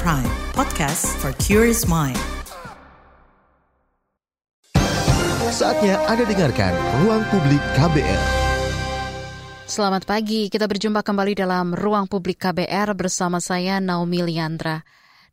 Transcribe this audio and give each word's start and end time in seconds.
Prime, 0.00 0.24
podcast 0.56 1.04
for 1.20 1.36
curious 1.36 1.84
mind. 1.84 2.16
Saatnya 5.52 6.00
Anda 6.08 6.24
dengarkan 6.24 6.72
Ruang 7.04 7.20
Publik 7.28 7.60
KBR. 7.76 8.22
Selamat 9.68 10.08
pagi, 10.08 10.48
kita 10.48 10.64
berjumpa 10.64 11.04
kembali 11.04 11.36
dalam 11.36 11.76
Ruang 11.76 12.08
Publik 12.08 12.40
KBR 12.40 12.96
bersama 12.96 13.36
saya 13.36 13.84
Naomi 13.84 14.24
Liandra. 14.24 14.80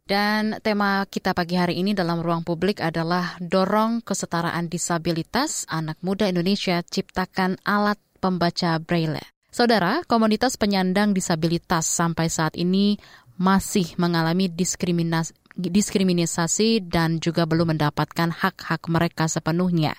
Dan 0.03 0.59
tema 0.59 1.07
kita 1.07 1.31
pagi 1.31 1.55
hari 1.55 1.79
ini 1.79 1.95
dalam 1.95 2.19
Ruang 2.19 2.43
Publik 2.43 2.83
adalah 2.83 3.39
dorong 3.39 4.03
kesetaraan 4.03 4.67
disabilitas 4.67 5.63
anak 5.71 6.03
muda 6.03 6.27
Indonesia 6.27 6.83
ciptakan 6.83 7.63
alat 7.63 7.95
pembaca 8.19 8.75
braille. 8.83 9.23
Saudara, 9.49 10.05
komunitas 10.05 10.61
penyandang 10.61 11.15
disabilitas 11.15 11.89
sampai 11.89 12.29
saat 12.29 12.53
ini 12.53 13.01
masih 13.39 13.95
mengalami 13.95 14.51
diskriminasi 14.51 15.31
diskriminasi 15.59 16.87
dan 16.87 17.19
juga 17.19 17.43
belum 17.43 17.75
mendapatkan 17.75 18.31
hak-hak 18.31 18.87
mereka 18.87 19.27
sepenuhnya. 19.27 19.91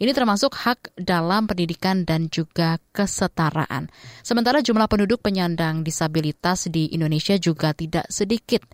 Ini 0.00 0.16
termasuk 0.16 0.56
hak 0.56 0.96
dalam 0.96 1.44
pendidikan 1.44 2.08
dan 2.08 2.32
juga 2.32 2.80
kesetaraan. 2.96 3.92
Sementara 4.24 4.64
jumlah 4.64 4.88
penduduk 4.88 5.20
penyandang 5.20 5.84
disabilitas 5.84 6.72
di 6.72 6.88
Indonesia 6.96 7.36
juga 7.36 7.76
tidak 7.76 8.08
sedikit. 8.08 8.64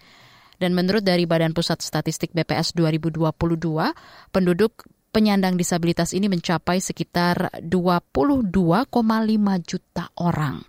Dan 0.59 0.75
menurut 0.75 1.03
dari 1.03 1.27
Badan 1.27 1.55
Pusat 1.55 1.83
Statistik 1.83 2.31
BPS 2.35 2.75
2022, 2.75 3.35
penduduk 4.31 4.87
penyandang 5.15 5.55
disabilitas 5.55 6.15
ini 6.15 6.27
mencapai 6.27 6.83
sekitar 6.83 7.51
22,5 7.62 8.51
juta 9.67 10.05
orang. 10.19 10.62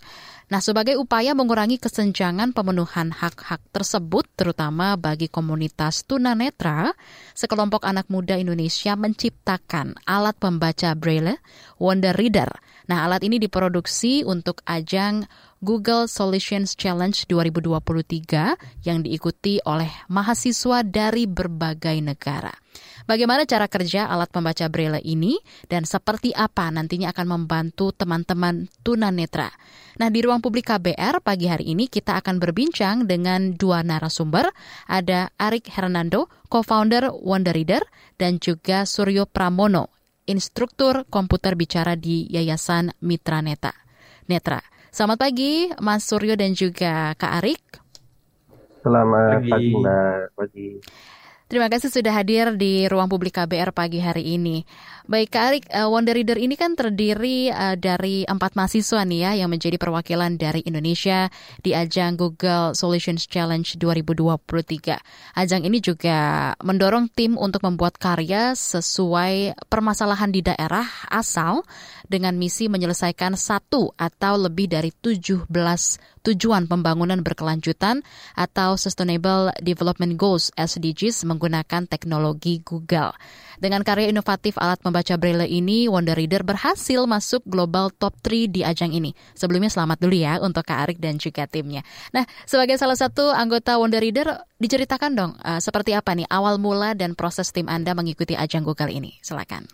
Nah, 0.50 0.66
sebagai 0.66 0.98
upaya 0.98 1.38
mengurangi 1.38 1.78
kesenjangan 1.78 2.58
pemenuhan 2.58 3.14
hak-hak 3.14 3.62
tersebut, 3.70 4.26
terutama 4.34 4.98
bagi 4.98 5.30
komunitas 5.30 6.02
tunanetra, 6.10 6.98
sekelompok 7.38 7.86
anak 7.86 8.10
muda 8.10 8.34
Indonesia 8.34 8.98
menciptakan 8.98 9.94
alat 10.10 10.34
pembaca 10.42 10.98
Braille 10.98 11.38
Wonder 11.78 12.18
Reader. 12.18 12.50
Nah, 12.90 13.06
alat 13.06 13.22
ini 13.22 13.38
diproduksi 13.38 14.26
untuk 14.26 14.66
ajang 14.66 15.30
Google 15.62 16.10
Solutions 16.10 16.74
Challenge 16.74 17.30
2023 17.30 18.90
yang 18.90 19.06
diikuti 19.06 19.62
oleh 19.70 19.94
mahasiswa 20.10 20.82
dari 20.82 21.30
berbagai 21.30 22.02
negara. 22.02 22.50
Bagaimana 23.10 23.42
cara 23.50 23.66
kerja 23.66 24.06
alat 24.06 24.30
pembaca 24.30 24.70
braille 24.70 25.02
ini 25.02 25.42
dan 25.66 25.82
seperti 25.82 26.30
apa 26.30 26.70
nantinya 26.70 27.10
akan 27.10 27.42
membantu 27.42 27.90
teman-teman 27.90 28.70
tunanetra. 28.86 29.50
Nah, 29.98 30.14
di 30.14 30.22
ruang 30.22 30.46
publik 30.46 30.70
KBR 30.70 31.18
pagi 31.26 31.50
hari 31.50 31.74
ini 31.74 31.90
kita 31.90 32.22
akan 32.22 32.38
berbincang 32.38 33.10
dengan 33.10 33.58
dua 33.58 33.82
narasumber. 33.82 34.54
Ada 34.86 35.34
Arik 35.42 35.74
Hernando, 35.74 36.30
co-founder 36.54 37.10
Wonder 37.10 37.58
Reader, 37.58 37.82
dan 38.22 38.38
juga 38.38 38.86
Suryo 38.86 39.26
Pramono, 39.26 39.90
instruktur 40.30 41.10
komputer 41.10 41.58
bicara 41.58 41.98
di 41.98 42.30
Yayasan 42.30 42.94
Mitra 43.02 43.42
Neta. 43.42 43.74
Netra. 44.30 44.62
Selamat 44.94 45.18
pagi, 45.18 45.74
Mas 45.82 46.06
Suryo 46.06 46.38
dan 46.38 46.54
juga 46.54 47.18
Kak 47.18 47.42
Arik. 47.42 47.66
Selamat 48.86 49.42
pagi, 49.50 49.74
Mbak. 49.74 50.18
Pagi. 50.38 50.68
Terima 51.50 51.66
kasih 51.66 51.90
sudah 51.90 52.14
hadir 52.14 52.54
di 52.62 52.86
ruang 52.86 53.10
publik 53.10 53.34
KBR 53.34 53.74
pagi 53.74 53.98
hari 53.98 54.38
ini. 54.38 54.70
Baik, 55.10 55.34
Kak 55.34 55.44
Arik, 55.50 55.66
uh, 55.74 55.90
Wonder 55.90 56.14
Reader 56.14 56.38
ini 56.38 56.54
kan 56.54 56.78
terdiri 56.78 57.50
uh, 57.50 57.74
dari 57.74 58.30
empat 58.30 58.54
mahasiswa 58.54 59.02
nih 59.02 59.26
ya 59.26 59.32
yang 59.42 59.50
menjadi 59.50 59.82
perwakilan 59.82 60.38
dari 60.38 60.62
Indonesia 60.62 61.34
di 61.66 61.74
ajang 61.74 62.14
Google 62.14 62.78
Solutions 62.78 63.26
Challenge 63.26 63.66
2023. 63.66 65.02
Ajang 65.34 65.66
ini 65.66 65.82
juga 65.82 66.54
mendorong 66.62 67.10
tim 67.10 67.42
untuk 67.42 67.66
membuat 67.66 67.98
karya 67.98 68.54
sesuai 68.54 69.58
permasalahan 69.66 70.30
di 70.30 70.46
daerah 70.46 70.86
asal 71.10 71.66
dengan 72.06 72.38
misi 72.38 72.70
menyelesaikan 72.70 73.34
satu 73.34 73.90
atau 73.98 74.38
lebih 74.38 74.70
dari 74.70 74.94
17 74.94 75.50
tujuan 76.22 76.70
pembangunan 76.70 77.18
berkelanjutan 77.26 78.06
atau 78.38 78.78
Sustainable 78.78 79.50
Development 79.58 80.14
Goals 80.14 80.54
SDGs 80.54 81.26
menggunakan 81.26 81.90
teknologi 81.90 82.62
Google. 82.62 83.16
Dengan 83.60 83.84
karya 83.84 84.08
inovatif 84.08 84.56
alat 84.56 84.80
membaca 84.88 85.20
Braille 85.20 85.44
ini, 85.52 85.92
Wonder 85.92 86.16
Reader 86.16 86.48
berhasil 86.48 87.04
masuk 87.04 87.44
global 87.44 87.92
top 87.92 88.16
3 88.24 88.48
di 88.48 88.64
ajang 88.64 88.96
ini. 88.96 89.12
Sebelumnya 89.36 89.68
selamat 89.68 90.00
dulu 90.00 90.16
ya 90.16 90.40
untuk 90.40 90.64
Kak 90.64 90.88
Arik 90.88 91.04
dan 91.04 91.20
juga 91.20 91.44
timnya. 91.44 91.84
Nah, 92.16 92.24
sebagai 92.48 92.80
salah 92.80 92.96
satu 92.96 93.36
anggota 93.36 93.76
Wonder 93.76 94.00
Reader, 94.00 94.48
diceritakan 94.64 95.12
dong 95.12 95.32
uh, 95.44 95.60
seperti 95.60 95.92
apa 95.92 96.16
nih 96.16 96.24
awal 96.32 96.56
mula 96.56 96.96
dan 96.96 97.20
proses 97.20 97.52
tim 97.52 97.68
Anda 97.68 97.92
mengikuti 97.92 98.32
ajang 98.40 98.64
Google 98.64 98.96
ini. 98.96 99.20
Silakan. 99.20 99.68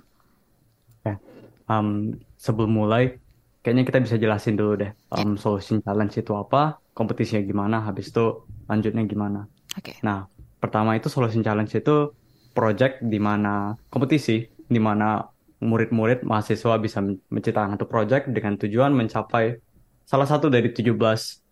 Ya, 1.05 1.21
um, 1.69 2.17
sebelum 2.41 2.73
mulai, 2.73 3.21
kayaknya 3.61 3.85
kita 3.85 4.01
bisa 4.01 4.15
jelasin 4.17 4.57
dulu 4.57 4.81
deh 4.81 4.91
um, 5.13 5.37
ya. 5.37 5.45
solution 5.45 5.77
challenge 5.85 6.17
itu 6.17 6.33
apa, 6.33 6.81
kompetisinya 6.97 7.45
gimana, 7.45 7.85
habis 7.85 8.09
itu 8.09 8.49
lanjutnya 8.65 9.05
gimana. 9.05 9.45
Oke. 9.77 9.93
Okay. 9.93 9.97
Nah, 10.01 10.25
pertama 10.57 10.97
itu 10.97 11.05
solution 11.05 11.45
challenge 11.45 11.77
itu 11.77 12.09
project 12.55 13.03
di 13.03 13.19
mana 13.19 13.75
kompetisi 13.91 14.47
di 14.47 14.79
mana 14.79 15.21
murid-murid 15.59 16.23
mahasiswa 16.23 16.79
bisa 16.79 17.03
menciptakan 17.03 17.75
satu 17.75 17.85
project 17.85 18.31
dengan 18.31 18.55
tujuan 18.55 18.95
mencapai 18.95 19.59
salah 20.07 20.25
satu 20.25 20.47
dari 20.47 20.71
17 20.71 20.95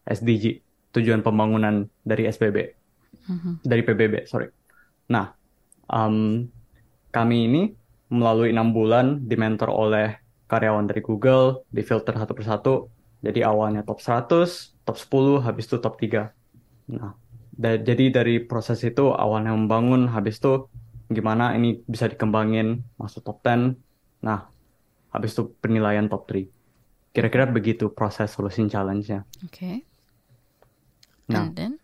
SDG 0.08 0.64
tujuan 0.96 1.20
pembangunan 1.20 1.86
dari 2.08 2.30
SPB 2.32 2.58
uh-huh. 3.28 3.62
dari 3.62 3.82
PBB 3.84 4.26
sorry. 4.26 4.48
Nah 5.12 5.36
um, 5.92 6.48
kami 7.12 7.38
ini 7.52 7.64
melalui 8.14 8.54
enam 8.54 8.74
bulan 8.74 9.26
dimentor 9.26 9.74
oleh 9.74 10.24
karyawan 10.54 10.86
dari 10.86 11.02
Google, 11.02 11.66
difilter 11.74 12.14
satu 12.14 12.34
persatu. 12.38 12.74
Jadi 13.26 13.42
awalnya 13.42 13.82
top 13.82 14.04
100, 14.04 14.86
top 14.86 14.98
10, 15.00 15.42
habis 15.42 15.66
itu 15.66 15.78
top 15.82 15.96
3. 15.98 16.30
Nah, 16.94 17.16
da 17.56 17.80
jadi 17.80 18.14
dari 18.14 18.44
proses 18.44 18.84
itu 18.86 19.10
awalnya 19.16 19.56
membangun, 19.56 20.12
habis 20.12 20.38
itu 20.38 20.70
gimana 21.14 21.54
ini 21.56 21.80
bisa 21.86 22.10
dikembangin 22.10 22.82
masuk 22.98 23.24
top 23.24 23.40
10. 23.46 23.78
Nah, 24.26 24.50
habis 25.14 25.32
itu 25.34 25.54
penilaian 25.62 26.10
top 26.10 26.28
3. 26.28 26.50
Kira-kira 27.14 27.46
begitu 27.46 27.94
proses 27.94 28.34
solution 28.34 28.66
challenge-nya. 28.68 29.24
Oke. 29.46 29.54
Okay. 29.54 29.76
Nah, 31.30 31.48
then? 31.54 31.80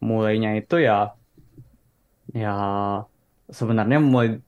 mulainya 0.00 0.54
itu 0.60 0.76
ya 0.76 1.16
ya 2.36 2.54
sebenarnya 3.48 3.98
mulai 4.02 4.38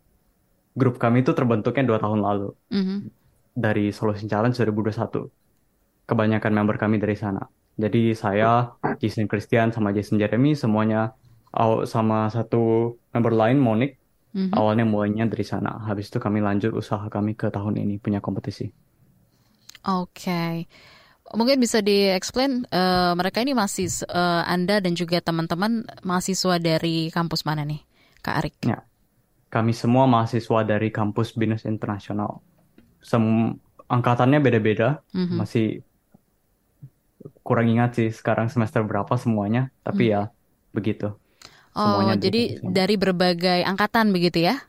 grup 0.76 1.00
kami 1.00 1.24
itu 1.24 1.32
terbentuknya 1.32 1.84
dua 1.88 1.98
tahun 1.98 2.20
lalu 2.22 2.48
mm 2.70 2.82
-hmm. 2.84 2.98
dari 3.58 3.90
Solution 3.90 4.30
Challenge 4.30 4.54
2021. 4.54 6.06
Kebanyakan 6.08 6.52
member 6.54 6.76
kami 6.80 6.96
dari 7.02 7.18
sana. 7.18 7.44
Jadi 7.78 8.16
saya, 8.16 8.74
Jason 8.98 9.28
Christian, 9.28 9.70
sama 9.70 9.92
Jason 9.92 10.16
Jeremy 10.18 10.56
semuanya 10.56 11.14
sama 11.88 12.28
satu 12.28 12.94
member 13.12 13.32
lain 13.32 13.58
Monik 13.58 13.96
mm-hmm. 14.34 14.54
awalnya 14.54 14.84
mulainya 14.84 15.24
dari 15.26 15.44
sana 15.44 15.80
habis 15.84 16.12
itu 16.12 16.20
kami 16.20 16.44
lanjut 16.44 16.74
usaha 16.76 17.08
kami 17.08 17.34
ke 17.34 17.48
tahun 17.48 17.80
ini 17.80 17.96
punya 17.98 18.20
kompetisi 18.20 18.68
oke 19.88 20.12
okay. 20.12 20.68
mungkin 21.32 21.58
bisa 21.60 21.80
di-explain 21.80 22.68
uh, 22.68 23.12
mereka 23.16 23.40
ini 23.40 23.56
masih 23.56 23.88
uh, 24.08 24.44
anda 24.44 24.78
dan 24.78 24.92
juga 24.92 25.18
teman-teman 25.24 25.88
mahasiswa 26.04 26.60
dari 26.60 27.08
kampus 27.08 27.48
mana 27.48 27.64
nih 27.64 27.80
kak 28.20 28.34
Arik 28.44 28.54
ya 28.68 28.84
kami 29.48 29.72
semua 29.72 30.04
mahasiswa 30.04 30.60
dari 30.60 30.92
kampus 30.92 31.32
Binus 31.32 31.64
Internasional 31.64 32.44
Sem 33.00 33.56
angkatannya 33.88 34.44
beda-beda 34.44 35.00
mm-hmm. 35.16 35.36
masih 35.40 35.80
kurang 37.40 37.72
ingat 37.72 37.96
sih 37.96 38.12
sekarang 38.12 38.52
semester 38.52 38.84
berapa 38.84 39.16
semuanya 39.16 39.72
tapi 39.80 40.08
mm. 40.08 40.12
ya 40.12 40.22
begitu 40.76 41.16
Oh, 41.76 42.04
jadi 42.16 42.62
dari 42.64 42.94
berbagai 42.96 43.64
angkatan 43.66 44.10
begitu 44.14 44.46
ya? 44.46 44.60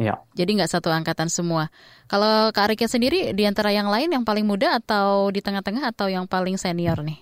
Iya. 0.00 0.16
Jadi 0.32 0.56
nggak 0.56 0.70
satu 0.72 0.88
angkatan 0.88 1.28
semua. 1.28 1.68
Kalau 2.08 2.48
Kak 2.56 2.72
Arika 2.72 2.88
sendiri 2.88 3.36
di 3.36 3.44
antara 3.44 3.68
yang 3.68 3.92
lain 3.92 4.08
yang 4.08 4.24
paling 4.24 4.48
muda 4.48 4.80
atau 4.80 5.28
di 5.28 5.44
tengah-tengah 5.44 5.92
atau 5.92 6.08
yang 6.08 6.24
paling 6.24 6.56
senior 6.56 7.04
nih? 7.04 7.20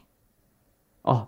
Oh, 1.02 1.26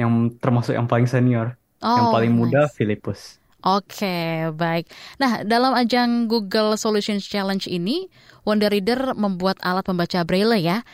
yang 0.00 0.32
termasuk 0.40 0.72
yang 0.72 0.88
paling 0.88 1.04
senior. 1.04 1.60
Oh, 1.84 1.92
yang 1.92 2.08
paling 2.14 2.32
muda 2.32 2.64
nice. 2.64 2.72
Filipus. 2.72 3.36
Oke, 3.64 4.04
okay, 4.04 4.32
baik. 4.52 4.92
Nah, 5.16 5.40
dalam 5.40 5.72
ajang 5.72 6.28
Google 6.28 6.76
Solutions 6.76 7.24
Challenge 7.24 7.64
ini, 7.64 8.12
Wonder 8.44 8.68
Reader 8.68 9.16
membuat 9.16 9.56
alat 9.64 9.88
pembaca 9.88 10.20
Braille 10.20 10.60
ya. 10.60 10.84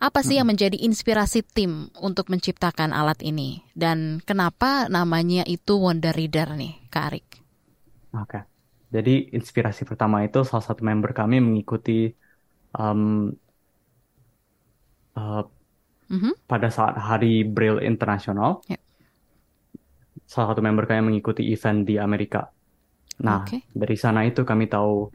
Apa 0.00 0.24
sih 0.24 0.40
yang 0.40 0.48
menjadi 0.48 0.80
inspirasi 0.80 1.44
tim 1.44 1.92
untuk 2.00 2.32
menciptakan 2.32 2.96
alat 2.96 3.20
ini? 3.20 3.60
Dan 3.76 4.24
kenapa 4.24 4.88
namanya 4.88 5.44
itu 5.44 5.76
Wonder 5.76 6.16
Reader 6.16 6.56
nih, 6.56 6.88
Kak 6.88 7.04
Arik? 7.12 7.28
Oke, 8.16 8.40
jadi 8.88 9.28
inspirasi 9.28 9.84
pertama 9.84 10.24
itu 10.24 10.40
salah 10.40 10.64
satu 10.64 10.80
member 10.88 11.12
kami 11.12 11.44
mengikuti 11.44 12.08
um, 12.72 13.28
uh, 15.20 15.44
mm-hmm. 16.08 16.48
pada 16.48 16.72
saat 16.72 16.96
Hari 16.96 17.44
Braille 17.44 17.84
Internasional. 17.84 18.64
Yeah. 18.72 18.80
salah 20.30 20.54
satu 20.54 20.62
member 20.62 20.86
kami 20.86 21.10
mengikuti 21.10 21.42
event 21.50 21.82
di 21.82 21.98
Amerika. 21.98 22.46
Nah, 23.20 23.42
Oke. 23.42 23.66
dari 23.74 23.98
sana 23.98 24.22
itu 24.22 24.46
kami 24.46 24.70
tahu 24.70 25.10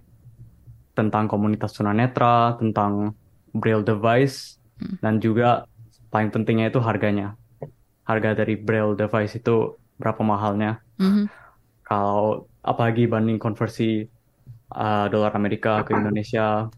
tentang 0.91 1.31
komunitas 1.31 1.71
tunanetra, 1.71 2.59
tentang 2.59 3.15
Braille 3.55 3.87
device, 3.87 4.59
Hmm. 4.75 4.95
dan 4.99 5.13
juga 5.23 5.65
paling 6.11 6.29
pentingnya 6.33 6.71
itu 6.71 6.79
harganya. 6.83 7.39
Harga 8.05 8.37
dari 8.37 8.55
Braille 8.59 8.95
device 8.99 9.39
itu 9.39 9.75
berapa 9.97 10.21
mahalnya. 10.21 10.83
Mhm. 11.01 11.25
Kalau 11.85 12.49
apalagi 12.65 13.05
banding 13.05 13.37
konversi 13.37 14.05
uh, 14.73 15.05
dolar 15.09 15.31
Amerika 15.37 15.81
ke 15.85 15.93
Indonesia, 15.95 16.69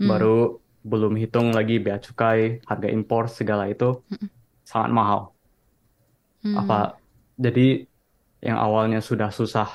Hmm. 0.00 0.08
baru 0.08 0.56
belum 0.80 1.12
hitung 1.20 1.52
lagi 1.52 1.76
bea 1.76 2.00
cukai, 2.00 2.64
harga 2.64 2.88
impor 2.88 3.28
segala 3.28 3.68
itu 3.68 4.00
sangat 4.64 4.90
mahal. 4.96 5.20
Hmm. 6.40 6.56
Apa 6.56 6.96
jadi 7.36 7.84
yang 8.40 8.56
awalnya 8.56 9.04
sudah 9.04 9.28
susah 9.28 9.68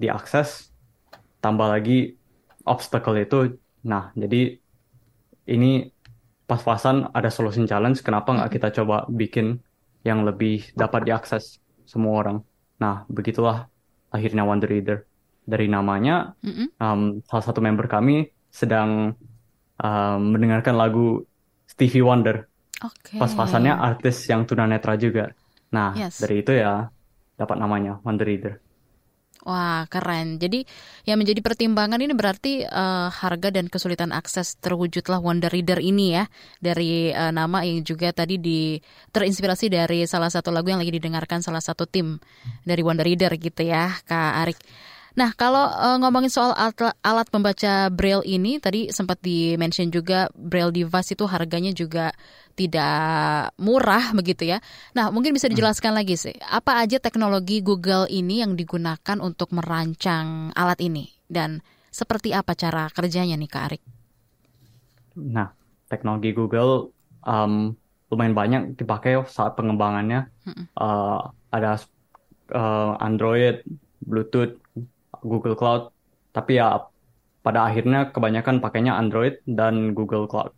diakses, 0.00 0.72
tambah 1.44 1.68
lagi 1.68 2.16
obstacle 2.64 3.20
itu. 3.20 3.60
Nah, 3.84 4.14
jadi 4.16 4.56
ini 5.52 5.90
pas-pasan 6.52 7.08
ada 7.16 7.32
solution 7.32 7.64
challenge. 7.64 8.04
Kenapa 8.04 8.36
nggak 8.36 8.50
kita 8.52 8.68
coba 8.82 9.08
bikin 9.08 9.56
yang 10.04 10.28
lebih 10.28 10.68
dapat 10.76 11.08
diakses 11.08 11.56
semua 11.88 12.20
orang? 12.20 12.38
Nah, 12.76 13.08
begitulah 13.08 13.64
akhirnya 14.12 14.44
Wonder 14.44 14.68
Reader. 14.68 14.98
Dari 15.42 15.66
namanya, 15.66 16.38
Mm-mm. 16.38 16.78
um, 16.78 17.18
salah 17.26 17.42
satu 17.42 17.58
member 17.58 17.90
kami 17.90 18.30
sedang 18.46 19.10
um, 19.82 20.20
mendengarkan 20.30 20.78
lagu 20.78 21.26
Stevie 21.66 22.04
Wonder. 22.04 22.46
Oke. 22.78 23.18
Pas-pasannya 23.18 23.74
artis 23.74 24.22
yang 24.30 24.46
tunanetra 24.46 24.94
juga. 24.94 25.34
Nah, 25.74 25.98
Yes. 25.98 26.22
dari 26.22 26.46
itu 26.46 26.54
ya 26.54 26.86
dapat 27.34 27.56
namanya 27.58 27.98
Wonder 28.06 28.22
Reader. 28.22 28.61
Wah, 29.42 29.90
keren. 29.90 30.38
Jadi 30.38 30.62
yang 31.02 31.18
menjadi 31.18 31.42
pertimbangan 31.42 31.98
ini 31.98 32.14
berarti 32.14 32.62
eh, 32.62 33.08
harga 33.10 33.50
dan 33.50 33.66
kesulitan 33.66 34.14
akses 34.14 34.54
terwujudlah 34.62 35.18
Wonder 35.18 35.50
Reader 35.50 35.82
ini 35.82 36.14
ya 36.14 36.30
dari 36.62 37.10
eh, 37.10 37.32
nama 37.34 37.66
yang 37.66 37.82
juga 37.82 38.14
tadi 38.14 38.38
di 38.38 38.78
terinspirasi 39.10 39.66
dari 39.66 40.06
salah 40.06 40.30
satu 40.30 40.54
lagu 40.54 40.70
yang 40.70 40.78
lagi 40.78 40.94
didengarkan 40.94 41.42
salah 41.42 41.58
satu 41.58 41.90
tim 41.90 42.22
dari 42.62 42.86
Wonder 42.86 43.02
Reader 43.02 43.34
gitu 43.34 43.66
ya, 43.66 43.90
Kak 44.06 44.46
Arik. 44.46 44.58
Nah, 45.12 45.30
kalau 45.36 45.68
eh, 45.68 45.96
ngomongin 46.00 46.32
soal 46.32 46.56
alat, 46.56 46.96
alat 47.04 47.28
pembaca 47.28 47.92
Braille 47.92 48.24
ini 48.24 48.56
tadi 48.56 48.88
sempat 48.88 49.20
di-mention 49.20 49.92
juga 49.92 50.32
Braille 50.32 50.72
device 50.72 51.12
itu 51.12 51.24
harganya 51.28 51.72
juga 51.76 52.16
tidak 52.56 53.52
murah 53.60 54.12
begitu 54.16 54.48
ya. 54.56 54.58
Nah, 54.96 55.12
mungkin 55.12 55.36
bisa 55.36 55.48
dijelaskan 55.48 55.92
lagi 55.92 56.16
sih, 56.16 56.36
apa 56.48 56.80
aja 56.80 56.96
teknologi 57.00 57.60
Google 57.60 58.08
ini 58.08 58.40
yang 58.40 58.56
digunakan 58.56 59.18
untuk 59.20 59.52
merancang 59.52 60.52
alat 60.56 60.80
ini 60.80 61.08
dan 61.28 61.60
seperti 61.92 62.32
apa 62.32 62.56
cara 62.56 62.88
kerjanya 62.88 63.36
nih 63.36 63.50
Kak 63.52 63.64
Arik? 63.68 63.82
Nah, 65.20 65.52
teknologi 65.92 66.32
Google 66.32 66.88
um, 67.28 67.76
lumayan 68.08 68.32
banyak 68.32 68.62
dipakai 68.80 69.20
saat 69.28 69.56
pengembangannya. 69.56 70.28
Uh, 70.76 71.20
ada 71.52 71.76
uh, 72.56 72.96
Android, 72.96 73.60
Bluetooth, 74.00 74.56
Google 75.22 75.56
Cloud, 75.56 75.94
tapi 76.34 76.58
ya 76.58 76.82
pada 77.42 77.66
akhirnya 77.66 78.10
kebanyakan 78.14 78.62
pakainya 78.62 78.94
Android 78.94 79.42
dan 79.46 79.94
Google 79.94 80.30
Cloud. 80.30 80.54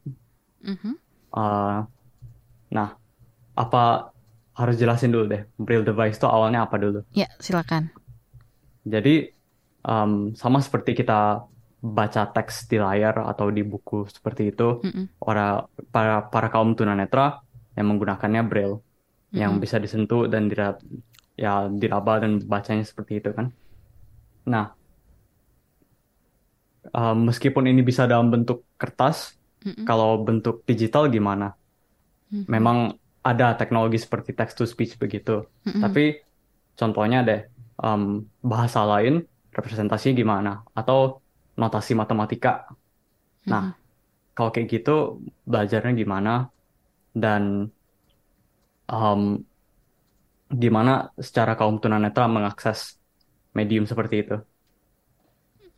Mhm. 0.64 0.96
Uh, 1.34 1.84
nah, 2.72 2.96
apa 3.56 4.14
harus 4.54 4.78
jelasin 4.78 5.10
dulu 5.10 5.26
deh, 5.26 5.42
Braille 5.58 5.86
device 5.86 6.16
itu 6.16 6.26
awalnya 6.30 6.64
apa 6.64 6.78
dulu? 6.78 7.02
Ya, 7.10 7.26
silakan. 7.42 7.90
Jadi 8.86 9.32
um, 9.82 10.36
sama 10.38 10.62
seperti 10.62 10.94
kita 10.94 11.42
baca 11.84 12.22
teks 12.32 12.70
di 12.70 12.80
layar 12.80 13.18
atau 13.28 13.50
di 13.52 13.60
buku 13.60 14.08
seperti 14.08 14.54
itu, 14.54 14.80
Mm-mm. 14.80 15.20
para 15.20 15.68
para 15.92 16.24
para 16.32 16.48
kaum 16.48 16.72
tunanetra 16.72 17.44
yang 17.74 17.86
menggunakannya 17.92 18.42
Braille, 18.46 18.78
yang 19.34 19.58
bisa 19.58 19.82
disentuh 19.82 20.30
dan 20.30 20.46
dira, 20.46 20.78
ya 21.34 21.66
diraba 21.66 22.22
dan 22.22 22.38
bacanya 22.46 22.86
seperti 22.86 23.18
itu 23.20 23.34
kan. 23.34 23.50
Nah, 24.44 24.76
um, 26.92 27.16
meskipun 27.28 27.64
ini 27.68 27.80
bisa 27.80 28.04
dalam 28.04 28.28
bentuk 28.28 28.64
kertas, 28.76 29.36
Mm-mm. 29.64 29.84
kalau 29.88 30.20
bentuk 30.20 30.62
digital 30.68 31.08
gimana? 31.08 31.56
Mhm. 32.32 32.44
Memang 32.48 32.78
ada 33.24 33.56
teknologi 33.56 33.96
seperti 33.96 34.36
text 34.36 34.60
to 34.60 34.68
speech 34.68 35.00
begitu, 35.00 35.48
Mm-mm. 35.64 35.80
tapi 35.80 36.20
contohnya 36.76 37.24
deh 37.24 37.40
um, 37.80 38.20
bahasa 38.44 38.84
lain 38.84 39.24
representasinya 39.54 40.14
gimana 40.18 40.52
atau 40.76 41.24
notasi 41.56 41.96
matematika. 41.96 42.68
Nah, 43.48 43.72
kalau 44.34 44.50
kayak 44.50 44.66
gitu 44.68 45.22
belajarnya 45.46 45.94
gimana 45.94 46.50
dan 47.14 47.70
um, 48.90 49.22
gimana 50.50 51.14
secara 51.16 51.54
kaum 51.54 51.78
tunanetra 51.78 52.26
mengakses 52.26 52.98
medium 53.54 53.86
seperti 53.86 54.26
itu. 54.26 54.36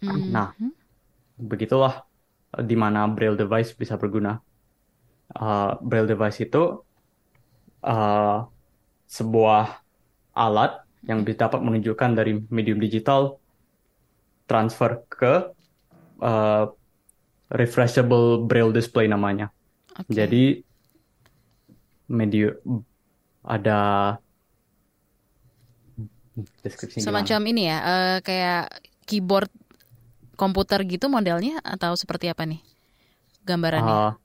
Mhm. 0.03 0.33
Nah, 0.33 0.53
begitulah 1.37 2.05
uh, 2.57 2.65
di 2.65 2.77
mana 2.77 3.07
Braille 3.09 3.39
device 3.39 3.77
bisa 3.77 4.01
berguna. 4.01 4.41
Uh, 5.33 5.77
Braille 5.85 6.09
device 6.09 6.43
itu 6.43 6.81
uh, 7.85 8.39
sebuah 9.07 9.85
alat 10.37 10.83
yang 11.07 11.23
dapat 11.23 11.63
menunjukkan 11.63 12.11
dari 12.19 12.43
medium 12.51 12.83
digital 12.83 13.39
transfer 14.51 15.07
ke 15.07 15.55
uh, 16.23 16.65
refreshable 17.55 18.43
Braille 18.43 18.75
display 18.75 19.07
namanya. 19.07 19.55
Oke. 19.97 20.11
Jadi 20.13 20.45
medium 22.11 22.83
ada 23.47 24.15
deskripsinya 26.65 27.13
gimana? 27.17 27.31
semacam 27.31 27.41
ini 27.51 27.63
ya, 27.71 27.79
eh, 27.93 28.17
kayak 28.27 28.63
keyboard 29.09 29.51
komputer 30.41 30.81
gitu 30.89 31.07
modelnya 31.13 31.61
atau 31.65 31.93
seperti 31.97 32.27
apa 32.33 32.45
nih 32.51 32.61
gambarannya? 33.49 33.97
Uh, 33.97 34.17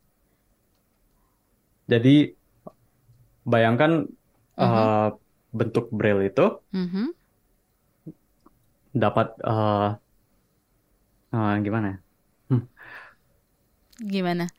jadi 1.88 2.34
bayangkan 3.52 3.92
uh, 4.62 5.08
bentuk 5.58 5.86
braille 5.98 6.30
itu 6.32 6.42
Mhm. 6.74 7.12
dapat 8.92 9.28
uh, 9.48 9.96
uh, 11.34 11.54
gimana 11.64 11.88
ya? 11.92 11.98
Gimana? 14.02 14.50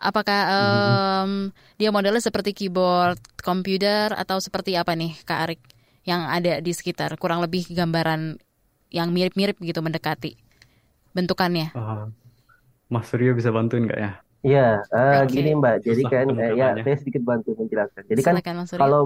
Apakah 0.00 0.40
em, 0.56 1.32
dia 1.80 1.90
modelnya 1.92 2.22
seperti 2.24 2.56
keyboard 2.56 3.20
komputer 3.44 4.14
atau 4.16 4.38
seperti 4.40 4.74
apa 4.80 4.94
nih 4.96 5.12
Kak 5.28 5.40
Arik 5.48 5.60
yang 6.06 6.30
ada 6.30 6.62
di 6.62 6.72
sekitar? 6.72 7.18
Kurang 7.18 7.42
lebih 7.42 7.66
gambaran 7.74 8.38
yang 8.94 9.10
mirip-mirip 9.10 9.58
gitu 9.58 9.82
mendekati 9.82 10.38
bentukannya. 11.12 11.74
Uh, 11.74 12.06
Mas 12.86 13.10
Suryo 13.10 13.34
bisa 13.34 13.50
bantuin 13.50 13.90
nggak 13.90 13.98
ya? 13.98 14.10
Iya, 14.46 14.78
eh, 14.94 15.14
Oke. 15.26 15.34
gini 15.34 15.50
Mbak. 15.58 15.74
Jadi 15.82 16.02
Susah 16.06 16.10
kan, 16.14 16.26
eh, 16.38 16.52
ya 16.54 16.68
saya 16.78 16.96
sedikit 17.02 17.22
bantu 17.26 17.50
menjelaskan. 17.58 18.02
Jadi 18.06 18.20
kan 18.22 18.32
Silakan 18.38 18.54
Mas 18.62 18.66
Surya. 18.70 18.80
kalau 18.86 19.02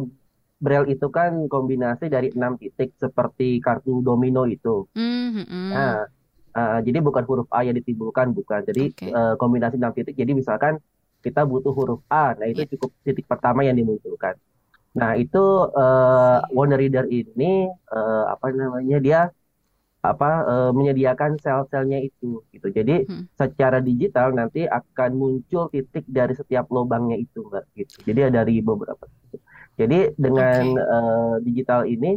Braille 0.61 0.93
itu 0.93 1.07
kan 1.09 1.33
kombinasi 1.49 2.13
dari 2.13 2.29
enam 2.37 2.61
titik 2.61 2.93
seperti 3.01 3.57
kartu 3.65 4.05
domino 4.05 4.45
itu. 4.45 4.85
Hmm, 4.93 5.41
hmm. 5.41 5.71
Nah, 5.73 6.05
eh, 6.53 6.79
jadi 6.85 7.01
bukan 7.01 7.25
huruf 7.25 7.49
A 7.49 7.65
yang 7.65 7.73
ditimbulkan, 7.81 8.37
bukan. 8.37 8.61
Jadi 8.69 8.93
Oke. 8.93 9.09
eh, 9.09 9.35
kombinasi 9.41 9.81
enam 9.81 9.97
titik. 9.97 10.13
Jadi 10.13 10.37
misalkan 10.37 10.77
kita 11.25 11.49
butuh 11.49 11.73
huruf 11.73 12.01
A, 12.13 12.37
nah 12.37 12.45
itu 12.45 12.61
Iya. 12.65 12.77
cukup 12.77 12.91
titik 13.01 13.25
pertama 13.25 13.65
yang 13.65 13.77
dimunculkan. 13.81 14.37
Nah 14.99 15.11
itu 15.23 15.39
eh, 15.79 16.37
Wonder 16.57 16.79
Reader 16.83 17.07
ini 17.19 17.45
eh, 17.95 18.23
apa 18.35 18.47
namanya 18.61 18.97
dia 19.07 19.19
apa 20.11 20.27
eh, 20.51 20.71
menyediakan 20.79 21.33
sel-selnya 21.45 21.99
itu 22.09 22.27
gitu. 22.55 22.67
Jadi 22.79 22.93
Hmm. 23.09 23.25
secara 23.41 23.79
digital 23.89 24.29
nanti 24.39 24.61
akan 24.79 25.11
muncul 25.23 25.63
titik 25.75 26.05
dari 26.19 26.35
setiap 26.41 26.67
lubangnya 26.77 27.17
itu, 27.25 27.39
Mbak. 27.51 27.65
Gitu. 27.79 27.97
Jadi 28.09 28.21
ada 28.29 28.35
dari 28.45 28.55
beberapa. 28.69 29.05
Jadi 29.81 29.97
dengan 30.25 30.65
Oke. 30.65 30.81
eh, 30.95 31.35
digital 31.47 31.81
ini 31.95 32.09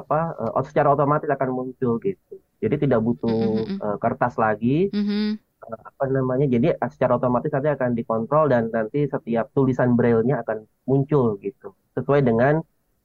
apa 0.00 0.16
eh, 0.42 0.64
secara 0.68 0.88
otomatis 0.96 1.30
akan 1.36 1.50
muncul 1.58 1.92
gitu. 2.06 2.34
Jadi 2.62 2.74
tidak 2.84 3.00
butuh 3.06 3.38
Mm, 3.40 3.46
mm, 3.46 3.64
mm. 3.68 3.82
eh, 3.84 3.96
kertas 4.02 4.34
lagi 4.44 4.68
Mhm. 4.92 5.38
eh, 5.42 5.43
apa 5.70 6.04
namanya. 6.10 6.46
Jadi 6.48 6.74
eh, 6.74 6.90
secara 6.92 7.16
otomatis 7.16 7.50
nanti 7.52 7.70
akan 7.72 7.90
dikontrol 7.96 8.52
dan 8.52 8.68
nanti 8.68 9.08
setiap 9.08 9.50
tulisan 9.56 9.96
braille-nya 9.96 10.44
akan 10.44 10.66
muncul 10.88 11.40
gitu. 11.40 11.72
Sesuai 11.96 12.26
dengan 12.26 12.60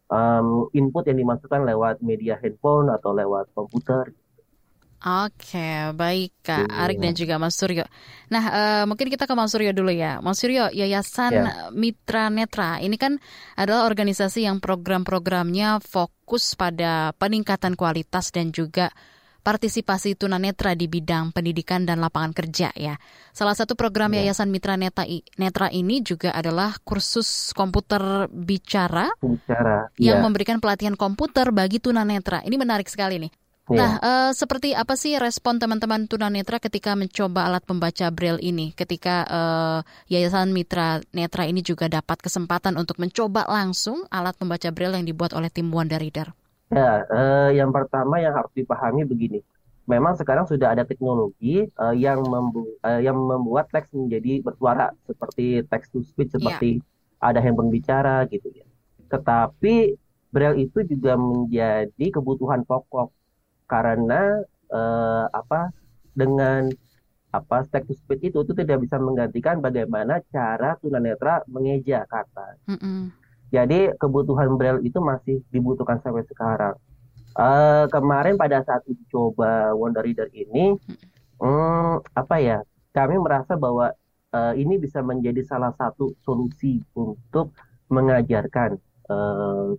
em, 0.09 0.47
input 0.73 1.05
yang 1.07 1.17
dimasukkan 1.21 1.61
lewat 1.63 2.01
media 2.01 2.35
handphone 2.41 2.89
atau 2.89 3.13
lewat 3.13 3.53
komputer. 3.53 4.11
Oke, 4.99 5.95
baik 5.95 6.43
Kak 6.43 6.67
iya. 6.67 6.83
Arik 6.83 6.99
dan 6.99 7.15
juga 7.15 7.39
Mas 7.39 7.55
Suryo. 7.55 7.87
Nah, 8.27 8.43
uh, 8.51 8.83
mungkin 8.83 9.07
kita 9.07 9.23
ke 9.23 9.31
Mas 9.31 9.55
Suryo 9.55 9.71
dulu 9.71 9.95
ya. 9.95 10.19
Mas 10.19 10.43
Suryo, 10.43 10.67
Yayasan 10.75 11.31
ya. 11.31 11.71
Mitra 11.71 12.27
Netra 12.27 12.83
ini 12.83 12.99
kan 12.99 13.15
adalah 13.55 13.87
organisasi 13.87 14.43
yang 14.43 14.59
program-programnya 14.59 15.79
fokus 15.79 16.51
pada 16.59 17.15
peningkatan 17.15 17.79
kualitas 17.79 18.35
dan 18.35 18.51
juga 18.51 18.91
partisipasi 19.49 20.13
tunanetra 20.13 20.77
di 20.77 20.85
bidang 20.85 21.33
pendidikan 21.33 21.81
dan 21.81 21.97
lapangan 21.97 22.37
kerja 22.37 22.69
ya. 22.77 23.01
Salah 23.33 23.57
satu 23.57 23.73
program 23.73 24.13
ya. 24.13 24.21
Yayasan 24.21 24.53
Mitra 24.53 24.77
Netra, 24.77 25.09
Netra 25.41 25.73
ini 25.73 26.05
juga 26.05 26.29
adalah 26.37 26.77
kursus 26.85 27.49
komputer 27.57 28.29
bicara, 28.29 29.09
bicara 29.17 29.89
yang 29.97 30.21
ya. 30.21 30.23
memberikan 30.23 30.61
pelatihan 30.61 30.93
komputer 30.93 31.49
bagi 31.49 31.81
tunanetra. 31.81 32.45
Ini 32.45 32.61
menarik 32.61 32.85
sekali 32.85 33.17
nih. 33.25 33.33
Yeah. 33.69 33.77
Nah, 33.77 33.91
uh, 34.01 34.31
seperti 34.37 34.73
apa 34.77 34.93
sih 34.97 35.17
respon 35.17 35.57
teman-teman 35.57 36.05
tunanetra 36.05 36.61
ketika 36.61 36.93
mencoba 36.93 37.49
alat 37.49 37.65
pembaca 37.65 38.09
braille 38.13 38.41
ini? 38.41 38.73
Ketika 38.77 39.25
uh, 39.25 39.79
Yayasan 40.09 40.53
Mitra 40.53 41.01
Netra 41.13 41.49
ini 41.49 41.65
juga 41.65 41.89
dapat 41.89 42.21
kesempatan 42.21 42.77
untuk 42.77 43.01
mencoba 43.01 43.49
langsung 43.49 44.05
alat 44.13 44.37
pembaca 44.37 44.69
braille 44.69 45.01
yang 45.01 45.09
dibuat 45.09 45.33
oleh 45.33 45.49
tim 45.49 45.73
Wonder 45.73 45.97
Reader. 46.01 46.33
Ya, 46.69 47.01
uh, 47.09 47.49
yang 47.49 47.73
pertama 47.73 48.21
yang 48.21 48.38
harus 48.38 48.53
dipahami 48.53 49.01
begini. 49.01 49.41
Memang 49.89 50.13
sekarang 50.13 50.45
sudah 50.45 50.69
ada 50.77 50.85
teknologi 50.85 51.65
uh, 51.81 51.97
yang 51.97 52.21
membu 52.21 52.77
uh, 52.85 53.01
yang 53.01 53.17
membuat 53.17 53.73
teks 53.73 53.89
menjadi 53.89 54.45
bersuara 54.45 54.93
seperti 55.09 55.65
text 55.65 55.89
to 55.89 56.05
speech 56.05 56.29
seperti 56.29 56.77
yeah. 56.77 57.25
ada 57.25 57.41
handphone 57.41 57.73
bicara 57.73 58.21
gitu 58.29 58.53
ya. 58.53 58.69
Tetapi 59.09 59.97
braille 60.29 60.69
itu 60.69 60.85
juga 60.85 61.17
menjadi 61.17 62.05
kebutuhan 62.13 62.61
pokok 62.69 63.09
karena 63.65 64.45
uh, 64.69 65.25
apa 65.33 65.73
dengan 66.13 66.69
apa 67.33 67.65
text 67.65 67.89
to 67.89 67.95
speech 67.97 68.29
itu 68.29 68.45
itu 68.45 68.53
tidak 68.53 68.85
bisa 68.85 69.01
menggantikan 69.01 69.57
bagaimana 69.57 70.21
cara 70.29 70.77
tunanetra 70.77 71.41
mengeja 71.49 72.05
kata. 72.05 72.61
Mm 72.69 72.77
-mm. 72.77 72.99
Jadi 73.49 73.93
kebutuhan 73.97 74.53
braille 74.55 74.85
itu 74.85 75.01
masih 75.01 75.41
dibutuhkan 75.49 75.97
sampai 76.01 76.25
sekarang. 76.29 76.77
Uh, 77.33 77.85
kemarin 77.93 78.35
pada 78.35 78.61
saat 78.65 78.81
uji 78.89 79.05
coba 79.09 79.71
Wonder 79.73 80.05
Reader 80.05 80.29
ini, 80.33 80.75
hmm, 81.39 81.93
apa 82.13 82.35
ya? 82.41 82.59
Kami 82.93 83.21
merasa 83.21 83.53
bahwa 83.57 83.93
uh, 84.33 84.53
ini 84.53 84.77
bisa 84.77 85.01
menjadi 85.01 85.41
salah 85.45 85.73
satu 85.77 86.13
solusi 86.25 86.81
untuk 86.97 87.53
mengajarkan 87.89 88.77
uh, 89.09 89.73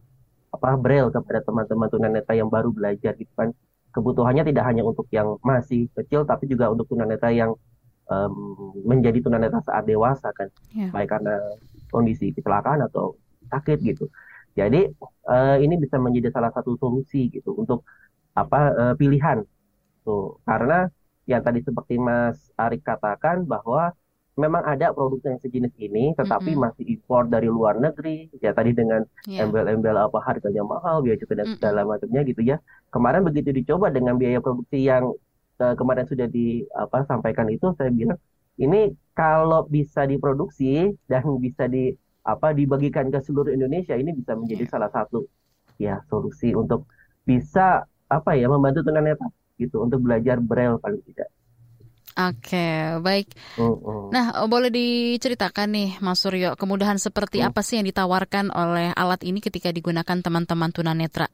apa 0.50 0.70
braille 0.74 1.14
kepada 1.14 1.46
teman-teman 1.46 1.86
tunanetra 1.86 2.34
yang 2.34 2.50
baru 2.50 2.74
belajar 2.74 3.14
gitu 3.14 3.30
kan 3.38 3.54
kebutuhannya 3.94 4.42
tidak 4.50 4.66
hanya 4.66 4.82
untuk 4.82 5.06
yang 5.14 5.38
masih 5.46 5.86
kecil 5.94 6.26
tapi 6.26 6.50
juga 6.50 6.70
untuk 6.70 6.90
tunanetra 6.90 7.30
yang 7.30 7.54
um, 8.10 8.34
menjadi 8.82 9.22
tunanetra 9.22 9.62
saat 9.62 9.86
dewasa 9.86 10.34
kan 10.34 10.50
yeah. 10.74 10.90
baik 10.90 11.10
karena 11.10 11.38
kondisi 11.90 12.34
kecelakaan 12.34 12.82
atau 12.86 13.14
sakit 13.50 13.78
gitu 13.82 14.06
jadi 14.54 14.90
uh, 15.26 15.56
ini 15.58 15.74
bisa 15.78 15.98
menjadi 15.98 16.34
salah 16.34 16.50
satu 16.54 16.74
solusi 16.78 17.30
gitu 17.30 17.54
untuk 17.54 17.86
apa 18.34 18.60
uh, 18.74 18.94
pilihan 18.94 19.42
tuh 20.06 20.38
karena 20.46 20.88
yang 21.28 21.42
tadi 21.44 21.62
seperti 21.62 22.00
Mas 22.00 22.50
Arik 22.58 22.82
katakan 22.82 23.46
bahwa 23.46 23.94
memang 24.38 24.62
ada 24.64 24.90
produk 24.96 25.20
yang 25.36 25.38
sejenis 25.42 25.74
ini 25.76 26.16
tetapi 26.16 26.54
mm 26.54 26.56
-hmm. 26.56 26.64
masih 26.72 26.84
impor 26.96 27.28
dari 27.28 27.46
luar 27.50 27.76
negeri 27.76 28.32
ya 28.40 28.56
tadi 28.56 28.72
dengan 28.72 29.04
yeah. 29.28 29.44
embel-embel 29.44 29.94
apa 30.00 30.18
harganya 30.24 30.64
mahal 30.64 31.04
biaya 31.04 31.20
cukai 31.20 31.36
dan 31.36 31.44
mm 31.44 31.50
-hmm. 31.52 31.58
segala 31.60 31.80
macamnya 31.84 32.22
gitu 32.24 32.40
ya 32.40 32.56
kemarin 32.88 33.22
begitu 33.26 33.52
dicoba 33.52 33.92
dengan 33.92 34.16
biaya 34.16 34.40
produksi 34.40 34.86
yang 34.86 35.12
uh, 35.60 35.74
kemarin 35.76 36.08
sudah 36.08 36.26
disampaikan 36.30 37.46
itu 37.52 37.74
saya 37.76 37.92
bilang 37.92 38.16
ini 38.56 38.92
kalau 39.12 39.68
bisa 39.68 40.08
diproduksi 40.08 40.92
dan 41.08 41.24
bisa 41.40 41.68
di 41.68 41.92
apa 42.24 42.52
dibagikan 42.52 43.08
ke 43.08 43.18
seluruh 43.24 43.52
Indonesia 43.52 43.96
ini 43.96 44.12
bisa 44.12 44.36
menjadi 44.36 44.64
yeah. 44.68 44.72
salah 44.72 44.90
satu 44.92 45.20
ya 45.80 45.94
solusi 46.12 46.52
untuk 46.52 46.84
bisa 47.24 47.88
apa 48.10 48.36
ya 48.36 48.50
membantu 48.50 48.84
tunanetra 48.84 49.30
gitu 49.56 49.80
untuk 49.80 50.04
belajar 50.04 50.40
braille 50.40 50.80
paling 50.80 51.00
tidak. 51.08 51.28
Oke, 52.18 53.00
baik. 53.00 53.32
Uh, 53.54 53.70
uh. 53.80 54.04
Nah, 54.10 54.34
boleh 54.50 54.68
diceritakan 54.68 55.70
nih, 55.70 55.90
Mas 56.02 56.18
Suryo, 56.20 56.58
kemudahan 56.58 56.98
seperti 56.98 57.40
uh. 57.40 57.48
apa 57.48 57.62
sih 57.62 57.78
yang 57.78 57.86
ditawarkan 57.86 58.50
oleh 58.50 58.90
alat 58.92 59.22
ini 59.22 59.38
ketika 59.38 59.70
digunakan 59.70 60.18
teman-teman 60.18 60.74
tunanetra? 60.74 61.30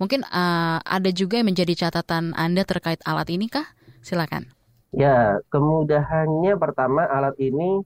Mungkin 0.00 0.24
uh, 0.24 0.80
ada 0.80 1.10
juga 1.12 1.42
yang 1.42 1.52
menjadi 1.52 1.76
catatan 1.76 2.32
Anda 2.32 2.64
terkait 2.64 3.02
alat 3.04 3.28
ini 3.28 3.52
kah? 3.52 3.68
Silakan. 4.00 4.48
Ya, 4.96 5.42
kemudahannya 5.52 6.56
pertama 6.56 7.04
alat 7.04 7.36
ini 7.36 7.84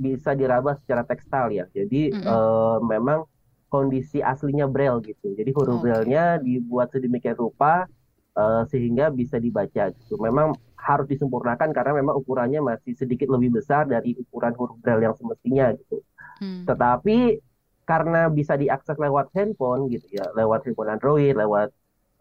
bisa 0.00 0.32
diraba 0.32 0.80
secara 0.80 1.04
tekstil 1.04 1.60
ya. 1.60 1.64
Jadi 1.76 2.16
mm 2.16 2.24
-hmm. 2.24 2.26
uh, 2.26 2.78
memang 2.80 3.28
kondisi 3.70 4.18
aslinya 4.24 4.66
braille 4.66 5.04
gitu. 5.04 5.36
Jadi 5.36 5.52
huruf 5.54 5.78
okay. 5.78 5.82
braille-nya 5.92 6.42
dibuat 6.42 6.90
sedemikian 6.90 7.38
rupa 7.38 7.86
uh, 8.34 8.66
sehingga 8.66 9.12
bisa 9.12 9.38
dibaca 9.38 9.94
gitu. 9.94 10.18
Memang 10.18 10.56
harus 10.74 11.06
disempurnakan 11.06 11.70
karena 11.70 11.92
memang 12.02 12.18
ukurannya 12.18 12.58
masih 12.64 12.98
sedikit 12.98 13.30
lebih 13.30 13.62
besar 13.62 13.86
dari 13.86 14.18
ukuran 14.18 14.56
huruf 14.58 14.76
braille 14.82 15.06
yang 15.06 15.14
semestinya 15.14 15.70
gitu. 15.76 16.02
Hmm. 16.42 16.66
Tetapi 16.66 17.38
karena 17.86 18.26
bisa 18.26 18.58
diakses 18.58 18.98
lewat 18.98 19.30
handphone 19.36 19.86
gitu 19.86 20.06
ya, 20.18 20.26
lewat 20.34 20.66
handphone 20.66 20.90
Android, 20.90 21.34
lewat 21.38 21.70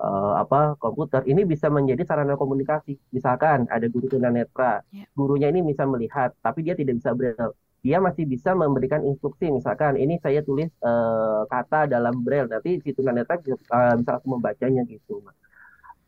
uh, 0.02 0.42
apa 0.42 0.78
komputer, 0.78 1.22
ini 1.30 1.46
bisa 1.46 1.70
menjadi 1.70 2.06
sarana 2.06 2.38
komunikasi. 2.38 2.98
Misalkan 3.14 3.66
ada 3.70 3.86
guru 3.86 4.10
tunanetra, 4.10 4.82
yeah. 4.90 5.06
gurunya 5.14 5.50
ini 5.50 5.62
bisa 5.62 5.86
melihat, 5.86 6.34
tapi 6.42 6.66
dia 6.66 6.74
tidak 6.74 7.02
bisa 7.02 7.14
braille. 7.14 7.54
Dia 7.80 8.04
masih 8.04 8.28
bisa 8.28 8.52
memberikan 8.52 9.00
instruksi, 9.08 9.48
misalkan 9.48 9.96
ini 9.96 10.20
saya 10.20 10.44
tulis 10.44 10.68
uh, 10.84 11.48
kata 11.48 11.88
dalam 11.88 12.20
braille, 12.20 12.52
nanti 12.52 12.84
si 12.84 12.92
tunanetra 12.92 13.40
bisa, 13.40 13.56
uh, 13.72 13.96
bisa 13.96 14.20
langsung 14.20 14.36
membacanya 14.36 14.84
gitu. 14.84 15.24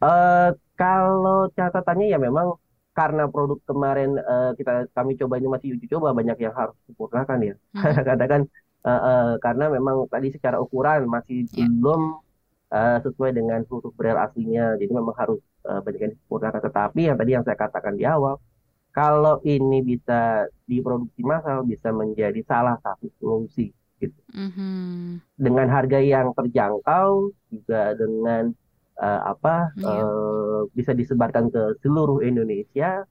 Uh, 0.03 0.51
kalau 0.75 1.47
catatannya 1.55 2.11
ya 2.11 2.19
memang 2.19 2.59
karena 2.91 3.23
produk 3.31 3.55
kemarin 3.63 4.19
uh, 4.19 4.51
kita 4.59 4.91
kami 4.91 5.15
coba 5.15 5.39
ini 5.39 5.47
masih 5.47 5.79
uji 5.79 5.87
coba 5.87 6.11
banyak 6.11 6.35
yang 6.43 6.51
harus 6.51 6.75
disempurnakan 6.83 7.39
ya. 7.39 7.55
Hmm. 7.71 8.03
Kadang 8.03 8.43
uh, 8.83 8.91
uh, 8.91 9.29
karena 9.39 9.71
memang 9.71 10.11
tadi 10.11 10.27
secara 10.35 10.59
ukuran 10.59 11.07
masih 11.07 11.47
yeah. 11.55 11.71
belum 11.71 12.19
uh, 12.67 12.97
sesuai 12.99 13.31
dengan 13.31 13.63
huruf 13.71 13.95
braille 13.95 14.19
aslinya. 14.19 14.75
Jadi 14.75 14.91
memang 14.91 15.15
harus 15.15 15.39
uh, 15.71 15.79
banyak 15.79 16.01
yang 16.03 16.13
disempurnakan. 16.19 16.59
Tetapi 16.67 17.01
yang 17.07 17.15
tadi 17.15 17.31
yang 17.31 17.43
saya 17.47 17.55
katakan 17.55 17.95
di 17.95 18.03
awal, 18.03 18.35
kalau 18.91 19.39
ini 19.48 19.83
bisa 19.83 20.48
diproduksi 20.67 21.24
massal 21.24 21.63
bisa 21.63 21.91
menjadi 21.95 22.43
salah 22.43 22.75
satu 22.83 23.07
solusi 23.19 23.71
gitu. 24.00 24.21
Mm 24.36 24.50
-hmm. 24.51 24.83
Dengan 25.39 25.67
harga 25.71 26.00
yang 26.00 26.36
terjangkau 26.36 27.31
juga 27.51 27.95
dengan 27.95 28.51
uh, 29.01 29.21
apa 29.31 29.74
yeah. 29.75 29.89
Iya. 29.89 30.03
uh, 30.05 30.62
bisa 30.75 30.91
disebarkan 30.93 31.50
ke 31.50 31.81
seluruh 31.81 32.21
Indonesia 32.21 33.03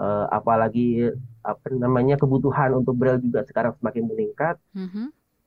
uh, 0.00 0.26
apalagi 0.32 1.08
apa 1.40 1.66
namanya 1.72 2.20
kebutuhan 2.20 2.76
untuk 2.76 2.96
braille 2.96 3.22
juga 3.24 3.46
sekarang 3.48 3.72
semakin 3.80 4.04
meningkat 4.04 4.56
mm-hmm. 4.76 5.06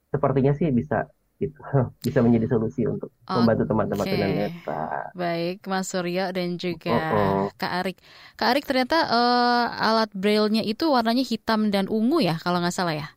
sepertinya 0.09 0.53
sih 0.57 0.73
bisa 0.73 1.05
gitu 1.41 1.59
bisa 2.05 2.19
menjadi 2.21 2.45
solusi 2.51 2.85
untuk 2.85 3.09
okay. 3.25 3.37
membantu 3.39 3.63
teman-teman 3.69 4.05
tunanetra. 4.05 4.83
Baik, 5.17 5.65
Mas 5.65 5.89
Surya 5.89 6.29
dan 6.31 6.55
juga 6.57 6.93
oh, 6.93 7.15
oh. 7.17 7.43
Kak 7.57 7.71
Arik. 7.83 7.97
Kak 8.37 8.53
Arik 8.53 8.65
ternyata 8.65 9.09
uh, 9.09 9.65
alat 9.73 10.09
braille-nya 10.13 10.63
itu 10.65 10.89
warnanya 10.89 11.25
hitam 11.25 11.73
dan 11.73 11.89
ungu 11.89 12.21
ya 12.21 12.37
kalau 12.41 12.61
nggak 12.61 12.75
salah 12.75 12.95
ya, 12.95 13.07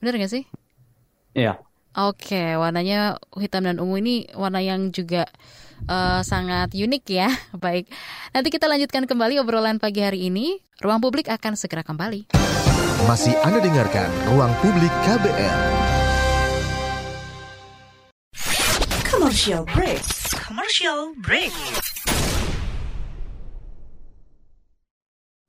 benar 0.00 0.16
nggak 0.16 0.32
sih? 0.32 0.44
Iya. 1.36 1.60
Oke, 1.98 2.54
warnanya 2.54 3.18
hitam 3.34 3.66
dan 3.66 3.82
ungu 3.82 3.98
ini 3.98 4.30
warna 4.38 4.62
yang 4.62 4.94
juga 4.94 5.26
uh, 5.90 6.22
sangat 6.22 6.70
unik 6.76 7.04
ya. 7.10 7.28
Baik, 7.64 7.90
nanti 8.30 8.48
kita 8.54 8.70
lanjutkan 8.70 9.08
kembali 9.08 9.40
obrolan 9.42 9.82
pagi 9.82 10.04
hari 10.04 10.30
ini. 10.30 10.62
Ruang 10.78 11.02
Publik 11.02 11.26
akan 11.26 11.58
segera 11.58 11.82
kembali. 11.82 12.30
Masih 13.10 13.34
Anda 13.42 13.58
dengarkan 13.58 14.10
Ruang 14.30 14.54
Publik 14.62 14.90
KBR. 15.06 15.87
Commercial 19.48 19.64
break. 19.72 20.04
Commercial 20.44 21.00
break. 21.24 21.52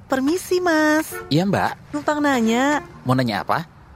Permisi, 0.07 0.63
Mas. 0.63 1.11
Iya, 1.27 1.43
Mbak. 1.43 1.91
Numpang 1.91 2.23
nanya. 2.23 2.79
Mau 3.03 3.11
nanya 3.11 3.43
apa? 3.43 3.67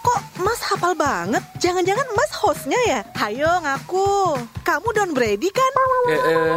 Kok 0.00 0.20
Mas 0.40 0.60
hafal 0.64 0.96
banget? 0.96 1.44
Jangan-jangan 1.60 2.08
Mas 2.16 2.32
hostnya 2.34 2.80
ya? 2.88 3.00
Hayo 3.16 3.50
ngaku. 3.60 4.40
Kamu 4.64 4.88
Don 4.96 5.10
Brady 5.12 5.52
kan? 5.52 5.72
Eh, 6.08 6.16
eh, 6.16 6.56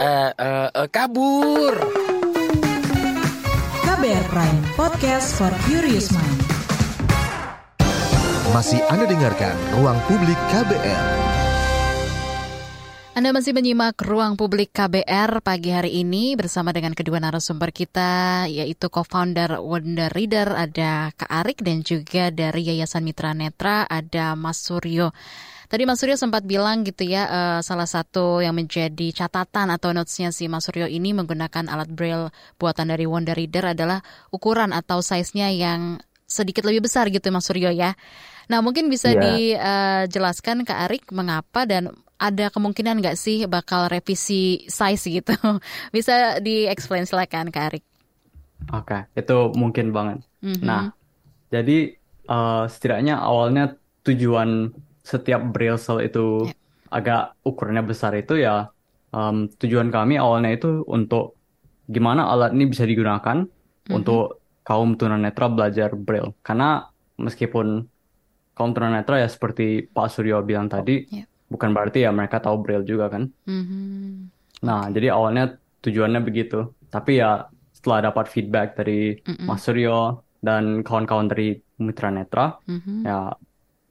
eh, 0.00 0.30
eh, 0.32 0.68
eh, 0.72 0.88
kabur. 0.88 1.74
KBR 3.84 4.26
Prime, 4.30 4.60
podcast 4.78 5.34
for 5.34 5.50
curious 5.66 6.08
mind. 6.14 6.40
Masih 8.54 8.80
Anda 8.88 9.04
dengarkan 9.04 9.52
Ruang 9.76 10.00
Publik 10.08 10.38
KBR. 10.48 11.27
Anda 13.18 13.34
masih 13.34 13.50
menyimak 13.50 13.98
Ruang 13.98 14.38
Publik 14.38 14.70
KBR 14.70 15.42
pagi 15.42 15.74
hari 15.74 16.06
ini 16.06 16.38
bersama 16.38 16.70
dengan 16.70 16.94
kedua 16.94 17.18
narasumber 17.18 17.74
kita 17.74 18.46
yaitu 18.46 18.86
co-founder 18.86 19.58
Wonder 19.58 20.06
Reader 20.14 20.54
ada 20.54 21.10
Kak 21.18 21.26
Arik 21.26 21.66
dan 21.66 21.82
juga 21.82 22.30
dari 22.30 22.70
Yayasan 22.70 23.02
Mitra 23.02 23.34
Netra 23.34 23.90
ada 23.90 24.38
Mas 24.38 24.62
Suryo. 24.62 25.10
Tadi 25.66 25.82
Mas 25.82 25.98
Suryo 25.98 26.14
sempat 26.14 26.46
bilang 26.46 26.86
gitu 26.86 27.10
ya 27.10 27.26
uh, 27.26 27.58
salah 27.58 27.90
satu 27.90 28.38
yang 28.38 28.54
menjadi 28.54 29.10
catatan 29.10 29.74
atau 29.74 29.90
notesnya 29.90 30.30
si 30.30 30.46
Mas 30.46 30.70
Suryo 30.70 30.86
ini 30.86 31.10
menggunakan 31.10 31.66
alat 31.66 31.90
braille 31.90 32.30
buatan 32.54 32.86
dari 32.86 33.02
Wonder 33.10 33.34
Reader 33.34 33.74
adalah 33.74 33.98
ukuran 34.30 34.70
atau 34.70 35.02
size-nya 35.02 35.50
yang 35.50 35.98
sedikit 36.30 36.62
lebih 36.62 36.86
besar 36.86 37.10
gitu 37.10 37.34
Mas 37.34 37.50
Suryo 37.50 37.74
ya. 37.74 37.98
Nah 38.46 38.62
mungkin 38.62 38.86
bisa 38.86 39.10
Iya. 39.10 39.18
dijelaskan 40.06 40.62
Kak 40.62 40.86
Arik 40.86 41.10
mengapa 41.10 41.66
dan 41.66 41.90
ada 42.18 42.50
kemungkinan 42.50 42.98
nggak 43.00 43.16
sih 43.18 43.46
bakal 43.46 43.86
revisi 43.88 44.66
size 44.68 45.04
gitu? 45.08 45.32
Bisa 45.94 46.42
di-explain 46.42 47.06
silakan 47.06 47.48
Kak 47.54 47.64
Arik. 47.72 47.84
Oke, 48.74 49.06
itu 49.14 49.36
mungkin 49.54 49.94
banget. 49.94 50.18
Mhm. 50.42 50.62
Nah, 50.66 50.90
jadi 51.48 51.94
eh, 52.28 52.64
setidaknya 52.68 53.16
awalnya 53.22 53.78
tujuan 54.04 54.74
setiap 55.00 55.40
braille 55.54 55.80
cell 55.80 56.04
itu 56.04 56.52
Ya. 56.52 56.54
agak 56.92 57.20
ukurannya 57.44 57.84
besar 57.84 58.12
itu 58.16 58.36
ya 58.36 58.68
em, 59.12 59.48
tujuan 59.56 59.88
kami 59.88 60.20
awalnya 60.20 60.52
itu 60.52 60.84
untuk 60.84 61.36
gimana 61.88 62.28
alat 62.28 62.52
ini 62.52 62.68
bisa 62.68 62.84
digunakan 62.84 63.44
Mhm. 63.88 63.92
untuk 63.96 64.44
kaum 64.68 65.00
tunanetra 65.00 65.48
belajar 65.48 65.96
braille. 65.96 66.36
Karena 66.44 66.84
meskipun 67.16 67.88
kaum 68.52 68.70
tunanetra 68.76 69.24
ya 69.24 69.28
seperti 69.30 69.88
Pak 69.88 70.08
Suryo 70.12 70.44
bilang 70.44 70.68
tadi, 70.68 71.08
Ya. 71.08 71.24
Bukan 71.52 71.70
berarti 71.74 71.98
ya 72.04 72.10
mereka 72.12 72.36
tahu 72.44 72.56
braille 72.62 72.86
juga 72.86 73.06
kan. 73.14 73.22
Mhm. 73.48 74.30
Nah, 74.66 74.82
jadi 74.94 75.06
awalnya 75.16 75.56
tujuannya 75.84 76.20
begitu. 76.28 76.56
Tapi 76.94 77.22
ya 77.22 77.46
setelah 77.76 78.10
dapat 78.10 78.26
feedback 78.32 78.68
dari 78.78 79.16
Mm-mm. 79.22 79.46
Mas 79.48 79.62
Suryo 79.64 80.24
dan 80.42 80.82
kawan-kawan 80.86 81.26
dari 81.30 81.58
Mitra 81.78 82.10
Netra, 82.10 82.58
Mhm. 82.66 83.06
ya 83.06 83.32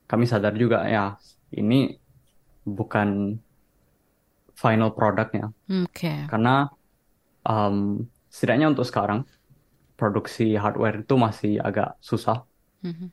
kami 0.07 0.25
sadar 0.27 0.53
juga 0.55 0.83
ya 0.87 1.15
ini 1.55 1.95
bukan 2.67 3.39
final 4.57 4.89
produknya. 4.97 5.53
Oke. 5.85 6.11
Karena 6.31 6.67
em, 7.47 7.77
setidaknya 8.29 8.67
untuk 8.73 8.85
sekarang 8.89 9.19
produksi 9.97 10.53
hardware 10.57 11.03
itu 11.05 11.15
masih 11.17 11.53
agak 11.61 11.97
susah. 12.01 12.43
Mhm. 12.83 13.07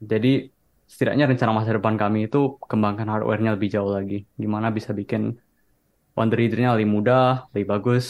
Jadi 0.00 0.48
setidaknya 0.90 1.24
rencana 1.30 1.52
masa 1.58 1.70
depan 1.78 1.94
kami 2.02 2.18
itu 2.26 2.38
kembangkan 2.70 3.06
hardware-nya 3.12 3.50
lebih 3.56 3.68
jauh 3.74 3.90
lagi. 3.98 4.14
Gimana 4.42 4.66
bisa 4.76 4.90
bikin 5.00 5.22
Wonder 6.16 6.36
Reader-nya 6.40 6.68
lebih 6.76 6.88
mudah, 6.96 7.22
lebih 7.52 7.66
bagus, 7.72 8.04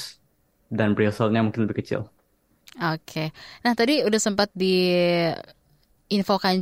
dan 0.77 0.89
braille 0.95 1.15
cell-nya 1.17 1.41
mungkin 1.47 1.63
lebih 1.67 1.79
kecil. 1.83 2.01
Oke. 2.81 3.35
Nah, 3.67 3.75
tadi 3.75 4.07
udah 4.07 4.21
sempat 4.23 4.49
diinfokan 4.55 5.43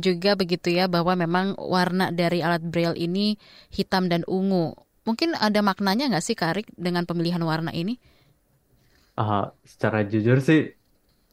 juga 0.05 0.31
begitu 0.41 0.69
ya 0.73 0.85
bahwa 0.89 1.13
memang 1.23 1.47
warna 1.57 2.09
dari 2.13 2.39
alat 2.45 2.61
braille 2.65 2.97
ini 2.97 3.37
hitam 3.73 4.05
dan 4.11 4.21
ungu. 4.29 4.73
Mungkin 5.07 5.33
ada 5.37 5.59
maknanya 5.65 6.05
nggak 6.13 6.25
sih 6.25 6.35
Kak 6.37 6.49
Arik 6.53 6.67
dengan 6.77 7.03
pemilihan 7.09 7.41
warna 7.41 7.71
ini? 7.73 7.97
Ah, 9.21 9.41
secara 9.71 9.97
jujur 10.11 10.37
sih, 10.47 10.59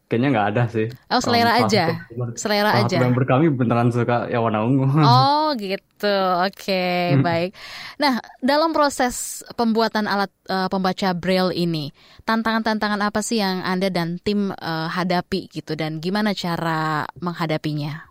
kayaknya 0.06 0.28
nggak 0.32 0.48
ada 0.54 0.62
sih. 0.70 0.86
Oh, 1.10 1.18
selera 1.18 1.58
aja. 1.58 2.06
member- 2.10 2.38
Selera 2.38 2.70
satu 2.72 2.86
aja. 2.86 2.98
member 3.02 3.24
kami 3.24 3.46
beneran 3.50 3.90
suka 3.90 4.30
yang 4.30 4.42
warna 4.42 4.62
ungu. 4.62 4.86
Oh 4.96 5.50
gitu, 5.62 6.14
oke 6.40 6.84
Hmm. 7.12 7.22
baik. 7.22 7.50
Nah 7.98 8.18
dalam 8.38 8.70
proses 8.70 9.42
pembuatan 9.54 10.06
alat 10.06 10.30
eh, 10.46 10.68
pembaca 10.68 11.10
braille 11.12 11.54
ini, 11.56 11.90
tantangan-tantangan 12.22 13.02
apa 13.02 13.20
sih 13.20 13.38
yang 13.38 13.62
anda 13.62 13.90
dan 13.90 14.18
tim 14.18 14.50
eh, 14.50 14.88
hadapi 14.88 15.50
gitu 15.50 15.74
dan 15.74 15.98
gimana 15.98 16.32
cara 16.32 17.02
menghadapinya? 17.18 18.06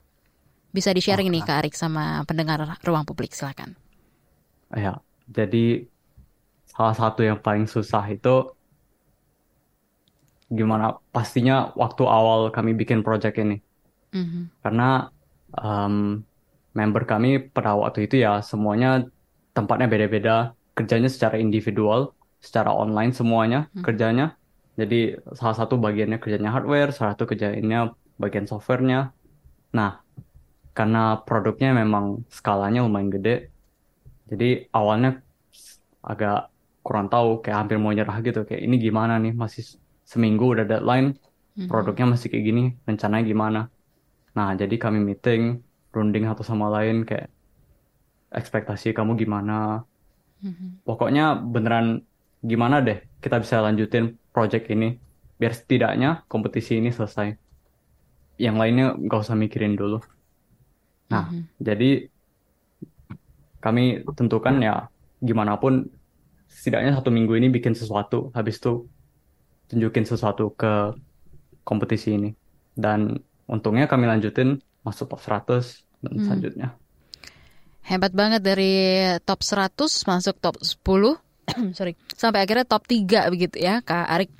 Bisa 0.70 0.92
di 0.92 1.00
sharing 1.00 1.32
nih 1.32 1.44
Kak 1.44 1.58
Arik 1.64 1.76
sama 1.76 2.20
pendengar 2.28 2.60
ruang 2.84 3.08
publik 3.08 3.32
silakan. 3.32 3.80
Ya, 4.76 5.00
jadi 5.26 5.88
salah 6.68 6.92
satu 6.92 7.24
yang 7.24 7.40
paling 7.40 7.64
susah 7.64 8.04
itu 8.12 8.52
gimana 10.50 10.86
pastinya 11.14 11.74
waktu 11.82 12.04
awal 12.06 12.40
kami 12.56 12.72
bikin 12.80 13.02
project 13.06 13.36
ini. 13.44 13.56
Mhm. 14.14 14.50
Karena 14.64 14.84
em, 15.58 15.96
member 16.78 17.04
kami 17.12 17.28
pada 17.56 17.70
waktu 17.80 18.00
itu 18.10 18.16
ya 18.26 18.42
semuanya 18.44 18.88
tempatnya 19.56 19.88
beda-beda, 19.94 20.32
kerjanya 20.76 21.10
secara 21.16 21.36
individual, 21.40 22.12
secara 22.44 22.72
online 22.76 23.12
semuanya 23.16 23.58
Hmm. 23.74 23.84
kerjanya. 23.86 24.26
Jadi 24.80 25.16
salah 25.40 25.56
satu 25.56 25.80
bagiannya 25.80 26.20
kerjanya 26.20 26.52
hardware, 26.56 26.92
salah 26.92 27.16
satu 27.16 27.26
kerjanya 27.32 27.96
bagian 28.20 28.46
softwarenya. 28.52 29.16
Nah, 29.78 29.92
karena 30.78 31.00
produknya 31.28 31.70
memang 31.82 32.06
skalanya 32.38 32.80
lumayan 32.86 33.10
gede, 33.16 33.52
jadi 34.30 34.46
awalnya 34.78 35.10
agak 36.12 36.36
kurang 36.86 37.08
tahu, 37.14 37.42
kayak 37.42 37.58
hampir 37.66 37.78
mau 37.82 37.94
nyerah 37.98 38.18
gitu, 38.28 38.40
kayak 38.48 38.62
ini 38.68 38.76
gimana 38.86 39.14
nih, 39.24 39.34
masih 39.34 39.64
seminggu 40.12 40.46
udah 40.54 40.66
deadline, 40.70 41.08
Mhm. 41.58 41.68
produknya 41.70 42.06
masih 42.14 42.28
kayak 42.32 42.46
gini, 42.50 42.64
rencananya 42.88 43.26
gimana? 43.26 43.60
Nah, 44.38 44.50
jadi 44.62 44.76
kami 44.84 45.00
meeting, 45.02 45.42
runding 45.96 46.24
satu 46.30 46.44
sama 46.46 46.68
lain 46.76 47.08
kayak 47.10 47.28
ekspektasi 48.40 48.92
kamu 48.98 49.16
gimana. 49.22 49.84
Mhm. 50.44 50.86
Pokoknya 50.88 51.40
beneran 51.54 52.04
gimana 52.46 52.84
deh 52.84 53.00
kita 53.24 53.42
bisa 53.42 53.64
lanjutin 53.66 54.20
project 54.36 54.70
ini 54.70 55.02
biar 55.40 55.54
setidaknya 55.56 56.10
kompetisi 56.32 56.78
ini 56.78 56.94
selesai. 56.94 57.34
Yang 58.38 58.56
lainnya 58.62 58.86
nggak 59.00 59.20
usah 59.24 59.36
mikirin 59.40 59.74
dulu. 59.80 59.98
Nah, 61.10 61.32
Mhm. 61.32 61.42
jadi 61.68 61.90
kami 63.64 64.06
tentukan 64.14 64.56
ya 64.62 64.92
gimana 65.24 65.58
pun 65.58 65.90
setidaknya 66.46 66.92
satu 66.98 67.10
minggu 67.10 67.34
ini 67.40 67.48
bikin 67.50 67.74
sesuatu, 67.74 68.30
habis 68.38 68.62
itu 68.62 68.86
tunjukin 69.68 70.06
sesuatu 70.06 70.54
ke 70.54 70.94
kompetisi 71.64 72.16
ini. 72.16 72.32
Dan 72.76 73.16
untungnya 73.48 73.86
kami 73.88 74.06
lanjutin 74.06 74.60
masuk 74.84 75.10
top 75.10 75.22
100 75.22 75.86
dan 76.06 76.14
Hmm. 76.14 76.24
selanjutnya. 76.26 76.68
Hebat 77.86 78.18
banget 78.18 78.42
dari 78.42 79.06
top 79.26 79.46
100 79.46 80.10
masuk 80.10 80.36
top 80.42 80.58
10 80.62 81.22
sorry 81.78 81.94
sampai 82.18 82.42
akhirnya 82.42 82.66
top 82.66 82.90
3 82.90 83.30
begitu 83.30 83.62
ya 83.62 83.82
Kak 83.86 84.10
Arik. 84.10 84.34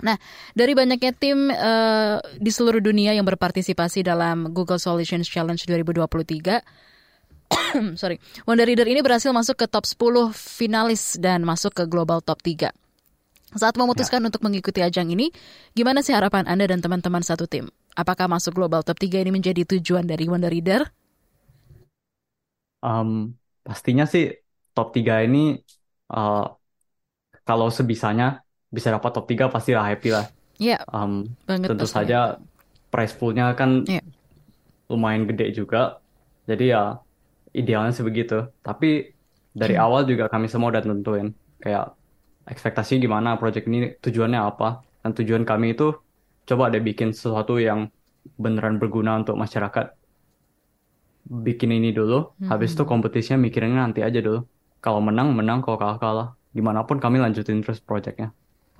Nah, 0.00 0.16
dari 0.56 0.72
banyaknya 0.72 1.12
tim 1.12 1.52
eh, 1.52 2.16
di 2.40 2.48
seluruh 2.48 2.80
dunia 2.80 3.12
yang 3.12 3.28
berpartisipasi 3.28 4.00
dalam 4.00 4.48
Google 4.56 4.80
Solutions 4.80 5.28
Challenge 5.28 5.60
2023, 5.60 6.64
sorry, 8.00 8.16
Wonder 8.48 8.64
Reader 8.64 8.88
ini 8.88 9.04
berhasil 9.04 9.28
masuk 9.28 9.60
ke 9.60 9.66
top 9.68 9.84
10 9.84 10.32
finalis 10.32 11.20
dan 11.20 11.44
masuk 11.44 11.76
ke 11.76 11.84
global 11.84 12.24
top 12.24 12.40
3. 12.40 12.72
Saat 13.50 13.74
memutuskan 13.78 14.22
untuk 14.22 14.42
mengikuti 14.46 14.78
ajang 14.82 15.10
ini, 15.10 15.34
gimana 15.74 16.00
sih 16.06 16.14
harapan 16.14 16.46
Anda 16.46 16.70
dan 16.70 16.80
teman-teman 16.82 17.22
satu 17.26 17.46
tim? 17.50 17.66
Apakah 17.98 18.30
masuk 18.30 18.54
global 18.58 18.82
top 18.86 18.98
3 19.02 19.18
ini 19.22 19.30
menjadi 19.34 19.62
tujuan 19.66 20.06
dari 20.06 20.24
Wonder 20.30 20.50
Reader? 20.50 20.82
Um, 22.80 23.36
pastinya 23.66 24.04
sih 24.12 24.24
top 24.74 24.88
3 24.96 25.14
ini 25.26 25.38
uh, 26.12 26.36
kalau 27.48 27.68
sebisanya 27.78 28.24
bisa 28.76 28.88
dapat 28.94 29.10
top 29.16 29.24
3 29.30 29.44
pastilah 29.54 29.84
happy 29.90 30.08
lah. 30.16 30.26
Ya, 30.60 30.78
Um, 30.90 31.12
banget 31.48 31.68
tentu 31.68 31.84
pastinya. 31.84 31.94
saja 31.96 32.16
prize 32.92 33.14
poolnya 33.18 33.44
kan 33.60 33.70
Iya. 33.88 34.00
lumayan 34.90 35.24
gede 35.30 35.44
juga. 35.58 35.78
Jadi 36.50 36.64
ya 36.74 36.80
idealnya 37.58 37.92
sih 37.96 38.04
begitu. 38.06 38.34
Tapi 38.66 38.86
dari 39.60 39.74
Hmm. 39.74 39.82
awal 39.84 40.00
juga 40.10 40.24
kami 40.32 40.46
semua 40.52 40.68
udah 40.72 40.82
tentuin 40.86 41.28
kayak 41.62 41.84
ekspektasi 42.52 42.92
gimana 43.04 43.28
project 43.40 43.64
ini 43.70 43.78
tujuannya 44.04 44.40
apa. 44.50 44.66
Dan 45.02 45.10
tujuan 45.18 45.44
kami 45.50 45.66
itu 45.74 45.84
coba 46.48 46.64
deh 46.72 46.82
bikin 46.88 47.08
sesuatu 47.16 47.52
yang 47.68 47.80
beneran 48.42 48.76
berguna 48.82 49.10
untuk 49.20 49.36
masyarakat. 49.42 49.86
Bikin 51.46 51.70
ini 51.78 51.88
dulu, 51.98 52.14
habis 52.50 52.70
itu 52.74 52.82
Hmm. 52.82 52.90
kompetisinya 52.90 53.38
mikirinnya 53.44 53.78
nanti 53.84 54.00
aja 54.08 54.18
dulu. 54.26 54.38
Kalau 54.84 55.00
menang, 55.06 55.28
menang. 55.38 55.58
Kalau 55.64 55.78
kalah, 55.82 55.98
kalah. 56.02 56.28
Gimana 56.56 56.80
pun 56.88 56.96
kami 57.04 57.16
lanjutin 57.24 57.58
terus 57.62 57.78
projectnya. 57.88 58.26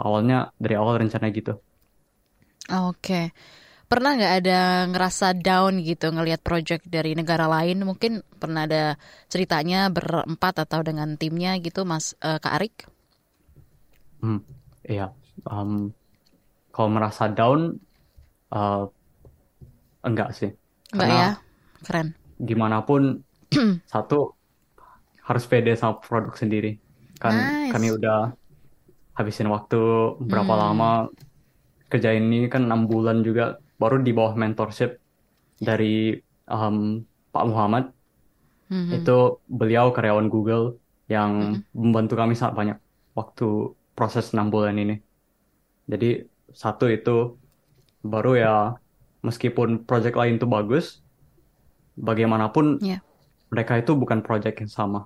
Awalnya, 0.05 0.35
dari 0.63 0.75
awal 0.81 0.95
rencana 1.03 1.27
gitu. 1.39 1.51
Oke. 2.71 3.33
pernah 3.93 4.11
nggak 4.19 4.35
ada 4.43 4.59
ngerasa 4.93 5.27
down 5.47 5.75
gitu 5.89 6.07
ngelihat 6.17 6.41
project 6.49 6.85
dari 6.97 7.13
negara 7.21 7.47
lain? 7.57 7.79
Mungkin 7.91 8.13
pernah 8.43 8.63
ada 8.69 8.83
ceritanya 9.33 9.79
berempat 9.97 10.55
atau 10.65 10.81
dengan 10.89 11.09
timnya 11.21 11.53
gitu, 11.67 11.81
Mas 11.91 12.07
uh, 12.27 12.39
Kak 12.45 12.55
Arik? 12.59 12.75
Hmm, 14.23 14.39
iya. 14.91 15.03
Um, 15.49 15.71
kalau 16.75 16.91
merasa 16.97 17.25
down, 17.37 17.61
uh, 18.55 18.87
enggak 20.07 20.29
sih. 20.39 20.51
Enggak 20.93 21.09
Karena 21.09 21.15
ya? 21.23 21.31
Keren. 21.87 22.09
Gimana 22.49 22.77
pun 22.89 23.03
satu 23.93 24.15
harus 25.29 25.45
pede 25.51 25.73
sama 25.81 25.95
produk 26.05 26.35
sendiri. 26.43 26.69
Kan 27.23 27.35
Nice. 27.37 27.73
kami 27.73 27.87
udah 27.97 28.17
habisin 29.19 29.49
waktu 29.55 29.77
berapa 30.31 30.53
Hmm. 30.53 30.63
lama 30.65 30.87
kerjain 31.91 32.25
ini 32.27 32.47
kan 32.55 32.63
enam 32.69 32.81
bulan 32.91 33.17
juga 33.27 33.43
baru 33.81 33.97
di 34.07 34.13
bawah 34.17 34.35
mentorship 34.43 34.91
dari 35.69 36.17
um, 36.49 36.77
Pak 37.35 37.45
Muhammad 37.51 37.85
Mhm. 38.71 38.91
itu 38.97 39.11
beliau 39.59 39.87
karyawan 39.97 40.29
Google 40.31 40.65
yang 41.11 41.31
Mm-hmm. 41.43 41.63
membantu 41.75 42.15
kami 42.21 42.35
sangat 42.39 42.55
banyak 42.61 42.79
waktu 43.19 43.45
proses 44.01 44.27
enam 44.35 44.49
bulan 44.55 44.77
ini. 44.83 44.97
Jadi 45.93 46.07
satu 46.63 46.85
itu 46.97 47.11
baru 48.13 48.31
ya 48.45 48.49
meskipun 49.27 49.69
project 49.89 50.17
lain 50.21 50.35
itu 50.41 50.47
bagus, 50.57 50.85
bagaimanapun 52.07 52.67
Iya. 52.81 53.01
mereka 53.53 53.75
itu 53.83 53.93
bukan 54.03 54.21
project 54.27 54.57
yang 54.63 54.73
sama. 54.79 55.01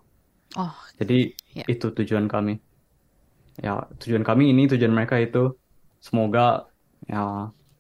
Oh, 0.57 0.75
Jadi 0.99 1.15
Ya. 1.55 1.65
itu 1.73 1.87
tujuan 1.97 2.27
kami. 2.35 2.53
Ya 3.65 3.71
tujuan 4.01 4.25
kami 4.29 4.43
ini 4.53 4.63
tujuan 4.71 4.93
mereka 4.97 5.17
itu 5.27 5.39
semoga 6.07 6.41
ya 7.11 7.17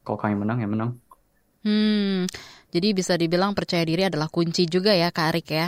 kalau 0.05 0.19
kami 0.23 0.35
menang 0.43 0.59
ya 0.63 0.69
menang. 0.75 0.91
Hmm, 1.65 2.29
jadi 2.75 2.93
bisa 2.93 3.17
dibilang 3.17 3.57
percaya 3.57 3.85
diri 3.89 4.05
adalah 4.05 4.29
kunci 4.29 4.69
juga 4.69 4.93
ya 4.93 5.09
Kak 5.09 5.27
Arik 5.33 5.49
ya. 5.49 5.67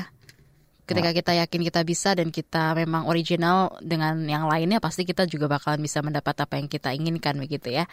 Ketika 0.87 1.11
kita 1.11 1.33
yakin 1.35 1.61
kita 1.67 1.81
bisa 1.83 2.15
dan 2.15 2.31
kita 2.31 2.79
memang 2.79 3.11
original 3.11 3.75
dengan 3.83 4.23
yang 4.31 4.47
lainnya 4.47 4.79
pasti 4.79 5.03
kita 5.03 5.27
juga 5.27 5.51
bakalan 5.51 5.83
bisa 5.83 5.99
mendapat 5.99 6.47
apa 6.47 6.63
yang 6.63 6.71
kita 6.71 6.95
inginkan 6.95 7.35
begitu 7.43 7.75
ya. 7.75 7.91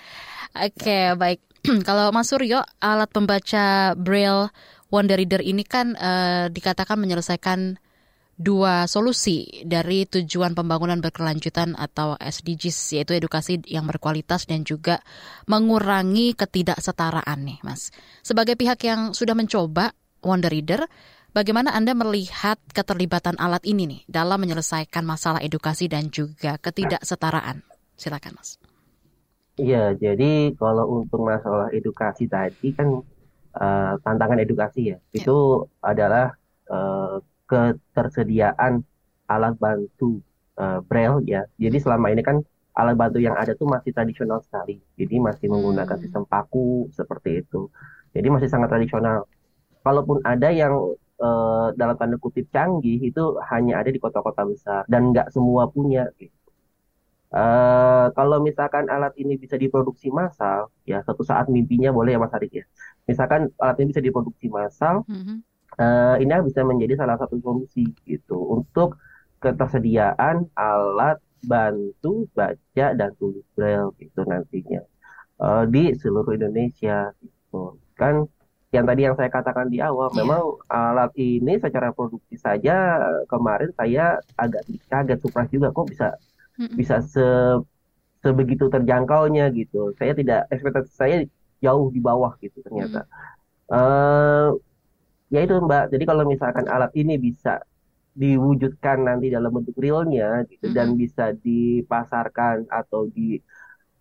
Oke, 0.53 1.17
baik. 1.17 1.41
Kalau 1.87 2.13
Mas 2.13 2.29
Suryo, 2.29 2.61
alat 2.77 3.09
pembaca 3.09 3.97
Braille 3.97 4.53
Wonder 4.93 5.17
Reader 5.17 5.41
ini 5.41 5.65
kan 5.65 5.97
eh, 5.97 6.53
dikatakan 6.53 7.01
menyelesaikan 7.01 7.81
dua 8.33 8.89
solusi 8.89 9.61
dari 9.61 10.09
tujuan 10.09 10.57
pembangunan 10.57 10.97
berkelanjutan 10.97 11.77
atau 11.77 12.17
SDGs 12.17 12.97
yaitu 12.97 13.13
edukasi 13.13 13.61
yang 13.69 13.85
berkualitas 13.85 14.49
dan 14.49 14.65
juga 14.65 15.01
mengurangi 15.45 16.33
ketidaksetaraan 16.33 17.39
nih 17.45 17.59
Mas. 17.61 17.93
Sebagai 18.25 18.57
pihak 18.57 18.81
yang 18.85 19.13
sudah 19.13 19.37
mencoba 19.37 19.93
Wonder 20.25 20.49
Reader, 20.49 20.87
bagaimana 21.37 21.69
Anda 21.77 21.93
melihat 21.97 22.57
keterlibatan 22.77 23.35
alat 23.45 23.63
ini 23.65 23.83
nih 23.91 24.01
dalam 24.07 24.39
menyelesaikan 24.43 25.03
masalah 25.05 25.41
edukasi 25.43 25.85
dan 25.91 26.09
juga 26.13 26.57
ketidaksetaraan? 26.61 27.57
Silakan 27.97 28.33
Mas. 28.37 28.49
Iya, 29.61 29.93
jadi 30.03 30.23
kalau 30.57 30.85
untuk 30.97 31.21
masalah 31.29 31.69
edukasi 31.77 32.23
tadi 32.25 32.73
kan 32.77 32.87
eh, 33.61 33.93
tantangan 34.05 34.39
edukasi 34.45 34.79
ya, 34.91 34.97
itu 35.13 35.31
adalah 35.91 36.33
eh, 36.73 37.15
ketersediaan 37.49 38.73
alat 39.33 39.53
bantu 39.63 40.21
eh, 40.61 40.79
Braille 40.89 41.21
ya. 41.33 41.41
Jadi 41.63 41.77
selama 41.83 42.07
ini 42.13 42.21
kan 42.25 42.37
alat 42.81 42.95
bantu 43.01 43.17
yang 43.27 43.35
ada 43.41 43.53
tuh 43.53 43.67
masih 43.73 43.91
tradisional 43.95 44.39
sekali. 44.45 44.81
Jadi 44.99 45.15
masih 45.27 45.47
menggunakan 45.53 45.97
Hmm. 45.97 46.03
sistem 46.03 46.23
paku 46.31 46.89
seperti 46.97 47.29
itu. 47.45 47.69
Jadi 48.15 48.27
masih 48.33 48.49
sangat 48.53 48.69
tradisional. 48.73 49.29
Kalaupun 49.85 50.17
ada 50.25 50.49
yang 50.61 50.73
eh, 51.23 51.67
dalam 51.79 51.95
tanda 51.99 52.17
kutip 52.23 52.45
canggih 52.55 52.97
itu 53.09 53.23
hanya 53.51 53.73
ada 53.81 53.89
di 53.95 53.99
kota-kota 54.03 54.41
besar 54.51 54.81
dan 54.91 55.01
nggak 55.11 55.27
semua 55.35 55.63
punya. 55.75 56.03
gitu. 56.19 56.35
Eh, 57.33 58.05
kalau 58.17 58.37
misalkan 58.47 58.85
alat 58.93 59.13
ini 59.17 59.33
bisa 59.43 59.57
diproduksi 59.57 60.07
massal, 60.13 60.69
ya 60.85 61.01
satu 61.07 61.25
saat 61.25 61.45
mimpinya 61.49 61.89
boleh 61.89 62.13
ya 62.13 62.19
Mas 62.21 62.33
Arik 62.37 62.53
ya. 62.61 62.65
Misalkan 63.09 63.49
alat 63.57 63.75
ini 63.81 63.87
bisa 63.89 64.03
diproduksi 64.05 64.47
massal, 64.53 64.95
Mhm. 65.09 65.35
eh, 65.81 66.15
ini 66.23 66.33
bisa 66.49 66.61
menjadi 66.61 66.93
salah 67.01 67.17
satu 67.21 67.35
solusi 67.45 67.83
gitu 68.05 68.37
untuk 68.57 69.01
ketersediaan 69.43 70.45
alat 70.55 71.17
bantu 71.43 72.29
baca 72.37 72.87
dan 72.99 73.09
tulis 73.19 73.45
braille 73.57 73.91
gitu 73.99 74.21
nantinya 74.31 74.81
eh, 75.43 75.63
di 75.73 75.83
seluruh 76.01 76.33
Indonesia 76.37 77.11
gitu. 77.21 77.81
Kan 77.99 78.15
yang 78.75 78.85
tadi 78.89 79.01
yang 79.07 79.15
saya 79.19 79.29
katakan 79.37 79.67
di 79.73 79.77
awal, 79.87 80.09
Iya. 80.11 80.17
memang 80.19 80.41
alat 80.69 81.11
ini 81.17 81.51
secara 81.63 81.89
produksi 81.97 82.35
saja 82.45 82.71
kemarin 83.31 83.69
saya 83.79 84.01
agak 84.43 84.63
kaget 84.91 85.17
surprise 85.23 85.51
juga 85.55 85.67
kok 85.75 85.87
bisa 85.91 86.07
Mm-mm. 86.59 86.77
bisa 86.79 86.95
se 87.13 87.25
sebegitu 88.23 88.65
terjangkaunya 88.73 89.43
gitu. 89.59 89.91
Saya 89.99 90.13
tidak 90.19 90.39
ekspektasi 90.53 90.91
saya 90.95 91.15
jauh 91.65 91.87
di 91.95 91.99
bawah 92.07 92.33
gitu 92.43 92.57
ternyata. 92.65 93.03
Eh 93.73 94.49
ya 95.33 95.39
itu 95.45 95.55
Mbak. 95.67 95.83
Jadi 95.93 96.03
kalau 96.09 96.23
misalkan 96.33 96.65
alat 96.69 96.91
ini 97.01 97.13
bisa 97.27 97.61
diwujudkan 98.13 98.97
nanti 99.09 99.27
dalam 99.33 99.51
bentuk 99.55 99.77
realnya 99.81 100.45
gitu 100.51 100.69
dan 100.77 100.93
bisa 101.01 101.33
dipasarkan 101.45 102.69
atau 102.69 103.09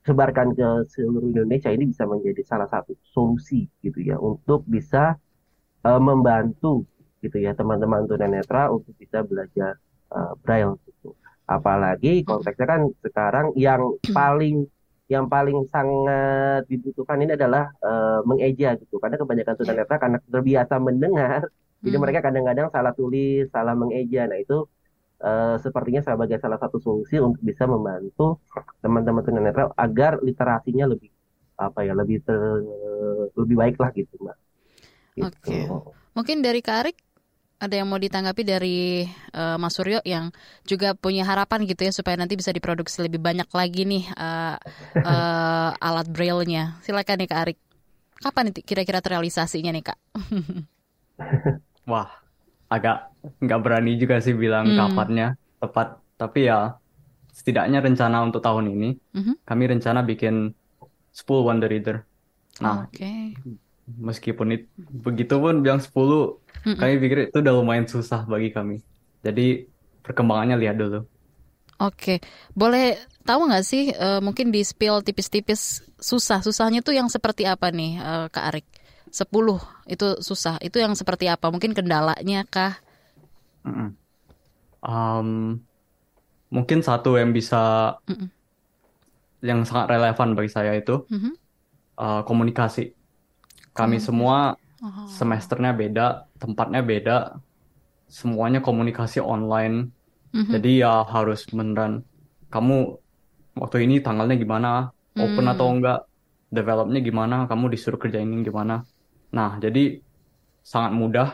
disebarkan 0.03 0.49
ke 0.59 0.69
seluruh 0.95 1.29
Indonesia 1.35 1.71
ini 1.71 1.85
bisa 1.93 2.05
menjadi 2.11 2.43
salah 2.43 2.69
satu 2.75 2.93
solusi 3.15 3.71
gitu 3.85 3.99
ya 4.03 4.17
untuk 4.19 4.67
bisa 4.67 5.15
eh, 5.87 6.01
membantu 6.09 6.87
gitu 7.23 7.37
ya 7.47 7.53
teman-teman 7.59 8.03
tunanetra 8.11 8.71
untuk 8.75 8.95
bisa 9.03 9.19
belajar 9.31 9.73
eh, 10.15 10.33
braille 10.43 10.75
gitu. 10.88 11.15
Apalagi 11.47 12.23
konteksnya 12.29 12.67
kan 12.73 12.81
sekarang 13.05 13.47
yang 13.59 13.83
paling 14.17 14.67
yang 15.12 15.27
paling 15.29 15.59
sangat 15.69 16.65
dibutuhkan 16.71 17.19
ini 17.23 17.33
adalah 17.38 17.65
eh, 17.85 18.21
mengeja 18.29 18.69
gitu. 18.81 18.95
Karena 19.03 19.17
kebanyakan 19.21 19.55
tunanetra 19.61 19.97
karena 20.03 20.19
terbiasa 20.35 20.75
mendengar, 20.83 21.41
jadi 21.85 21.97
Hmm. 21.99 22.03
mereka 22.03 22.21
kadang-kadang 22.27 22.69
salah 22.75 22.93
tulis, 22.99 23.51
salah 23.55 23.75
mengeja. 23.79 24.21
Nah 24.31 24.38
itu 24.38 24.55
eh, 25.23 25.57
sepertinya 25.63 26.03
sebagai 26.03 26.39
salah 26.43 26.59
satu 26.59 26.79
solusi 26.83 27.17
untuk 27.23 27.43
bisa 27.43 27.65
membantu 27.71 28.43
teman-teman 28.83 29.23
tunanetra 29.23 29.71
agar 29.79 30.19
literasinya 30.21 30.87
lebih 30.91 31.11
apa 31.57 31.87
ya 31.87 31.93
lebih 31.95 32.19
ter- 32.27 32.65
lebih 33.39 33.57
baik 33.57 33.77
lah 33.79 33.91
gitu 33.95 34.15
mbak. 34.19 34.37
Gitu. 35.15 35.29
Oke. 35.29 35.59
Mungkin 36.13 36.45
dari 36.45 36.61
Kak 36.61 36.77
Arik 36.85 36.97
ada 37.63 37.79
yang 37.79 37.87
mau 37.87 38.01
ditanggapi 38.01 38.43
dari 38.43 39.07
eh, 39.09 39.57
Mas 39.61 39.79
Suryo 39.79 40.03
yang 40.03 40.35
juga 40.67 40.99
punya 40.99 41.23
harapan 41.23 41.63
gitu 41.63 41.87
ya 41.87 41.93
supaya 41.95 42.19
nanti 42.19 42.35
bisa 42.35 42.51
diproduksi 42.51 42.99
lebih 43.07 43.23
banyak 43.23 43.47
lagi 43.55 43.87
nih 43.87 44.05
eh, 44.11 44.57
eh, 45.07 45.71
alat 45.79 46.07
braille-nya. 46.11 46.83
Silakan 46.83 47.23
nih 47.23 47.29
Kak 47.31 47.41
Arik. 47.47 47.59
Kapan 48.23 48.51
nih 48.51 48.63
kira-kira 48.67 48.99
terrealisasinya 49.03 49.71
nih 49.75 49.85
Kak? 49.87 49.99
Wah, 51.91 52.22
agak 52.75 52.95
nggak 53.45 53.61
berani 53.65 53.91
juga 54.03 54.15
sih 54.25 54.35
bilang 54.43 54.67
Hmm. 54.67 54.77
kapannya 54.79 55.25
tepat. 55.63 55.87
Tapi 56.21 56.39
ya 56.51 56.57
setidaknya 57.39 57.79
rencana 57.87 58.17
untuk 58.27 58.41
tahun 58.47 58.67
ini 58.75 58.87
Mhm. 59.15 59.33
kami 59.49 59.65
rencana 59.73 60.01
bikin 60.11 60.35
10 61.19 61.43
Wonder 61.49 61.69
Reader. 61.73 61.97
Nah, 62.65 62.77
Oke. 62.83 63.13
meskipun 64.09 64.49
itu 64.55 64.67
begitu 65.07 65.35
pun 65.43 65.55
bilang 65.65 65.81
10, 65.87 66.21
Mm-mm. 66.67 66.79
kami 66.79 66.93
pikir 67.03 67.19
itu 67.29 67.37
udah 67.43 67.55
lumayan 67.59 67.87
susah 67.95 68.21
bagi 68.33 68.49
kami. 68.57 68.75
Jadi 69.27 69.43
perkembangannya 70.05 70.57
lihat 70.63 70.77
dulu. 70.83 70.97
Oke, 71.83 72.23
boleh 72.55 72.95
tahu 73.27 73.51
nggak 73.51 73.65
sih 73.67 73.91
eh, 73.91 74.21
mungkin 74.23 74.55
di 74.55 74.63
spill 74.63 75.03
tipis-tipis 75.03 75.83
susah 75.99 76.39
susahnya 76.47 76.79
tuh 76.87 76.95
yang 76.95 77.11
seperti 77.11 77.43
apa 77.43 77.75
nih 77.75 77.99
eh, 77.99 78.27
Kak 78.31 78.45
Arik? 78.55 78.67
10 79.18 79.59
itu 79.94 80.07
susah. 80.29 80.55
Itu 80.66 80.77
yang 80.85 80.94
seperti 81.01 81.25
apa? 81.35 81.46
Mungkin 81.55 81.72
kendalanya 81.79 82.40
kah? 82.55 82.72
Mm-mm. 83.66 83.96
Um, 84.83 85.29
mungkin 86.55 86.79
satu 86.88 87.09
yang 87.20 87.31
bisa 87.37 87.57
Mm-mm. 88.09 88.31
yang 89.48 89.61
sangat 89.68 89.87
relevan 89.98 90.29
bagi 90.38 90.51
saya 90.57 90.72
itu 90.81 90.92
Mhm. 91.11 91.33
uh, 92.01 92.20
komunikasi. 92.29 92.81
Kami 93.79 93.96
Komunikasi. 93.96 94.07
semua 94.07 94.37
Oh. 94.83 94.88
semesternya 95.18 95.72
beda, 95.81 96.03
tempatnya 96.42 96.81
beda, 96.90 97.12
semuanya 98.18 98.61
komunikasi 98.66 99.18
online. 99.35 99.77
Mhm. 100.33 100.53
Jadi 100.53 100.68
ya 100.85 100.90
harus 101.14 101.40
beneran 101.59 101.92
kamu 102.53 102.75
waktu 103.61 103.77
ini 103.87 103.94
tanggalnya 104.05 104.37
gimana, 104.44 104.68
open 105.22 105.44
Hmm. 105.44 105.53
atau 105.53 105.66
enggak, 105.75 105.98
developnya 106.57 107.01
gimana, 107.09 107.35
kamu 107.51 107.64
disuruh 107.75 108.01
kerjain 108.03 108.31
ini 108.35 108.42
gimana. 108.51 108.75
Nah, 109.33 109.57
jadi 109.57 109.99
sangat 110.62 110.92
mudah, 110.92 111.29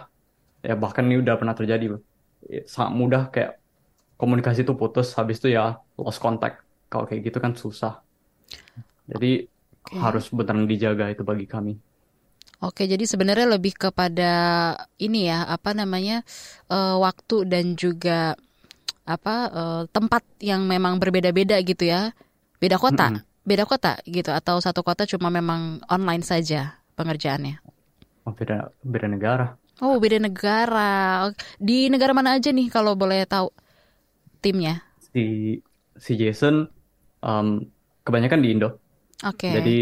ya 0.63 0.75
bahkan 0.79 1.05
ini 1.05 1.21
udah 1.21 1.35
pernah 1.37 1.55
terjadi, 1.55 1.99
Ya, 2.47 2.63
sangat 2.71 2.93
mudah 2.95 3.23
kayak 3.35 3.59
komunikasi 4.15 4.63
itu 4.63 4.73
putus, 4.79 5.11
habis 5.19 5.43
itu 5.43 5.51
ya 5.53 5.83
lost 5.99 6.23
contact. 6.23 6.63
Kalau 6.87 7.05
kayak 7.05 7.27
gitu 7.29 7.39
kan 7.43 7.53
susah. 7.59 7.99
Jadi 9.11 9.51
Oke. 9.91 9.99
harus 9.99 10.31
beneran 10.31 10.71
dijaga 10.71 11.11
itu 11.11 11.27
bagi 11.27 11.51
kami. 11.51 11.75
Oke, 12.59 12.91
jadi 12.91 13.07
sebenarnya 13.07 13.55
lebih 13.55 13.75
kepada 13.79 14.33
ini 14.99 15.31
ya, 15.31 15.47
apa 15.47 15.75
namanya 15.75 16.27
uh, 16.67 16.99
waktu 16.99 17.47
dan 17.47 17.79
juga 17.79 18.35
apa 19.07 19.37
uh, 19.51 19.83
tempat 19.95 20.27
yang 20.43 20.67
memang 20.67 20.99
berbeda-beda 20.99 21.59
gitu 21.63 21.87
ya, 21.87 22.11
beda 22.59 22.79
kota, 22.83 23.15
mm 23.15 23.15
-hmm. 23.15 23.47
beda 23.47 23.65
kota 23.67 23.93
gitu, 24.07 24.35
atau 24.35 24.59
satu 24.59 24.83
kota 24.83 25.07
cuma 25.07 25.31
memang 25.31 25.79
online 25.87 26.27
saja 26.27 26.83
pengerjaannya. 26.99 27.78
Oh, 28.29 28.37
beda 28.37 28.69
beda 28.85 29.09
negara. 29.09 29.47
Oh, 29.81 29.97
beda 29.97 30.21
negara. 30.21 31.33
Di 31.57 31.89
negara 31.89 32.13
mana 32.13 32.37
aja 32.37 32.53
nih 32.53 32.69
kalau 32.69 32.93
boleh 32.93 33.25
tahu 33.25 33.49
timnya? 34.45 34.85
Si 35.01 35.57
si 35.97 36.13
Jason 36.21 36.69
um, 37.25 37.65
kebanyakan 38.05 38.45
di 38.45 38.49
Indo. 38.53 38.77
Oke. 39.25 39.49
Okay. 39.49 39.53
Jadi 39.57 39.79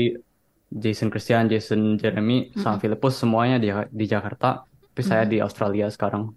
Jason 0.70 1.10
Christian, 1.10 1.50
Jason 1.50 1.98
Jeremy, 1.98 2.54
mm-hmm. 2.54 2.62
sama 2.62 2.78
Filipus 2.78 3.18
semuanya 3.18 3.58
di 3.58 3.74
di 3.90 4.06
Jakarta, 4.06 4.62
tapi 4.62 5.02
mm-hmm. 5.02 5.10
saya 5.10 5.24
di 5.26 5.42
Australia 5.42 5.90
sekarang. 5.90 6.30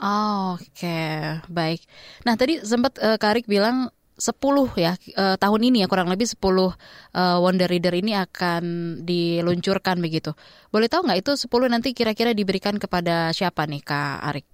Oh, 0.00 0.56
Oke, 0.56 0.80
okay. 0.80 1.44
baik. 1.50 1.84
Nah 2.24 2.40
tadi 2.40 2.62
sempat 2.64 2.96
uh, 3.04 3.20
Karik 3.20 3.44
bilang 3.44 3.92
10 4.20 4.36
ya 4.76 4.92
uh, 5.16 5.36
tahun 5.40 5.60
ini 5.72 5.82
ya 5.82 5.88
kurang 5.88 6.12
lebih 6.12 6.28
10 6.28 6.36
uh, 6.38 6.76
eh, 7.16 7.36
Wonder 7.40 7.66
Reader 7.66 7.96
ini 7.96 8.12
akan 8.14 8.62
diluncurkan 9.02 9.98
begitu. 9.98 10.36
Boleh 10.68 10.92
tahu 10.92 11.08
nggak 11.08 11.24
itu 11.24 11.32
10 11.34 11.48
nanti 11.72 11.96
kira-kira 11.96 12.36
diberikan 12.36 12.76
kepada 12.76 13.32
siapa 13.32 13.64
nih 13.64 13.80
Kak 13.80 14.18
Arik? 14.28 14.46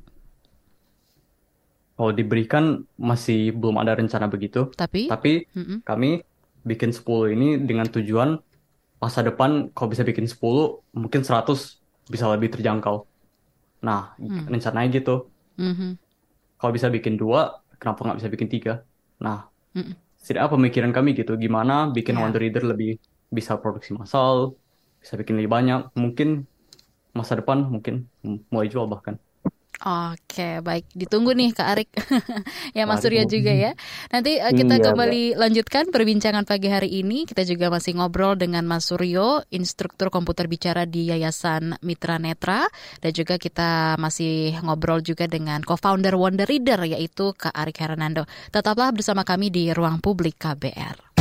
Oh 1.99 2.15
diberikan 2.15 2.87
masih 2.95 3.51
belum 3.51 3.83
ada 3.83 3.99
rencana 3.99 4.31
begitu. 4.31 4.71
Tapi? 4.73 5.11
Tapi 5.11 5.51
mm 5.51 5.65
-mm. 5.65 5.79
kami 5.83 6.23
bikin 6.63 6.95
10 6.95 7.35
ini 7.35 7.49
dengan 7.63 7.91
tujuan 7.91 8.39
masa 9.03 9.21
depan 9.21 9.71
kalau 9.77 9.93
bisa 9.93 10.03
bikin 10.03 10.25
10 10.25 10.41
mungkin 10.97 11.21
100 11.21 11.45
bisa 12.11 12.25
lebih 12.33 12.55
terjangkau 12.55 13.07
nah 13.85 14.17
hmm. 14.17 14.49
rencananya 14.49 14.89
gitu 14.99 15.29
mm-hmm. 15.61 15.91
kalau 16.57 16.73
bisa 16.73 16.89
bikin 16.89 17.21
dua 17.21 17.61
kenapa 17.77 18.03
nggak 18.03 18.19
bisa 18.25 18.29
bikin 18.33 18.49
tiga 18.49 18.83
nah 19.21 19.47
mm 19.77 19.95
pemikiran 20.51 20.91
kami 20.91 21.15
gitu 21.15 21.39
gimana 21.39 21.93
bikin 21.95 22.19
yeah. 22.19 22.27
Wonder 22.27 22.43
Reader 22.43 22.65
lebih 22.67 22.99
bisa 23.31 23.55
produksi 23.63 23.95
massal 23.95 24.59
bisa 24.99 25.15
bikin 25.15 25.39
lebih 25.39 25.53
banyak 25.55 25.95
mungkin 25.95 26.51
masa 27.15 27.39
depan 27.39 27.63
mungkin 27.71 28.11
mulai 28.51 28.67
jual 28.67 28.91
bahkan 28.91 29.23
Oke, 29.85 30.65
baik. 30.65 30.89
Ditunggu 30.97 31.37
nih 31.37 31.53
Kak 31.53 31.69
Arik. 31.69 31.91
ya 32.77 32.89
Mas 32.89 33.05
Surya 33.05 33.29
juga 33.29 33.53
ya. 33.53 33.77
Nanti 34.09 34.41
uh, 34.41 34.49
kita 34.49 34.81
iya, 34.81 34.85
kembali 34.89 35.37
lanjutkan 35.37 35.93
perbincangan 35.93 36.49
pagi 36.49 36.73
hari 36.73 36.89
ini. 37.05 37.29
Kita 37.29 37.45
juga 37.45 37.69
masih 37.69 38.01
ngobrol 38.01 38.41
dengan 38.41 38.65
Mas 38.65 38.89
Suryo, 38.89 39.45
instruktur 39.53 40.09
komputer 40.09 40.49
bicara 40.49 40.89
di 40.89 41.13
Yayasan 41.13 41.77
Mitra 41.85 42.17
Netra. 42.17 42.65
Dan 43.05 43.13
juga 43.13 43.37
kita 43.37 44.01
masih 44.01 44.57
ngobrol 44.65 45.05
juga 45.05 45.29
dengan 45.29 45.61
co-founder 45.61 46.17
Wonder 46.17 46.49
Reader, 46.49 46.89
yaitu 46.89 47.37
Kak 47.37 47.53
Arik 47.53 47.77
Hernando. 47.85 48.25
Tetaplah 48.49 48.97
bersama 48.97 49.29
kami 49.29 49.53
di 49.53 49.77
Ruang 49.77 50.01
Publik 50.01 50.41
KBR. 50.41 51.21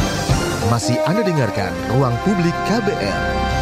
Masih 0.71 0.95
Anda 1.03 1.27
dengarkan 1.27 1.75
Ruang 1.91 2.15
Publik 2.23 2.55
KBR. 2.71 3.54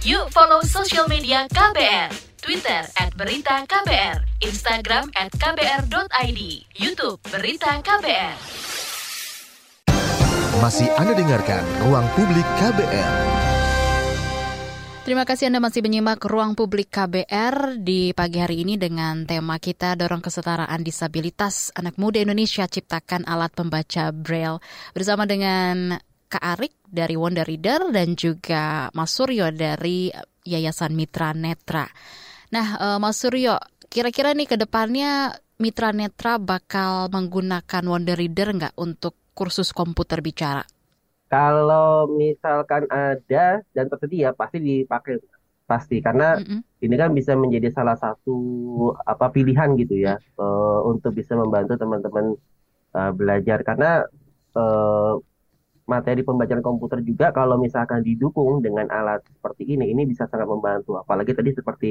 Yuk 0.00 0.32
follow 0.32 0.64
social 0.64 1.04
media 1.12 1.44
KBR. 1.52 2.08
Twitter 2.40 2.88
at 2.96 3.12
Berita 3.20 3.68
KBR, 3.68 4.24
Instagram 4.40 5.12
at 5.12 5.28
KBR.id, 5.28 6.40
Youtube 6.72 7.20
Berita 7.28 7.76
KBR. 7.84 8.36
Masih 10.64 10.88
Anda 10.96 11.12
dengarkan 11.12 11.60
Ruang 11.84 12.08
Publik 12.16 12.48
KBR. 12.56 13.12
Terima 15.04 15.28
kasih 15.28 15.52
Anda 15.52 15.60
masih 15.60 15.84
menyimak 15.84 16.24
Ruang 16.24 16.56
Publik 16.56 16.88
KBR 16.88 17.84
di 17.84 18.16
pagi 18.16 18.40
hari 18.40 18.64
ini 18.64 18.80
dengan 18.80 19.28
tema 19.28 19.60
kita 19.60 20.00
Dorong 20.00 20.24
Kesetaraan 20.24 20.80
Disabilitas 20.80 21.76
Anak 21.76 22.00
Muda 22.00 22.24
Indonesia 22.24 22.64
Ciptakan 22.64 23.28
Alat 23.28 23.52
Pembaca 23.52 24.16
Braille 24.16 24.64
bersama 24.96 25.28
dengan 25.28 26.00
Kak 26.30 26.44
Arik 26.56 26.78
dari 26.86 27.18
Wonder 27.18 27.42
Reader 27.42 27.90
dan 27.90 28.14
juga 28.14 28.86
Mas 28.94 29.10
Suryo 29.10 29.50
dari 29.50 30.14
Yayasan 30.46 30.94
Mitra 30.94 31.34
Netra. 31.34 31.90
Nah, 32.54 32.66
uh, 32.78 32.98
Mas 33.02 33.18
Suryo, 33.18 33.58
kira-kira 33.90 34.30
nih 34.30 34.46
ke 34.46 34.54
depannya 34.54 35.34
Mitra 35.58 35.90
Netra 35.90 36.38
bakal 36.38 37.10
menggunakan 37.10 37.82
Wonder 37.82 38.14
Reader 38.14 38.48
nggak 38.54 38.74
untuk 38.78 39.18
kursus 39.34 39.74
komputer 39.74 40.22
bicara? 40.22 40.62
Kalau 41.26 42.06
misalkan 42.10 42.86
ada 42.90 43.62
dan 43.74 43.86
tersedia 43.90 44.30
pasti 44.30 44.58
dipakai 44.62 45.18
pasti 45.66 46.02
karena 46.02 46.34
mm 46.34 46.42
-hmm. 46.42 46.60
ini 46.82 46.94
kan 46.98 47.14
bisa 47.14 47.38
menjadi 47.38 47.70
salah 47.70 47.94
satu 47.94 48.38
apa 49.06 49.30
pilihan 49.30 49.78
gitu 49.78 50.02
ya 50.02 50.18
uh, 50.34 50.82
untuk 50.82 51.14
bisa 51.14 51.38
membantu 51.38 51.78
teman-teman 51.78 52.34
uh, 52.98 53.14
belajar 53.14 53.62
karena 53.62 54.02
uh, 54.58 55.14
materi 55.90 56.22
pembacaan 56.22 56.62
komputer 56.62 57.02
juga 57.02 57.34
kalau 57.34 57.58
misalkan 57.58 58.06
didukung 58.06 58.62
dengan 58.62 58.86
alat 58.94 59.26
seperti 59.26 59.66
ini, 59.74 59.90
ini 59.90 60.06
bisa 60.06 60.30
sangat 60.30 60.46
membantu. 60.46 60.94
Apalagi 61.02 61.34
tadi 61.34 61.50
seperti 61.50 61.90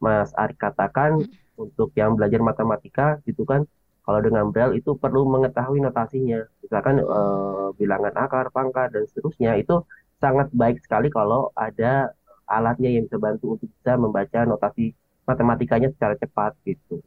Mas 0.00 0.32
Ari 0.32 0.56
katakan 0.56 1.20
hmm. 1.20 1.60
untuk 1.60 1.92
yang 2.00 2.16
belajar 2.16 2.40
matematika 2.40 3.06
gitu 3.28 3.44
kan, 3.44 3.68
kalau 4.08 4.24
dengan 4.24 4.48
Braille 4.48 4.80
itu 4.80 4.96
perlu 4.96 5.28
mengetahui 5.28 5.84
notasinya. 5.84 6.40
Misalkan 6.64 7.04
eh, 7.04 7.68
bilangan 7.76 8.14
akar, 8.16 8.48
pangkat 8.48 8.96
dan 8.96 9.04
seterusnya 9.04 9.60
itu 9.60 9.84
sangat 10.16 10.48
baik 10.56 10.80
sekali 10.80 11.12
kalau 11.12 11.52
ada 11.52 12.16
alatnya 12.48 12.88
yang 12.88 13.04
bisa 13.04 13.20
bantu 13.20 13.60
untuk 13.60 13.68
bisa 13.68 14.00
membaca 14.00 14.40
notasi 14.48 14.96
matematikanya 15.28 15.92
secara 15.92 16.16
cepat 16.16 16.56
gitu 16.64 17.04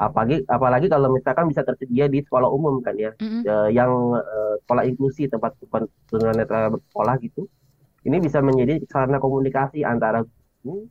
apalagi 0.00 0.40
apalagi 0.48 0.88
kalau 0.88 1.12
misalkan 1.12 1.52
bisa 1.52 1.60
tersedia 1.60 2.08
di 2.08 2.24
sekolah 2.24 2.48
umum 2.48 2.80
kan 2.80 2.96
ya 2.96 3.12
mm-hmm. 3.20 3.42
uh, 3.44 3.68
yang 3.68 4.16
uh, 4.16 4.54
sekolah 4.64 4.88
inklusi 4.88 5.28
tempat 5.28 5.52
tunanetra 6.08 6.72
bersekolah 6.72 7.20
gitu 7.20 7.44
ini 8.08 8.16
bisa 8.16 8.40
menjadi 8.40 8.80
sarana 8.88 9.20
komunikasi 9.20 9.84
antara 9.84 10.24
guru 10.64 10.88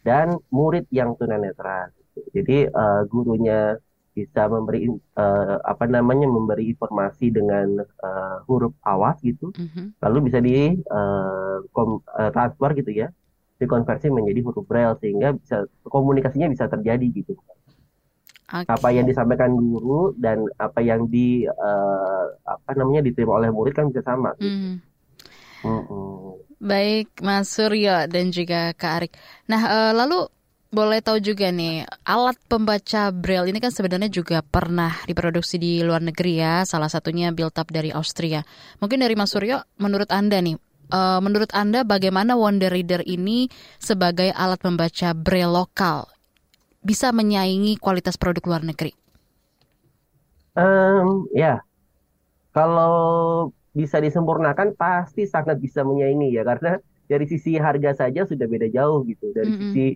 dan 0.00 0.40
murid 0.48 0.88
yang 0.88 1.12
tunanetra 1.20 1.92
gitu. 2.00 2.18
jadi 2.32 2.72
uh, 2.72 3.04
gurunya 3.12 3.76
bisa 4.16 4.48
memberi 4.48 4.88
uh, 5.20 5.60
apa 5.60 5.84
namanya 5.84 6.24
memberi 6.24 6.72
informasi 6.72 7.28
dengan 7.28 7.84
uh, 8.00 8.40
huruf 8.48 8.72
awas 8.88 9.20
gitu 9.20 9.52
mm-hmm. 9.52 10.00
lalu 10.00 10.32
bisa 10.32 10.40
di 10.40 10.72
uh, 10.88 11.60
kom, 11.76 12.00
uh, 12.16 12.32
transfer 12.32 12.72
gitu 12.72 13.04
ya 13.04 13.12
dikonversi 13.60 14.08
menjadi 14.08 14.40
huruf 14.40 14.64
braille 14.64 14.96
sehingga 15.04 15.36
bisa 15.36 15.68
komunikasinya 15.84 16.48
bisa 16.48 16.64
terjadi 16.72 17.04
gitu 17.12 17.36
Okay. 18.46 18.70
Apa 18.70 18.88
yang 18.94 19.10
disampaikan 19.10 19.58
guru 19.58 20.14
dan 20.22 20.46
apa 20.62 20.78
yang 20.78 21.10
di 21.10 21.42
uh, 21.50 22.24
apa 22.46 22.78
namanya 22.78 23.02
diterima 23.02 23.42
oleh 23.42 23.50
murid 23.50 23.74
kan 23.74 23.90
bisa 23.90 24.06
sama. 24.06 24.38
Mm. 24.38 24.78
Mm 25.66 25.82
-mm. 25.82 26.46
Baik, 26.62 27.10
Mas 27.26 27.50
Suryo 27.50 28.06
dan 28.06 28.30
juga 28.30 28.70
Kak 28.78 28.92
Arik. 29.02 29.12
Nah, 29.50 29.60
uh, 29.66 29.92
lalu 29.92 30.30
boleh 30.70 31.02
tahu 31.02 31.18
juga 31.18 31.50
nih, 31.50 31.84
alat 32.06 32.38
pembaca 32.46 33.10
braille 33.10 33.50
ini 33.50 33.58
kan 33.58 33.74
sebenarnya 33.74 34.10
juga 34.10 34.42
pernah 34.46 34.94
diproduksi 35.10 35.58
di 35.58 35.82
luar 35.82 36.02
negeri 36.02 36.38
ya, 36.42 36.62
salah 36.62 36.90
satunya 36.90 37.34
built 37.34 37.58
up 37.58 37.70
dari 37.70 37.90
Austria. 37.90 38.46
Mungkin 38.78 39.02
dari 39.02 39.14
Mas 39.18 39.34
Suryo, 39.34 39.62
menurut 39.78 40.10
Anda 40.14 40.38
nih, 40.38 40.56
uh, 40.94 41.18
menurut 41.18 41.50
Anda 41.50 41.82
bagaimana 41.82 42.38
Wonder 42.38 42.70
Reader 42.70 43.02
ini 43.06 43.50
sebagai 43.82 44.30
alat 44.32 44.62
pembaca 44.62 45.12
braille 45.12 45.50
lokal 45.50 46.15
bisa 46.86 47.10
menyaingi 47.10 47.74
kualitas 47.82 48.14
produk 48.14 48.46
luar 48.46 48.62
negeri? 48.62 48.94
Um, 50.54 51.26
ya, 51.34 51.60
kalau 52.54 53.50
bisa 53.74 53.98
disempurnakan 53.98 54.72
pasti 54.78 55.26
sangat 55.26 55.60
bisa 55.60 55.84
menyaingi 55.84 56.32
ya 56.32 56.46
karena 56.46 56.80
dari 57.10 57.26
sisi 57.28 57.60
harga 57.60 58.06
saja 58.06 58.24
sudah 58.24 58.46
beda 58.48 58.72
jauh 58.72 59.04
gitu 59.04 59.34
dari 59.36 59.52
mm 59.52 59.58
-hmm. 59.58 59.72
sisi 59.74 59.86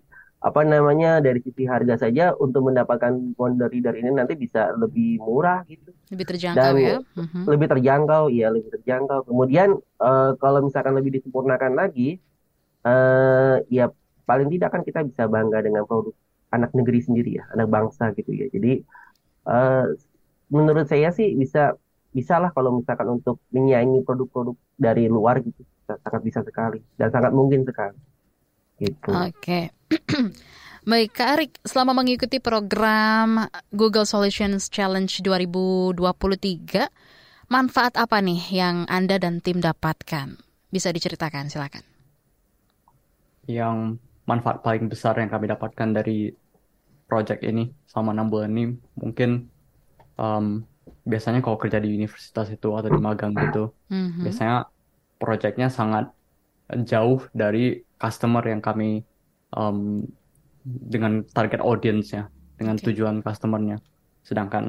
apa 0.41 0.65
namanya 0.65 1.21
dari 1.21 1.45
sisi 1.45 1.69
harga 1.69 2.01
saja 2.01 2.33
untuk 2.41 2.73
mendapatkan 2.73 3.37
Wonder 3.37 3.69
Reader 3.69 3.93
ini 3.93 4.09
nanti 4.17 4.41
bisa 4.41 4.73
lebih 4.73 5.21
murah 5.21 5.69
gitu 5.69 5.93
lebih 6.09 6.33
terjangkau 6.33 6.65
Dan 6.65 6.75
ya 6.81 6.97
mm-hmm. 7.05 7.45
lebih 7.45 7.67
terjangkau 7.69 8.25
ya 8.33 8.49
lebih 8.49 8.73
terjangkau 8.73 9.29
kemudian 9.29 9.77
uh, 10.01 10.33
kalau 10.41 10.65
misalkan 10.65 10.97
lebih 10.97 11.21
disempurnakan 11.21 11.77
lagi 11.77 12.17
uh, 12.89 13.61
ya 13.69 13.93
paling 14.25 14.49
tidak 14.49 14.73
kan 14.73 14.81
kita 14.81 15.05
bisa 15.05 15.29
bangga 15.29 15.61
dengan 15.61 15.85
produk 15.85 16.17
anak 16.51 16.71
negeri 16.75 17.01
sendiri 17.03 17.39
ya, 17.39 17.45
anak 17.55 17.71
bangsa 17.71 18.11
gitu 18.15 18.31
ya. 18.35 18.47
Jadi 18.51 18.83
uh, 19.47 19.87
menurut 20.51 20.87
saya 20.91 21.15
sih 21.15 21.35
bisa 21.39 21.79
bisa 22.11 22.43
lah 22.43 22.51
kalau 22.51 22.83
misalkan 22.83 23.07
untuk 23.23 23.39
menyaingi 23.55 24.03
produk-produk 24.03 24.59
dari 24.75 25.07
luar 25.07 25.39
gitu, 25.43 25.63
sangat 25.87 26.23
bisa 26.27 26.43
sekali 26.43 26.83
dan 26.99 27.15
sangat 27.15 27.31
mungkin 27.31 27.63
sekali. 27.63 27.99
Gitu. 28.83 29.11
Oke. 29.15 29.31
Okay. 29.39 29.65
Baik, 30.91 31.13
Kak 31.13 31.29
Arik, 31.37 31.53
selama 31.61 31.93
mengikuti 31.93 32.41
program 32.41 33.45
Google 33.69 34.09
Solutions 34.09 34.73
Challenge 34.73 35.13
2023, 35.13 35.93
manfaat 37.53 38.01
apa 38.01 38.17
nih 38.25 38.41
yang 38.49 38.89
Anda 38.89 39.21
dan 39.21 39.45
tim 39.45 39.61
dapatkan? 39.61 40.41
Bisa 40.73 40.89
diceritakan, 40.89 41.53
silakan. 41.53 41.85
Yang 43.45 44.01
manfaat 44.25 44.65
paling 44.65 44.89
besar 44.89 45.21
yang 45.21 45.29
kami 45.29 45.53
dapatkan 45.53 45.89
dari 45.93 46.33
project 47.11 47.41
ini 47.51 47.63
selama 47.91 48.11
enam 48.17 48.27
bulan 48.33 48.51
ini 48.55 48.63
mungkin 49.03 49.31
um, 50.23 50.45
biasanya 51.11 51.41
kalau 51.45 51.59
kerja 51.63 51.79
di 51.85 51.89
universitas 51.99 52.47
itu 52.57 52.69
atau 52.79 52.91
di 52.97 53.01
magang 53.09 53.33
gitu, 53.45 53.59
Mhm. 53.91 54.23
biasanya 54.25 54.57
projectnya 55.21 55.69
sangat 55.79 56.05
jauh 56.91 57.21
dari 57.41 57.59
customer 58.03 58.45
yang 58.53 58.63
kami 58.69 58.87
um, 59.59 59.79
dengan 60.65 61.13
target 61.37 61.61
audience-nya, 61.65 62.23
dengan 62.59 62.77
Oke. 62.77 62.85
tujuan 62.87 63.17
customernya. 63.27 63.77
Sedangkan 64.29 64.65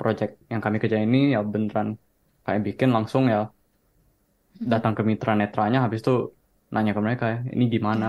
project 0.00 0.32
yang 0.52 0.60
kami 0.64 0.76
kerjain 0.82 1.08
ini 1.10 1.36
ya 1.36 1.40
beneran 1.52 1.88
kayak 2.44 2.62
bikin 2.66 2.90
langsung 2.96 3.24
ya 3.34 3.48
Mhm. 4.60 4.70
datang 4.72 4.92
ke 4.98 5.02
mitra 5.10 5.32
netranya, 5.40 5.78
habis 5.84 6.00
itu 6.04 6.12
nanya 6.74 6.92
ke 6.96 7.00
mereka 7.06 7.24
ya, 7.32 7.38
ini 7.54 7.64
gimana, 7.74 8.06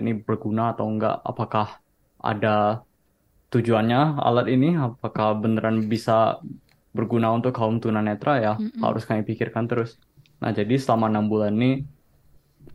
ini 0.00 0.10
berguna 0.26 0.62
atau 0.72 0.84
enggak, 0.90 1.14
apakah 1.30 1.66
ada 2.28 2.48
tujuannya 3.52 4.00
alat 4.28 4.46
ini, 4.54 4.66
apakah 4.86 5.36
beneran 5.42 5.76
bisa 5.92 6.40
berguna 6.96 7.28
untuk 7.36 7.52
kaum 7.56 7.76
tunanetra 7.84 8.32
ya 8.44 8.52
Mm-mm. 8.60 8.80
harus 8.84 9.02
kami 9.08 9.22
pikirkan 9.28 9.64
terus. 9.70 9.90
Nah 10.40 10.50
jadi 10.58 10.74
selama 10.82 11.06
enam 11.12 11.24
bulan 11.32 11.52
ini 11.56 11.70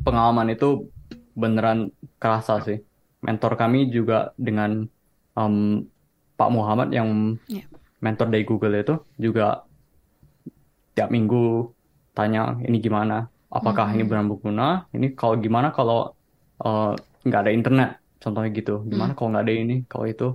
pengalaman 0.06 0.48
itu 0.56 0.66
beneran 1.42 1.80
kerasa 2.22 2.54
sih. 2.66 2.78
Mentor 3.26 3.58
kami 3.62 3.90
juga 3.96 4.34
dengan 4.38 4.86
um, 5.38 5.56
Pak 6.38 6.50
Muhammad 6.54 6.90
yang 6.94 7.10
Iya. 7.50 7.66
mentor 8.06 8.28
dari 8.30 8.46
Google 8.46 8.78
itu 8.78 8.94
juga 9.18 9.66
tiap 10.96 11.10
minggu 11.16 11.38
tanya 12.18 12.58
ini 12.68 12.78
gimana, 12.82 13.14
apakah 13.58 13.86
ini 13.94 14.02
Mhm. 14.06 14.10
benar 14.10 14.26
berguna, 14.32 14.64
ini 14.96 15.14
kalau 15.20 15.36
gimana 15.38 15.68
kalau 15.78 15.98
uh, 16.66 16.98
nggak 17.26 17.42
ada 17.46 17.52
internet, 17.54 17.90
contohnya 18.22 18.50
gitu, 18.58 18.72
gimana 18.92 19.12
kalau 19.14 19.30
nggak 19.34 19.46
ada 19.46 19.54
ini, 19.54 19.74
kalau 19.92 20.06
itu. 20.10 20.26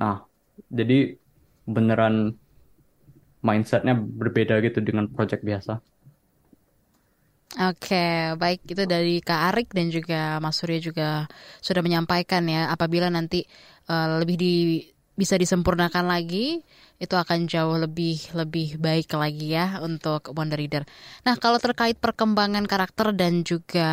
Nah 0.00 0.24
jadi 0.70 1.14
beneran 1.64 2.36
mindsetnya 3.44 3.94
berbeda 3.96 4.60
gitu 4.64 4.80
dengan 4.80 5.04
project 5.12 5.44
biasa. 5.44 5.80
Oke, 7.54 8.34
baik 8.34 8.66
itu 8.66 8.82
dari 8.82 9.22
Kak 9.22 9.54
Arik 9.54 9.68
dan 9.70 9.86
juga 9.86 10.42
Mas 10.42 10.58
Surya 10.58 10.82
juga 10.82 11.30
sudah 11.62 11.86
menyampaikan 11.86 12.42
ya 12.50 12.66
apabila 12.66 13.06
nanti 13.06 13.46
eh, 13.86 14.06
lebih 14.18 14.34
di 14.34 14.54
bisa 15.14 15.38
disempurnakan 15.38 16.10
lagi 16.10 16.58
itu 16.98 17.14
akan 17.14 17.46
jauh 17.46 17.78
lebih 17.78 18.34
lebih 18.34 18.82
baik 18.82 19.14
lagi 19.14 19.54
ya 19.54 19.78
untuk 19.78 20.34
Wonder 20.34 20.58
Reader. 20.58 20.82
Nah, 21.22 21.38
kalau 21.38 21.62
terkait 21.62 21.94
perkembangan 22.02 22.66
karakter 22.66 23.14
dan 23.14 23.46
juga 23.46 23.86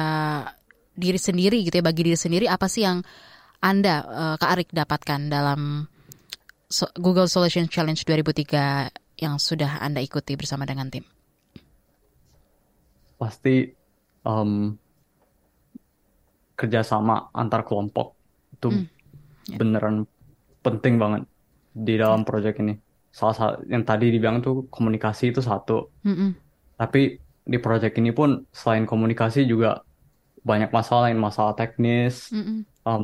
diri 0.97 1.21
sendiri 1.21 1.61
gitu 1.61 1.79
ya 1.79 1.85
bagi 1.85 2.01
diri 2.09 2.17
sendiri 2.17 2.45
apa 2.49 2.65
sih 2.65 2.81
yang 2.81 3.05
Anda 3.69 3.95
eh, 4.05 4.35
Kak 4.41 4.49
Arik 4.53 4.69
dapatkan 4.73 5.21
dalam 5.33 5.61
Google 7.05 7.29
Solution 7.29 7.65
Challenge 7.73 8.01
2003 8.07 8.89
yang 9.23 9.35
sudah 9.47 9.71
Anda 9.85 10.01
ikuti 10.07 10.33
bersama 10.39 10.63
dengan 10.65 10.87
tim? 10.93 11.05
pasti 13.17 13.49
em, 14.23 14.79
kerjasama 16.59 17.13
antar 17.41 17.61
kelompok 17.67 18.07
itu 18.53 18.67
Hmm, 18.69 18.85
ya. 19.47 19.59
beneran 19.59 19.95
penting 20.65 20.95
banget 21.03 21.21
di 21.87 21.91
dalam 22.01 22.21
project 22.29 22.55
ini. 22.63 22.73
Salah 23.19 23.35
satu 23.39 23.55
yang 23.73 23.83
tadi 23.89 24.05
dibilang 24.13 24.37
tuh 24.45 24.55
komunikasi 24.75 25.23
itu 25.31 25.41
satu, 25.51 25.73
Mm-mm. 26.05 26.35
tapi 26.79 26.99
di 27.51 27.57
project 27.65 27.93
ini 28.01 28.11
pun 28.19 28.29
selain 28.59 28.85
komunikasi 28.91 29.39
juga 29.51 29.67
banyak 30.49 30.69
masalah 30.77 31.01
lain, 31.09 31.19
masalah 31.27 31.53
teknis, 31.59 32.15
Mm-mm. 32.31 32.65
em, 32.87 33.03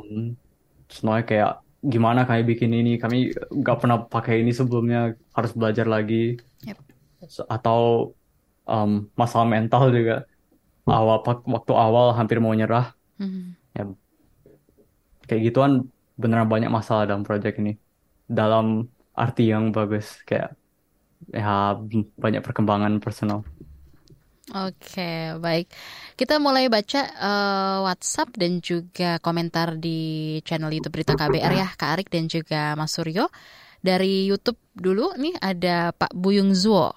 semuanya 0.88 1.26
kayak 1.28 1.52
gimana 1.84 2.26
kayak 2.26 2.46
bikin 2.48 2.72
ini, 2.74 2.98
kami 2.98 3.32
nggak 3.34 3.78
pernah 3.80 3.98
pakai 4.08 4.42
ini 4.42 4.52
sebelumnya, 4.52 5.14
harus 5.36 5.52
belajar 5.54 5.86
lagi, 5.86 6.40
Yep. 6.66 6.78
atau 7.48 8.12
em, 8.68 9.08
masalah 9.16 9.48
mental 9.48 9.94
juga. 9.96 10.28
Awal 10.88 11.24
waktu 11.48 11.72
awal 11.76 12.16
hampir 12.16 12.40
mau 12.40 12.56
nyerah, 12.56 12.96
Mhm. 13.20 13.44
ya 13.76 13.84
kayak 15.28 15.42
gituan 15.52 15.88
beneran 16.16 16.48
banyak 16.48 16.72
masalah 16.72 17.04
dalam 17.08 17.24
project 17.28 17.60
ini. 17.60 17.76
Dalam 18.28 18.88
arti 19.16 19.52
yang 19.52 19.72
bagus. 19.72 20.20
Kayak 20.24 20.56
ya 21.34 21.76
banyak 22.20 22.42
perkembangan 22.46 23.02
personal 23.02 23.42
Oke, 24.48 25.36
baik. 25.44 25.68
Kita 26.16 26.40
mulai 26.40 26.72
baca 26.72 27.02
eh, 27.04 27.78
WhatsApp 27.84 28.32
dan 28.40 28.64
juga 28.64 29.20
komentar 29.20 29.76
di 29.76 30.40
channel 30.48 30.72
YouTube 30.72 30.96
Berita 30.96 31.20
KBR 31.20 31.52
ya, 31.52 31.68
Kak 31.76 31.90
Arik 32.00 32.08
dan 32.08 32.32
juga 32.32 32.72
Mas 32.80 32.96
Suryo. 32.96 33.28
Dari 33.84 34.24
YouTube 34.32 34.60
dulu 34.72 35.12
nih 35.20 35.36
ada 35.44 35.92
Pak 35.92 36.16
Buyung 36.16 36.56
Zuo. 36.56 36.96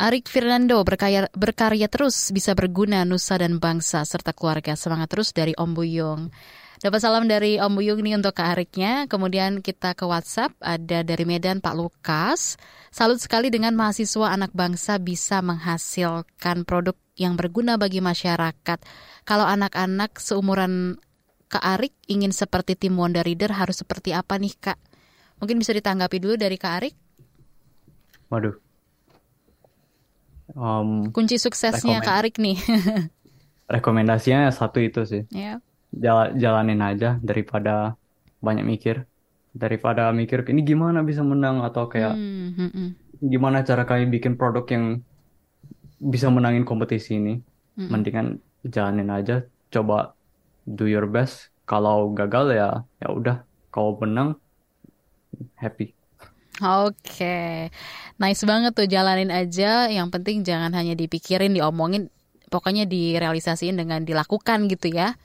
Arik 0.00 0.32
Fernando 0.32 0.80
berkarya, 0.80 1.28
berkarya 1.36 1.84
terus 1.92 2.32
bisa 2.32 2.56
berguna 2.56 3.04
nusa 3.04 3.36
dan 3.36 3.60
bangsa 3.60 4.00
serta 4.08 4.32
keluarga. 4.32 4.72
Semangat 4.80 5.12
terus 5.12 5.36
dari 5.36 5.52
Om 5.52 5.76
Buyung. 5.76 6.32
Dapat 6.80 6.96
salam 7.04 7.28
dari 7.28 7.60
Om 7.60 7.76
Buyung 7.76 8.00
nih 8.00 8.16
untuk 8.16 8.32
Kak 8.32 8.56
Ariknya. 8.56 9.04
Kemudian 9.04 9.60
kita 9.60 9.92
ke 9.92 10.08
WhatsApp 10.08 10.56
ada 10.64 11.04
dari 11.04 11.28
Medan 11.28 11.60
Pak 11.60 11.76
Lukas. 11.76 12.56
Salut 12.88 13.20
sekali 13.20 13.52
dengan 13.52 13.76
mahasiswa 13.76 14.32
anak 14.32 14.56
bangsa 14.56 14.96
bisa 14.96 15.44
menghasilkan 15.44 16.64
produk 16.64 16.96
yang 17.20 17.36
berguna 17.36 17.76
bagi 17.76 18.00
masyarakat. 18.00 18.80
Kalau 19.28 19.44
anak-anak 19.44 20.16
seumuran 20.16 20.96
Kak 21.52 21.60
Arik 21.60 21.92
ingin 22.08 22.32
seperti 22.32 22.80
tim 22.80 22.96
Wonder 22.96 23.28
Reader 23.28 23.52
harus 23.60 23.84
seperti 23.84 24.16
apa 24.16 24.40
nih 24.40 24.56
Kak? 24.56 24.80
Mungkin 25.36 25.60
bisa 25.60 25.76
ditanggapi 25.76 26.16
dulu 26.16 26.40
dari 26.40 26.56
Kak 26.56 26.74
Arik. 26.80 26.96
waduh 28.32 28.56
Em, 30.56 31.12
Kunci 31.12 31.36
suksesnya 31.36 32.00
Kak 32.00 32.24
Arik 32.24 32.40
nih. 32.40 32.56
rekomendasinya 33.76 34.48
satu 34.48 34.80
itu 34.80 35.04
sih 35.04 35.22
ya. 35.28 35.60
Jala- 35.90 36.32
jalanin 36.38 36.80
aja 36.80 37.18
daripada 37.18 37.98
banyak 38.38 38.62
mikir. 38.62 39.04
Daripada 39.50 40.14
mikir 40.14 40.46
ini 40.46 40.62
gimana 40.62 41.02
bisa 41.02 41.26
menang? 41.26 41.66
Atau 41.66 41.90
kayak 41.90 42.14
Hmm, 42.14 42.54
hmm, 42.54 42.70
hmm. 42.70 42.88
gimana 43.20 43.66
cara 43.66 43.82
kalian 43.82 44.10
bikin 44.14 44.38
produk 44.38 44.64
yang 44.70 45.02
bisa 46.00 46.30
menangin 46.30 46.64
kompetisi 46.64 47.18
ini? 47.18 47.42
Mendingan 47.76 48.38
jalanin 48.64 49.10
aja. 49.10 49.42
Coba 49.72 50.14
do 50.66 50.86
your 50.86 51.10
best. 51.10 51.50
Kalau 51.66 52.14
gagal 52.14 52.54
ya 52.54 52.68
ya 53.02 53.08
udah. 53.10 53.36
Kalau 53.74 53.98
menang 53.98 54.38
happy. 55.56 55.94
Oke, 56.60 57.72
nice 58.20 58.42
banget 58.44 58.72
tuh 58.76 58.84
jalanin 58.84 59.32
aja. 59.32 59.88
Yang 59.88 60.08
penting 60.14 60.36
jangan 60.44 60.72
hanya 60.76 60.92
dipikirin, 60.92 61.56
diomongin, 61.56 62.12
pokoknya 62.52 62.84
direalisasiin 62.84 63.80
dengan 63.80 64.04
dilakukan 64.04 64.68
gitu 64.68 64.92
ya. 64.92 65.16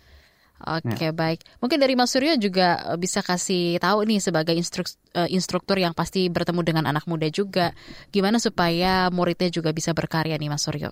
Oke, 0.65 1.13
baik. 1.13 1.45
Mungkin 1.61 1.77
dari 1.77 1.93
Mas 1.93 2.09
Suryo 2.13 2.33
juga 2.41 2.81
eh, 2.93 2.97
bisa 2.97 3.21
kasih 3.21 3.77
tahu 3.77 4.01
nih 4.09 4.17
sebagai 4.17 4.55
instruk- 4.57 4.97
eh, 5.13 5.29
instruktur 5.37 5.77
yang 5.77 5.93
pasti 5.93 6.25
bertemu 6.35 6.61
dengan 6.65 6.85
anak 6.89 7.05
muda 7.05 7.29
juga, 7.29 7.69
gimana 8.09 8.41
supaya 8.41 9.13
muridnya 9.13 9.49
juga 9.53 9.69
bisa 9.77 9.93
berkarya 9.93 10.35
nih 10.41 10.49
Mas 10.49 10.65
Suryo. 10.65 10.89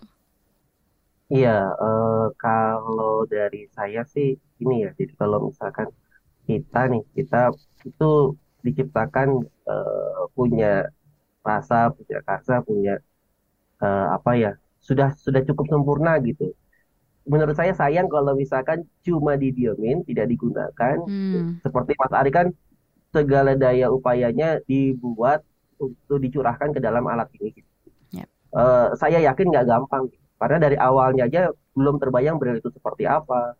Iya, 1.34 1.50
eh, 1.84 2.12
kalau 2.42 3.12
dari 3.34 3.58
saya 3.78 4.00
sih 4.14 4.28
ini 4.62 4.74
ya, 4.84 4.90
jadi 5.00 5.14
kalau 5.22 5.38
misalkan 5.50 5.88
kita 6.50 6.80
nih, 6.92 7.02
kita 7.18 7.38
itu 7.90 8.06
diciptakan 8.66 9.30
eh, 9.70 10.22
punya 10.38 10.68
rasa, 11.50 11.76
punya 11.98 12.18
rasa, 12.30 12.54
punya 12.70 12.92
eh, 13.84 14.06
apa 14.18 14.32
ya, 14.44 14.50
sudah 14.88 15.08
sudah 15.26 15.42
cukup 15.50 15.66
sempurna 15.74 16.12
gitu. 16.28 16.44
Menurut 17.24 17.56
saya 17.56 17.72
sayang 17.72 18.12
kalau 18.12 18.36
misalkan 18.36 18.84
cuma 19.08 19.40
didiemin, 19.40 20.04
tidak 20.04 20.28
digunakan. 20.28 20.96
Hmm, 21.08 21.60
Seperti 21.64 21.96
Mas 21.96 22.12
Ari 22.12 22.32
kan 22.36 22.48
segala 23.16 23.56
daya 23.56 23.88
upayanya 23.94 24.60
dibuat 24.68 25.40
untuk 25.80 26.20
dicurahkan 26.20 26.76
ke 26.76 26.80
dalam 26.84 27.06
alat 27.08 27.30
ini. 27.40 27.64
Yap. 28.12 28.28
Eh, 28.54 28.88
saya 29.00 29.24
yakin 29.24 29.46
nggak 29.54 29.68
gampang, 29.70 30.04
karena 30.42 30.58
dari 30.60 30.78
awalnya 30.78 31.24
aja 31.30 31.42
belum 31.78 31.96
terbayang 32.02 32.38
braille 32.42 32.60
itu 32.60 32.70
seperti 32.74 33.08
apa, 33.08 33.56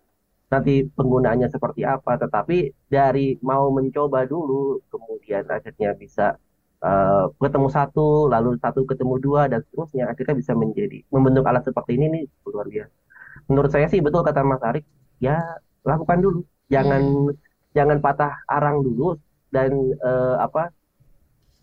nanti 0.52 0.84
penggunaannya 0.98 1.48
seperti 1.48 1.82
apa. 1.88 2.20
Tetapi 2.20 2.58
dari 2.92 3.38
mau 3.46 3.72
mencoba 3.72 4.26
dulu, 4.28 4.82
kemudian 4.92 5.48
akhirnya 5.48 5.96
bisa 5.96 6.36
eh, 6.84 7.26
ketemu 7.40 7.68
satu, 7.72 8.28
lalu 8.34 8.60
satu 8.60 8.84
ketemu 8.90 9.16
dua 9.24 9.42
dan 9.52 9.60
seterusnya, 9.66 10.12
akhirnya 10.12 10.36
bisa 10.42 10.54
menjadi 10.58 10.98
membentuk 11.14 11.46
alat 11.48 11.64
seperti 11.64 11.96
ini 11.98 12.06
nih 12.16 12.24
luar 12.52 12.68
biasa. 12.68 13.03
Menurut 13.50 13.72
saya 13.72 13.88
sih 13.92 14.00
betul 14.00 14.24
kata 14.24 14.42
Mas 14.46 14.64
Arik, 14.64 14.86
ya 15.20 15.40
lakukan 15.84 16.20
dulu, 16.24 16.40
jangan 16.72 17.32
jangan 17.76 17.98
patah 18.00 18.34
arang 18.48 18.86
dulu 18.86 19.20
dan 19.52 19.72
eh, 20.00 20.36
apa 20.40 20.72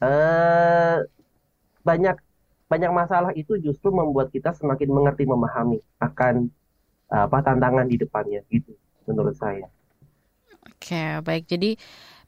eh 0.00 0.98
banyak 1.84 2.16
banyak 2.70 2.92
masalah 2.94 3.32
itu 3.34 3.58
justru 3.58 3.90
membuat 3.90 4.30
kita 4.30 4.54
semakin 4.54 4.88
mengerti 4.92 5.26
memahami 5.26 5.82
akan 5.98 6.46
apa 7.10 7.42
tantangan 7.42 7.90
di 7.90 7.98
depannya 7.98 8.38
gitu 8.54 8.70
menurut 9.10 9.34
saya. 9.34 9.66
Oke, 10.70 11.18
baik. 11.26 11.50
Jadi 11.50 11.74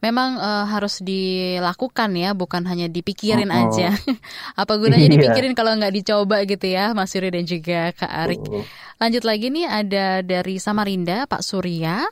memang 0.02 0.36
uh, 0.36 0.66
harus 0.66 0.98
dilakukan 0.98 2.10
ya, 2.18 2.34
bukan 2.34 2.66
hanya 2.66 2.90
dipikirin 2.90 3.48
oh, 3.48 3.54
oh. 3.54 3.62
aja. 3.70 3.94
Apa 4.60 4.76
gunanya 4.76 5.06
iya. 5.06 5.14
dipikirin 5.14 5.54
kalau 5.54 5.78
nggak 5.78 5.94
dicoba 5.94 6.42
gitu 6.42 6.66
ya, 6.66 6.90
Mas 6.92 7.14
Yuri 7.14 7.30
dan 7.30 7.46
juga 7.46 7.94
Kak 7.94 8.12
Arik. 8.26 8.42
Oh. 8.50 8.66
Lanjut 8.98 9.22
lagi 9.22 9.48
nih 9.54 9.66
ada 9.70 10.20
dari 10.26 10.58
Samarinda, 10.58 11.30
Pak 11.30 11.46
Surya. 11.46 12.02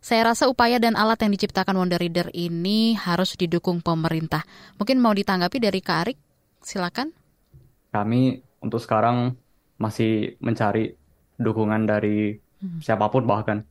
Saya 0.00 0.32
rasa 0.32 0.48
upaya 0.48 0.80
dan 0.80 0.96
alat 0.96 1.20
yang 1.20 1.32
diciptakan 1.36 1.76
Wonder 1.76 2.00
Reader 2.00 2.32
ini 2.32 2.96
harus 2.96 3.36
didukung 3.36 3.84
pemerintah. 3.84 4.44
Mungkin 4.80 4.96
mau 4.96 5.12
ditanggapi 5.12 5.60
dari 5.60 5.80
Kak 5.84 5.98
Arik? 6.04 6.18
Silakan. 6.64 7.12
Kami 7.92 8.40
untuk 8.64 8.80
sekarang 8.80 9.36
masih 9.80 10.36
mencari 10.40 10.92
dukungan 11.40 11.88
dari 11.88 12.36
hmm. 12.36 12.84
siapa 12.84 13.08
pun 13.08 13.24
bahkan 13.24 13.64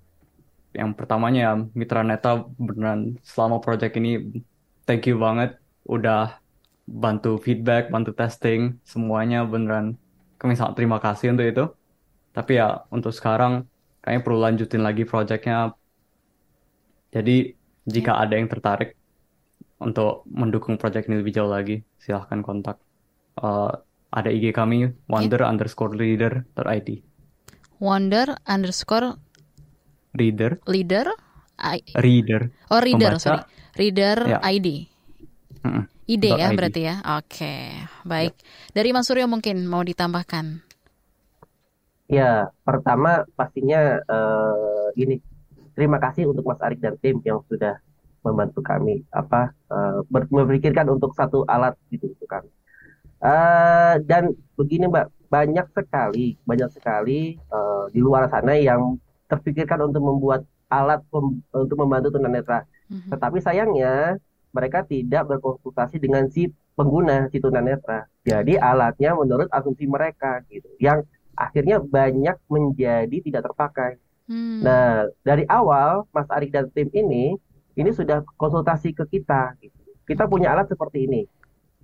yang 0.74 0.94
pertamanya 0.94 1.40
ya 1.42 1.54
Mitra 1.74 2.06
Neta 2.06 2.46
beneran 2.58 3.18
selama 3.26 3.58
project 3.58 3.98
ini 3.98 4.44
thank 4.86 5.10
you 5.10 5.18
banget 5.18 5.58
udah 5.90 6.38
bantu 6.90 7.38
feedback, 7.38 7.94
bantu 7.94 8.14
testing, 8.14 8.78
semuanya 8.86 9.46
beneran 9.46 9.98
kami 10.40 10.56
sangat 10.56 10.80
terima 10.80 10.98
kasih 11.04 11.36
untuk 11.36 11.46
itu. 11.46 11.66
Tapi 12.32 12.52
ya 12.58 12.88
untuk 12.90 13.12
sekarang 13.12 13.68
kayaknya 14.00 14.22
perlu 14.24 14.40
lanjutin 14.40 14.82
lagi 14.82 15.04
projectnya. 15.04 15.76
Jadi 17.12 17.54
jika 17.84 18.18
ada 18.22 18.40
yang 18.40 18.48
tertarik 18.48 18.96
untuk 19.84 20.24
mendukung 20.30 20.80
project 20.80 21.12
ini 21.12 21.20
lebih 21.20 21.36
jauh 21.36 21.52
lagi, 21.52 21.84
silahkan 22.00 22.40
kontak. 22.40 22.80
Uh, 23.36 23.72
ada 24.10 24.34
IG 24.34 24.56
kami 24.56 24.90
wonder 25.06 25.46
underscore 25.46 25.94
leader 25.94 26.48
id. 26.56 27.06
Wonder 27.80 28.36
underscore 28.50 29.16
Reader. 30.20 30.52
Leader. 30.68 31.08
I... 31.60 31.80
Reader. 31.96 32.52
Oh 32.72 32.80
reader, 32.84 33.16
Pembaca. 33.16 33.24
sorry. 33.24 33.44
Reader 33.80 34.18
ya. 34.28 34.40
ID. 34.44 34.68
Mm 35.64 35.72
-mm. 35.72 35.84
ID 36.10 36.26
ya 36.36 36.48
ID. 36.52 36.58
berarti 36.60 36.82
ya. 36.84 36.96
Oke, 37.20 37.56
baik. 38.04 38.36
Ya. 38.36 38.82
Dari 38.82 38.90
Mas 38.92 39.08
Suryo 39.08 39.28
mungkin 39.32 39.64
mau 39.64 39.84
ditambahkan. 39.84 40.64
Ya, 42.10 42.50
pertama 42.66 43.22
pastinya 43.38 44.02
uh, 44.10 44.90
ini 44.98 45.22
terima 45.78 46.02
kasih 46.02 46.26
untuk 46.26 46.50
Mas 46.50 46.58
Arik 46.60 46.82
dan 46.82 46.98
tim 46.98 47.22
yang 47.22 47.46
sudah 47.46 47.78
membantu 48.26 48.60
kami 48.66 49.06
apa 49.14 49.54
uh, 49.72 50.02
memikirkan 50.34 50.90
untuk 50.90 51.14
satu 51.14 51.46
alat 51.46 51.78
gitu 51.94 52.10
untuk 52.10 52.26
kami. 52.26 52.50
Uh, 53.22 54.02
dan 54.10 54.34
begini 54.58 54.90
Mbak, 54.90 55.08
banyak 55.30 55.68
sekali 55.76 56.34
banyak 56.48 56.70
sekali 56.74 57.38
uh, 57.54 57.86
di 57.94 58.02
luar 58.02 58.26
sana 58.34 58.58
yang 58.58 58.98
terpikirkan 59.30 59.86
untuk 59.86 60.02
membuat 60.02 60.42
alat 60.74 61.02
untuk 61.54 61.78
membantu 61.78 62.18
tunanetra. 62.18 62.66
Mm-hmm. 62.90 63.10
Tetapi 63.14 63.38
sayangnya 63.40 64.18
mereka 64.50 64.82
tidak 64.82 65.30
berkonsultasi 65.30 66.02
dengan 66.02 66.26
si 66.34 66.50
pengguna 66.74 67.30
si 67.30 67.38
tunanetra. 67.38 68.10
Jadi 68.26 68.58
alatnya 68.58 69.14
menurut 69.14 69.48
asumsi 69.54 69.86
mereka 69.86 70.42
gitu, 70.50 70.68
yang 70.82 71.06
akhirnya 71.38 71.80
banyak 71.80 72.36
menjadi 72.50 73.18
tidak 73.24 73.52
terpakai. 73.52 74.00
Hmm. 74.30 74.62
Nah 74.62 75.10
dari 75.26 75.44
awal 75.50 76.06
Mas 76.14 76.30
Arik 76.30 76.54
dan 76.54 76.70
tim 76.72 76.90
ini 76.94 77.36
ini 77.76 77.90
sudah 77.92 78.22
konsultasi 78.38 78.94
ke 78.94 79.06
kita. 79.08 79.58
Gitu. 79.60 79.76
Kita 80.06 80.26
punya 80.26 80.54
alat 80.54 80.70
seperti 80.70 81.06
ini. 81.06 81.22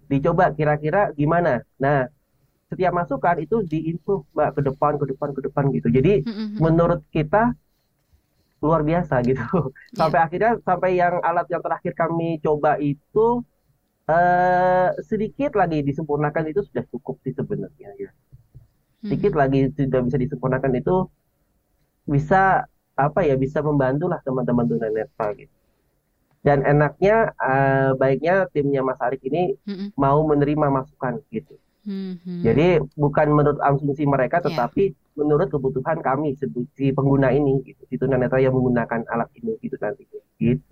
Dicoba 0.06 0.54
kira-kira 0.54 1.10
gimana. 1.18 1.62
Nah 1.82 2.10
setiap 2.76 2.91
masukan 2.91 3.39
itu 3.39 3.63
diimprove 3.63 4.28
mbak 4.36 4.59
ke 4.59 4.61
depan 4.67 4.99
ke 4.99 5.05
depan 5.15 5.30
ke 5.32 5.41
depan 5.47 5.63
gitu 5.71 5.88
jadi 5.88 6.13
mm-hmm. 6.28 6.59
menurut 6.59 7.01
kita 7.15 7.55
luar 8.59 8.84
biasa 8.84 9.23
gitu 9.23 9.39
yeah. 9.39 9.95
sampai 10.03 10.19
akhirnya 10.19 10.51
sampai 10.67 10.99
yang 10.99 11.23
alat 11.23 11.47
yang 11.47 11.63
terakhir 11.63 11.95
kami 11.95 12.43
coba 12.43 12.76
itu 12.84 13.47
uh, 14.11 14.91
sedikit 15.07 15.55
lagi 15.55 15.88
disempurnakan 15.88 16.51
itu 16.51 16.67
sudah 16.67 16.84
cukup 16.91 17.15
sih 17.23 17.32
sebenarnya 17.32 17.95
ya 17.95 18.11
sedikit 18.99 19.32
mm-hmm. 19.32 19.41
lagi 19.41 19.59
sudah 19.71 20.01
bisa 20.03 20.17
disempurnakan 20.19 20.71
itu 20.76 20.95
bisa 22.03 22.67
apa 22.95 23.19
ya 23.23 23.39
bisa 23.39 23.63
membantu 23.63 24.11
lah 24.11 24.19
teman-teman 24.28 24.67
tunanetra 24.67 25.32
gitu 25.39 25.55
dan 26.45 26.61
enaknya 26.61 27.34
uh, 27.41 27.97
baiknya 27.97 28.45
timnya 28.53 28.86
Mas 28.86 28.99
Arik 29.01 29.23
ini 29.26 29.55
mm-hmm. 29.63 29.97
mau 29.97 30.21
menerima 30.28 30.67
masukan 30.69 31.23
gitu 31.32 31.55
hmm 31.86 32.42
Jadi 32.42 32.82
bukan 32.98 33.28
menurut 33.32 33.62
asumsi 33.62 34.04
mereka, 34.10 34.42
iya. 34.42 34.46
tetapi 34.52 34.84
yeah. 34.92 35.18
menurut 35.18 35.48
kebutuhan 35.54 36.02
kami 36.02 36.34
si 36.74 36.90
pengguna 36.92 37.30
ini, 37.32 37.62
gitu. 37.64 37.82
Si 37.88 37.96
tunanetra 38.02 38.42
yang 38.42 38.58
menggunakan 38.58 39.06
alat 39.08 39.30
ini 39.40 39.56
gitu 39.62 39.78
nanti, 39.78 40.04
gitu. 40.42 40.66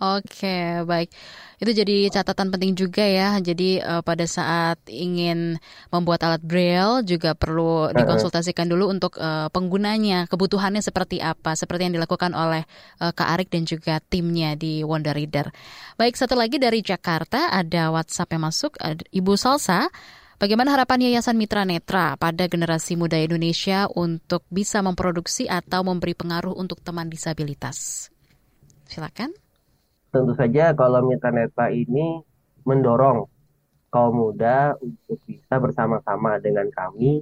Oke, 0.00 0.80
baik. 0.88 1.12
Itu 1.60 1.76
jadi 1.76 2.08
catatan 2.08 2.48
penting 2.48 2.72
juga 2.72 3.04
ya. 3.04 3.36
Jadi 3.36 3.84
uh, 3.84 4.00
pada 4.00 4.24
saat 4.24 4.80
ingin 4.88 5.60
membuat 5.92 6.24
alat 6.24 6.40
braille 6.40 7.04
juga 7.04 7.36
perlu 7.36 7.92
dikonsultasikan 7.92 8.64
dulu 8.64 8.88
untuk 8.88 9.20
uh, 9.20 9.52
penggunanya, 9.52 10.24
kebutuhannya 10.24 10.80
seperti 10.80 11.20
apa, 11.20 11.52
seperti 11.52 11.90
yang 11.90 12.00
dilakukan 12.00 12.32
oleh 12.32 12.64
uh, 13.04 13.12
Kak 13.12 13.28
Arik 13.28 13.52
dan 13.52 13.68
juga 13.68 14.00
timnya 14.00 14.56
di 14.56 14.80
Wonder 14.80 15.12
Reader. 15.12 15.52
Baik, 16.00 16.16
satu 16.16 16.32
lagi 16.32 16.56
dari 16.56 16.80
Jakarta 16.80 17.52
ada 17.52 17.92
WhatsApp 17.92 18.32
yang 18.32 18.48
masuk, 18.48 18.80
Ibu 19.12 19.36
Salsa. 19.36 19.92
Bagaimana 20.40 20.72
harapan 20.72 21.04
Yayasan 21.04 21.36
Mitra 21.36 21.68
Netra 21.68 22.16
pada 22.16 22.48
generasi 22.48 22.96
muda 22.96 23.20
Indonesia 23.20 23.84
untuk 23.92 24.40
bisa 24.48 24.80
memproduksi 24.80 25.44
atau 25.44 25.84
memberi 25.84 26.16
pengaruh 26.16 26.56
untuk 26.56 26.80
teman 26.80 27.12
disabilitas? 27.12 28.08
Silakan. 28.88 29.36
Tentu 30.08 30.32
saja 30.32 30.72
kalau 30.72 31.04
Mitra 31.04 31.28
Netra 31.28 31.68
ini 31.68 32.24
mendorong 32.64 33.28
kaum 33.92 34.16
muda 34.16 34.80
untuk 34.80 35.20
bisa 35.28 35.60
bersama-sama 35.60 36.40
dengan 36.40 36.72
kami, 36.72 37.20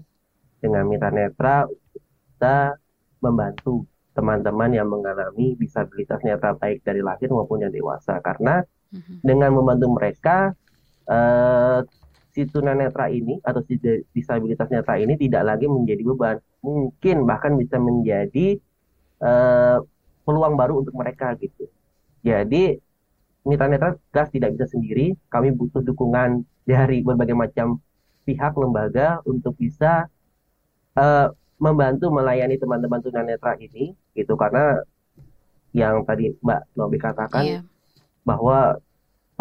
dengan 0.63 0.87
Mitra 0.87 1.11
Netra, 1.11 1.67
untuk 1.67 1.99
bisa 1.99 2.79
membantu 3.19 3.83
teman-teman 4.15 4.71
yang 4.71 4.87
mengalami 4.87 5.59
disabilitas 5.59 6.23
netra 6.23 6.55
baik 6.55 6.87
dari 6.87 7.03
lahir 7.03 7.35
maupun 7.35 7.67
yang 7.67 7.75
dewasa. 7.75 8.23
Karena 8.23 8.63
mm-hmm. 8.95 9.27
dengan 9.27 9.51
membantu 9.59 9.87
mereka, 9.91 10.55
eh, 11.11 11.83
si 12.33 12.45
tunanetra 12.47 13.09
ini 13.09 13.41
atau 13.43 13.65
si 13.65 13.81
disabilitas 14.13 14.69
netra 14.69 15.01
ini 15.01 15.17
tidak 15.17 15.43
lagi 15.49 15.67
menjadi 15.67 16.03
beban, 16.05 16.37
mungkin 16.61 17.25
bahkan 17.25 17.57
bisa 17.57 17.81
menjadi 17.81 18.61
uh, 19.25 19.81
peluang 20.29 20.55
baru 20.55 20.85
untuk 20.85 20.95
mereka 20.95 21.35
gitu. 21.41 21.67
Jadi 22.23 22.77
mitra 23.49 23.67
netra 23.67 23.97
gas 24.13 24.29
tidak 24.29 24.55
bisa 24.59 24.69
sendiri, 24.69 25.17
kami 25.33 25.57
butuh 25.57 25.81
dukungan 25.81 26.45
dari 26.69 27.01
berbagai 27.01 27.33
macam 27.33 27.81
pihak 28.29 28.53
lembaga 28.61 29.25
untuk 29.25 29.57
bisa 29.57 30.05
uh, 31.01 31.33
membantu 31.59 32.13
melayani 32.13 32.61
teman-teman 32.61 33.01
tunanetra 33.03 33.57
ini 33.59 33.97
gitu 34.15 34.37
karena 34.39 34.85
yang 35.73 36.05
tadi 36.07 36.33
Mbak 36.45 36.61
Nobi 36.77 36.99
katakan 37.01 37.45
yeah. 37.45 37.63
bahwa 38.23 38.79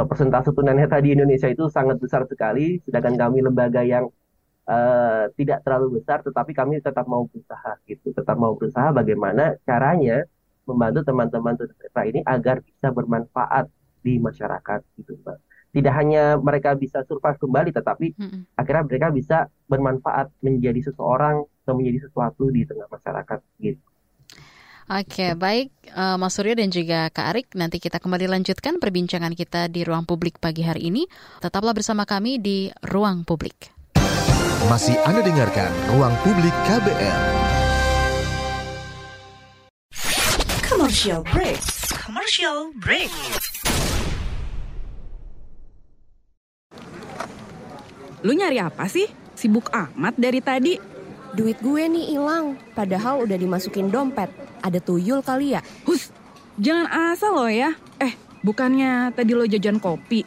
persentase 0.06 0.54
tunanetra 0.54 1.02
di 1.02 1.18
Indonesia 1.18 1.50
itu 1.50 1.66
sangat 1.74 1.98
besar 1.98 2.30
sekali, 2.30 2.78
sedangkan 2.86 3.18
kami 3.18 3.41
lembaga 3.41 3.82
yang 3.82 4.06
uh, 4.70 5.26
tidak 5.34 5.66
terlalu 5.66 5.98
besar, 5.98 6.22
tetapi 6.22 6.54
kami 6.54 6.78
tetap 6.78 7.10
mau 7.10 7.26
berusaha 7.26 7.82
gitu, 7.89 8.14
tetap 8.14 8.38
mau 8.38 8.54
berusaha 8.54 8.93
bagaimana 8.93 9.58
caranya 9.66 10.22
membantu 10.70 11.02
teman-teman 11.08 11.58
tunanetra 11.58 12.04
ini 12.06 12.20
agar 12.28 12.62
bisa 12.62 12.88
bermanfaat 12.93 13.66
di 14.06 14.22
masyarakat 14.22 14.80
gitu, 15.02 15.18
Mbak. 15.24 15.38
Tidak 15.68 15.93
hanya 15.93 16.24
mereka 16.38 16.78
bisa 16.78 17.02
survive 17.08 17.39
kembali, 17.41 17.70
tetapi 17.74 18.08
hmm. 18.16 18.41
akhirnya 18.54 18.84
mereka 18.86 19.08
bisa 19.10 19.38
bermanfaat 19.66 20.30
menjadi 20.45 20.91
seseorang 20.91 21.43
atau 21.66 21.74
menjadi 21.76 22.08
sesuatu 22.08 22.48
di 22.54 22.64
tengah 22.64 22.88
masyarakat 22.88 23.39
gitu. 23.60 23.82
Oke, 24.88 25.35
baik 25.35 25.75
uh, 25.99 26.15
Mas 26.15 26.31
Suryo 26.31 26.55
dan 26.55 26.71
juga 26.71 27.11
Kak 27.11 27.35
Arik, 27.35 27.47
nanti 27.59 27.75
kita 27.75 27.99
kembali 27.99 28.31
lanjutkan 28.31 28.79
perbincangan 28.79 29.35
kita 29.35 29.67
di 29.67 29.83
ruang 29.83 30.07
publik 30.07 30.39
pagi 30.39 30.63
hari 30.63 30.88
ini. 30.88 31.03
Tetaplah 31.43 31.75
bersama 31.75 32.07
kami 32.07 32.39
di 32.39 32.71
Ruang 32.88 33.27
Publik. 33.27 33.67
Masih 34.71 34.95
Anda 35.03 35.27
dengarkan 35.27 35.67
Ruang 35.91 36.15
Publik 36.23 36.55
KBR. 36.71 37.19
Commercial 40.63 41.19
break. 41.35 41.59
Commercial 41.91 42.71
break. 42.79 43.11
Lu 48.23 48.31
nyari 48.31 48.63
apa 48.63 48.88
sih? 48.88 49.11
Sibuk 49.35 49.67
amat 49.67 50.15
dari 50.15 50.39
tadi. 50.39 50.97
Duit 51.38 51.61
gue 51.61 51.85
nih 51.85 52.17
hilang, 52.17 52.57
padahal 52.73 53.21
udah 53.21 53.38
dimasukin 53.38 53.93
dompet 53.93 54.25
ada 54.65 54.81
tuyul 54.81 55.21
kali 55.21 55.53
ya? 55.53 55.61
Hus, 55.85 56.09
jangan 56.57 57.13
asal 57.13 57.38
lo 57.38 57.45
ya. 57.45 57.77
Eh, 58.01 58.17
bukannya 58.41 59.13
tadi 59.13 59.38
lo 59.38 59.45
jajan 59.45 59.77
kopi, 59.77 60.25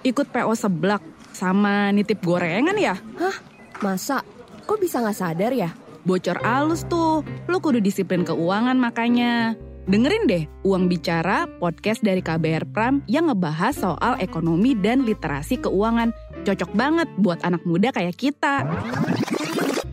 ikut 0.00 0.32
PO 0.32 0.56
seblak, 0.56 1.04
sama 1.36 1.92
nitip 1.92 2.24
gorengan 2.24 2.72
ya? 2.72 2.96
Hah? 3.20 3.36
Masa? 3.84 4.24
Kok 4.64 4.80
bisa 4.80 5.04
nggak 5.04 5.18
sadar 5.20 5.52
ya? 5.52 5.76
Bocor 6.08 6.40
alus 6.40 6.88
tuh, 6.88 7.20
lo 7.52 7.60
kudu 7.60 7.84
disiplin 7.84 8.24
keuangan 8.24 8.80
makanya. 8.80 9.60
Dengerin 9.86 10.24
deh 10.24 10.44
Uang 10.64 10.88
Bicara, 10.88 11.44
podcast 11.60 12.00
dari 12.00 12.24
KBR 12.24 12.64
Pram 12.72 13.04
yang 13.04 13.28
ngebahas 13.28 13.76
soal 13.76 14.16
ekonomi 14.24 14.72
dan 14.72 15.04
literasi 15.04 15.60
keuangan. 15.60 16.16
Cocok 16.48 16.72
banget 16.72 17.12
buat 17.20 17.44
anak 17.44 17.60
muda 17.68 17.92
kayak 17.92 18.16
kita. 18.16 18.64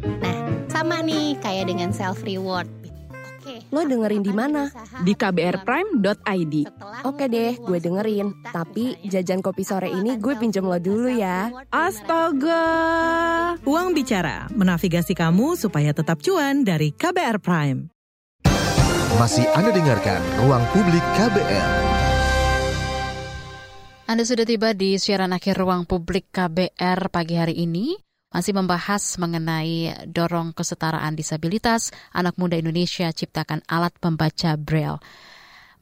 Nah, 0.03 0.42
sama 0.83 0.99
nih 0.99 1.39
kayak 1.39 1.71
dengan 1.71 1.95
self 1.95 2.27
reward. 2.27 2.67
Oke. 3.39 3.63
Lo 3.71 3.87
dengerin 3.87 4.19
di 4.19 4.35
mana? 4.35 4.67
Di 5.07 5.15
kbrprime.id. 5.15 6.55
Oke 7.07 7.25
deh, 7.31 7.55
gue 7.55 7.79
dengerin. 7.79 8.35
Tapi 8.51 8.99
jajan 9.07 9.39
kopi 9.39 9.63
sore 9.63 9.87
ini 9.87 10.19
gue 10.19 10.35
pinjem 10.35 10.67
lo 10.67 10.75
dulu 10.75 11.07
ya. 11.07 11.55
Astaga. 11.71 12.67
Uang 13.63 13.95
Bicara, 13.95 14.51
menavigasi 14.51 15.15
kamu 15.15 15.55
supaya 15.55 15.95
tetap 15.95 16.19
cuan 16.19 16.67
dari 16.67 16.91
KBR 16.91 17.39
Prime. 17.39 17.87
Masih 19.15 19.47
Anda 19.55 19.71
dengarkan 19.71 20.19
Ruang 20.43 20.67
Publik 20.75 21.03
KBR. 21.15 21.71
Anda 24.03 24.27
sudah 24.27 24.43
tiba 24.43 24.75
di 24.75 24.99
siaran 24.99 25.31
akhir 25.31 25.63
Ruang 25.63 25.87
Publik 25.87 26.27
KBR 26.35 27.07
pagi 27.07 27.39
hari 27.39 27.55
ini 27.63 27.95
masih 28.33 28.57
membahas 28.57 29.21
mengenai 29.21 29.93
dorong 30.09 30.57
kesetaraan 30.57 31.13
disabilitas 31.13 31.93
anak 32.11 32.33
muda 32.41 32.57
Indonesia 32.57 33.13
ciptakan 33.13 33.61
alat 33.69 33.93
pembaca 34.01 34.57
Braille. 34.57 34.97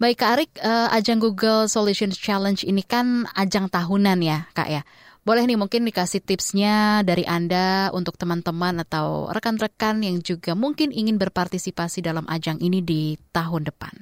Baik 0.01 0.17
Kak 0.19 0.31
Arik, 0.33 0.51
uh, 0.59 0.89
ajang 0.91 1.21
Google 1.21 1.71
Solutions 1.71 2.17
Challenge 2.19 2.59
ini 2.67 2.83
kan 2.83 3.23
ajang 3.37 3.71
tahunan 3.71 4.19
ya 4.19 4.51
Kak 4.51 4.67
ya. 4.67 4.83
Boleh 5.21 5.45
nih 5.45 5.53
mungkin 5.53 5.85
dikasih 5.85 6.25
tipsnya 6.25 7.05
dari 7.05 7.21
Anda 7.29 7.93
untuk 7.93 8.17
teman-teman 8.17 8.81
atau 8.81 9.29
rekan-rekan 9.29 10.01
yang 10.01 10.17
juga 10.25 10.57
mungkin 10.57 10.89
ingin 10.89 11.21
berpartisipasi 11.21 12.01
dalam 12.01 12.25
ajang 12.25 12.57
ini 12.57 12.81
di 12.81 13.13
tahun 13.29 13.69
depan. 13.69 13.93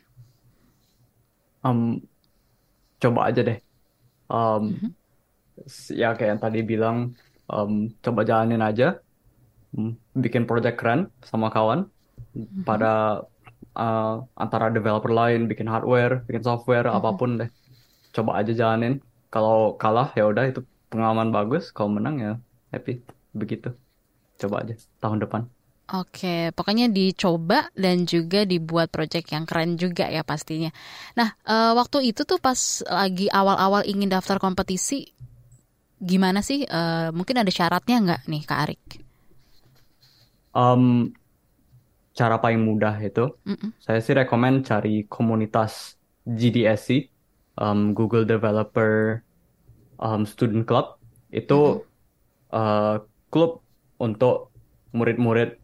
Um, 1.60 2.00
coba 3.04 3.28
aja 3.28 3.43
deh. 3.43 3.60
Um, 4.32 4.39
mm 4.64 4.76
-hmm. 4.80 4.91
Ya 5.91 6.16
kayak 6.16 6.39
yang 6.39 6.41
tadi 6.47 6.64
bilang, 6.64 7.20
um, 7.50 7.89
coba 8.00 8.22
jalanin 8.24 8.62
aja, 8.62 9.02
um, 9.74 9.97
bikin 10.14 10.45
project 10.45 10.78
keren 10.78 11.10
sama 11.26 11.50
kawan 11.50 11.89
mm-hmm. 12.38 12.64
pada 12.64 13.26
uh, 13.74 14.24
antara 14.38 14.70
developer 14.70 15.10
lain, 15.10 15.50
bikin 15.50 15.66
hardware, 15.66 16.22
bikin 16.30 16.45
software, 16.45 16.86
mm-hmm. 16.86 17.00
apa 17.02 17.10
pun 17.18 17.30
deh, 17.41 17.50
coba 18.14 18.39
aja 18.39 18.54
jalanin. 18.54 19.02
Kalau 19.30 19.78
kalah 19.78 20.10
ya 20.18 20.26
udah 20.26 20.50
itu 20.50 20.66
pengalaman 20.89 21.30
bagus, 21.30 21.70
kalau 21.70 21.93
menang 21.93 22.16
ya 22.18 22.32
happy, 22.74 23.02
begitu. 23.34 23.74
Coba 24.39 24.66
aja 24.66 24.74
tahun 25.02 25.22
depan. 25.22 25.45
Oke, 25.89 26.54
pokoknya 26.54 26.86
dicoba 26.86 27.66
dan 27.74 28.06
juga 28.06 28.45
dibuat 28.45 28.93
project 28.93 29.34
yang 29.34 29.50
keren 29.50 29.74
juga 29.74 30.06
ya 30.06 30.22
pastinya. 30.22 30.70
Nah, 31.18 31.34
uh, 31.50 31.74
waktu 31.74 32.14
itu 32.14 32.30
tuh 32.30 32.38
pas 32.38 32.86
lagi 32.86 33.26
awal-awal 33.26 33.82
ingin 33.89 34.14
daftar 34.14 34.38
kompetisi, 34.38 35.10
gimana 36.00 36.39
sih? 36.39 36.64
Uh, 36.66 37.12
mungkin 37.12 37.39
ada 37.39 37.52
syaratnya 37.52 37.97
nggak 38.00 38.22
nih 38.26 38.41
Kak 38.47 38.60
Arik? 38.66 38.84
Um, 40.56 41.14
cara 42.18 42.41
paling 42.41 42.60
mudah 42.60 42.97
itu, 43.00 43.38
mm 43.45 43.56
-mm. 43.56 43.70
saya 43.80 44.00
sih 44.02 44.18
rekomend 44.18 44.66
cari 44.66 45.06
komunitas 45.06 45.95
GDSC, 46.26 47.08
um, 47.62 47.93
Google 47.93 48.26
Developer 48.26 49.22
um, 50.02 50.26
Student 50.26 50.66
Club. 50.66 50.97
Itu 51.30 51.60
mm 51.60 51.76
-hmm. 51.80 52.58
uh, 52.58 52.95
klub 53.30 53.62
untuk 54.02 54.50
murid-murid 54.91 55.60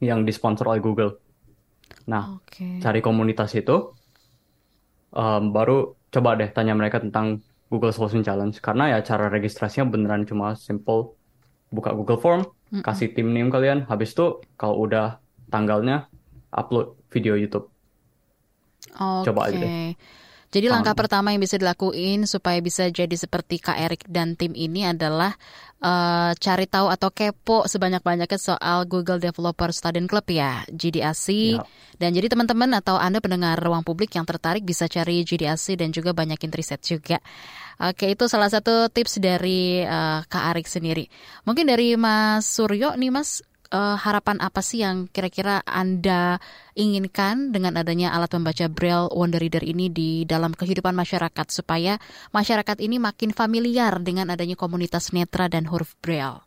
yang 0.00 0.24
disponsor 0.24 0.66
oleh 0.72 0.82
Google. 0.82 1.20
Nah, 2.08 2.40
okay. 2.42 2.82
cari 2.82 2.98
komunitas 3.04 3.54
itu, 3.54 3.94
um, 5.14 5.52
baru 5.54 5.94
coba 6.10 6.34
deh 6.34 6.50
tanya 6.50 6.74
mereka 6.74 6.98
tentang 6.98 7.44
Google 7.72 7.96
Solution 7.96 8.20
Challenge 8.20 8.52
karena 8.60 8.92
ya 8.92 8.98
cara 9.00 9.32
registrasinya 9.32 9.88
beneran 9.88 10.28
cuma 10.28 10.52
simple 10.52 11.16
buka 11.72 11.96
Google 11.96 12.20
Form, 12.20 12.44
mm 12.44 12.78
-mm. 12.78 12.82
kasih 12.84 13.16
tim 13.16 13.32
name 13.32 13.48
kalian, 13.48 13.88
habis 13.88 14.12
itu 14.12 14.44
kalau 14.60 14.84
udah 14.84 15.16
tanggalnya 15.48 16.12
upload 16.52 16.92
video 17.08 17.32
YouTube. 17.32 17.72
Okay. 18.92 19.32
Coba 19.32 19.48
aja 19.48 19.56
deh. 19.56 19.96
Jadi 20.52 20.68
langkah 20.68 20.92
pertama 20.92 21.32
yang 21.32 21.40
bisa 21.40 21.56
dilakuin 21.56 22.28
supaya 22.28 22.60
bisa 22.60 22.92
jadi 22.92 23.16
seperti 23.16 23.56
Kak 23.56 23.72
Erik 23.72 24.04
dan 24.04 24.36
tim 24.36 24.52
ini 24.52 24.84
adalah 24.84 25.32
uh, 25.80 26.36
cari 26.36 26.68
tahu 26.68 26.92
atau 26.92 27.08
kepo 27.08 27.64
sebanyak-banyaknya 27.64 28.36
soal 28.36 28.84
Google 28.84 29.16
Developer 29.16 29.72
Student 29.72 30.12
Club 30.12 30.28
ya, 30.28 30.60
GDAC. 30.68 31.56
Ya. 31.56 31.64
Dan 31.96 32.12
jadi 32.12 32.28
teman-teman 32.28 32.68
atau 32.76 33.00
Anda 33.00 33.24
pendengar 33.24 33.56
ruang 33.64 33.80
publik 33.80 34.12
yang 34.12 34.28
tertarik 34.28 34.60
bisa 34.60 34.84
cari 34.92 35.24
GDAC 35.24 35.80
dan 35.80 35.88
juga 35.88 36.12
banyakin 36.12 36.52
riset 36.52 36.84
juga. 36.84 37.16
Oke, 37.80 38.12
itu 38.12 38.28
salah 38.28 38.52
satu 38.52 38.92
tips 38.92 39.24
dari 39.24 39.80
uh, 39.88 40.20
Kak 40.28 40.44
Arik 40.52 40.68
sendiri. 40.68 41.08
Mungkin 41.48 41.64
dari 41.64 41.96
Mas 41.96 42.44
Suryo 42.44 42.92
nih 43.00 43.08
Mas, 43.08 43.40
uh, 43.72 43.96
harapan 43.96 44.38
apa 44.38 44.60
sih 44.60 44.84
yang 44.84 45.08
kira-kira 45.08 45.64
Anda 45.64 46.38
inginkan 46.76 47.50
dengan 47.50 47.80
adanya 47.80 48.12
alat 48.12 48.36
membaca 48.36 48.68
Braille 48.68 49.10
Wonder 49.10 49.40
Reader 49.40 49.64
ini 49.64 49.88
di 49.88 50.28
dalam 50.28 50.52
kehidupan 50.52 50.92
masyarakat 50.92 51.46
supaya 51.48 51.96
masyarakat 52.30 52.78
ini 52.84 53.00
makin 53.00 53.32
familiar 53.32 53.96
dengan 54.04 54.30
adanya 54.30 54.54
komunitas 54.54 55.10
netra 55.16 55.48
dan 55.48 55.66
huruf 55.66 55.96
Braille? 56.04 56.44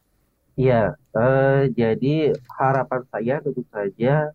Iya, 0.55 0.95
uh, 1.11 1.67
jadi 1.75 2.31
harapan 2.55 3.01
saya 3.11 3.43
tentu 3.43 3.67
saja 3.67 4.31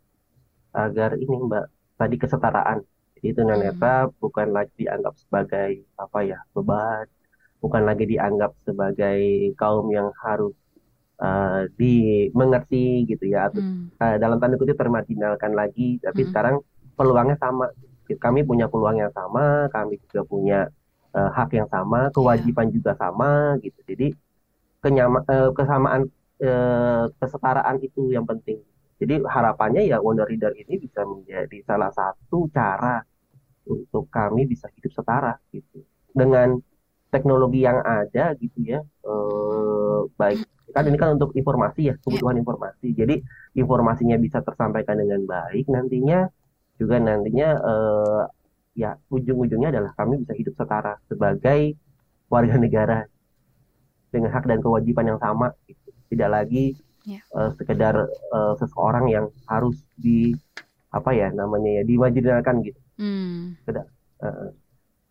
agar 0.76 1.16
ini 1.16 1.32
Mbak 1.48 1.64
tadi 1.96 2.16
kesetaraan. 2.20 2.84
Jadi 3.16 3.36
tunanetra 3.36 4.08
hmm. 4.08 4.20
bukan 4.20 4.48
lagi 4.52 4.72
dianggap 4.84 5.16
sebagai 5.16 5.84
apa 5.96 6.18
ya 6.24 6.44
beban, 6.52 7.08
bukan 7.64 7.82
lagi 7.88 8.04
dianggap 8.04 8.52
sebagai 8.68 9.20
kaum 9.56 9.88
yang 9.92 10.12
harus 10.20 10.52
uh, 11.20 11.68
dimengerti 11.76 13.04
gitu 13.06 13.30
ya 13.30 13.52
atau 13.52 13.60
hmm. 13.60 13.94
uh, 14.00 14.16
dalam 14.16 14.40
tanda 14.40 14.56
kutip 14.56 14.74
termarginalkan 14.74 15.52
lagi 15.54 16.00
tapi 16.00 16.24
hmm. 16.24 16.28
sekarang 16.32 16.56
peluangnya 16.96 17.36
sama 17.38 17.70
kami 18.10 18.42
punya 18.42 18.66
peluang 18.66 18.98
yang 18.98 19.12
sama 19.14 19.70
kami 19.70 20.00
juga 20.08 20.26
punya 20.26 20.60
uh, 21.14 21.30
hak 21.30 21.54
yang 21.54 21.68
sama 21.70 22.10
kewajiban 22.10 22.68
yeah. 22.72 22.74
juga 22.74 22.92
sama 22.98 23.54
gitu 23.62 23.78
jadi 23.86 24.08
kenyama, 24.80 25.22
uh, 25.28 25.54
kesamaan 25.54 26.10
uh, 26.42 27.04
kesetaraan 27.20 27.76
itu 27.78 28.10
yang 28.10 28.26
penting 28.26 28.58
jadi 29.00 29.22
harapannya 29.24 29.88
ya 29.88 30.02
Wonder 30.02 30.28
Reader 30.28 30.52
ini 30.58 30.76
bisa 30.76 31.06
menjadi 31.06 31.64
salah 31.64 31.88
satu 31.94 32.50
cara 32.52 33.00
untuk 33.64 34.10
kami 34.10 34.44
bisa 34.50 34.66
hidup 34.74 34.92
setara 34.92 35.38
gitu 35.54 35.84
dengan 36.10 36.58
teknologi 37.10 37.66
yang 37.66 37.82
ada 37.82 38.32
gitu 38.38 38.58
ya 38.62 38.80
eh, 38.82 40.00
baik 40.16 40.46
kan 40.70 40.86
ini 40.86 40.96
kan 40.96 41.18
untuk 41.18 41.34
informasi 41.34 41.90
ya 41.90 41.94
kebutuhan 42.00 42.38
yeah. 42.38 42.42
informasi 42.42 42.86
jadi 42.94 43.14
informasinya 43.58 44.16
bisa 44.22 44.38
tersampaikan 44.40 45.02
dengan 45.02 45.26
baik 45.26 45.66
nantinya 45.66 46.30
juga 46.78 46.96
nantinya 46.96 47.48
uh, 47.60 48.22
ya 48.72 48.96
ujung-ujungnya 49.12 49.68
adalah 49.74 49.92
kami 49.98 50.22
bisa 50.24 50.32
hidup 50.32 50.56
setara 50.56 50.96
sebagai 51.10 51.76
warga 52.30 52.56
negara 52.56 52.98
dengan 54.08 54.32
hak 54.32 54.46
dan 54.48 54.62
kewajiban 54.62 55.14
yang 55.14 55.20
sama 55.20 55.52
gitu. 55.66 55.90
tidak 56.08 56.30
lagi 56.30 56.64
yeah. 57.04 57.20
Ya. 57.20 57.36
uh, 57.36 57.50
sekedar 57.58 57.94
uh, 58.32 58.54
seseorang 58.56 59.10
yang 59.10 59.26
harus 59.50 59.76
di 59.98 60.32
apa 60.90 61.14
ya 61.14 61.30
namanya 61.30 61.82
ya 61.82 61.82
dimajinalkan 61.86 62.66
gitu 62.66 62.80
mm. 62.98 63.62
Tidak, 63.66 63.86
uh, 64.26 64.48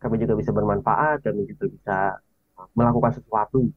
kami 0.00 0.16
juga 0.16 0.34
bisa 0.40 0.50
bermanfaat 0.50 1.20
kami 1.22 1.44
juga 1.44 1.64
bisa 1.68 1.96
melakukan 2.74 3.12
sesuatu 3.16 3.68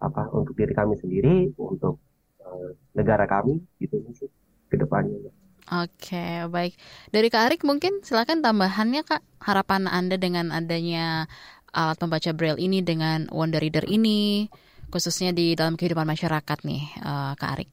apa 0.00 0.32
untuk 0.32 0.56
diri 0.56 0.72
kami 0.72 0.96
sendiri 0.96 1.52
untuk 1.60 2.00
uh, 2.40 2.72
negara 2.96 3.28
kami 3.28 3.60
gitu 3.78 4.00
sih 4.16 4.30
ke 4.72 4.80
depannya. 4.80 5.28
Oke, 5.70 6.50
baik. 6.50 6.74
Dari 7.14 7.28
Kak 7.30 7.42
Arik 7.46 7.62
mungkin 7.62 8.02
silakan 8.02 8.42
tambahannya 8.42 9.06
Kak, 9.06 9.22
harapan 9.44 9.86
Anda 9.86 10.18
dengan 10.18 10.50
adanya 10.50 11.30
alat 11.70 12.00
pembaca 12.00 12.34
braille 12.34 12.58
ini 12.58 12.82
dengan 12.82 13.30
Wonder 13.30 13.62
Reader 13.62 13.86
ini 13.86 14.50
khususnya 14.90 15.30
di 15.30 15.54
dalam 15.54 15.78
kehidupan 15.78 16.02
masyarakat 16.02 16.58
nih, 16.66 16.82
uh, 17.06 17.38
Kak 17.38 17.50
Arik. 17.54 17.70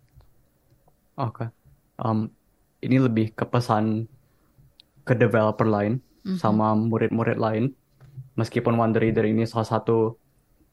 Oke. 1.18 1.50
Um, 1.98 2.30
ini 2.86 3.02
lebih 3.02 3.34
ke 3.34 3.42
pesan 3.50 4.06
ke 5.02 5.18
developer 5.18 5.66
lain 5.66 5.98
mm 6.28 6.36
-hmm. 6.36 6.38
sama 6.38 6.76
murid-murid 6.76 7.40
lain. 7.40 7.72
Meskipun 8.36 8.76
Wonder 8.76 9.00
Reader 9.00 9.24
ini 9.24 9.48
salah 9.48 9.66
satu 9.66 10.20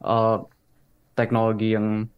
uh, 0.02 0.42
teknologi 1.14 1.78
yang 1.78 2.10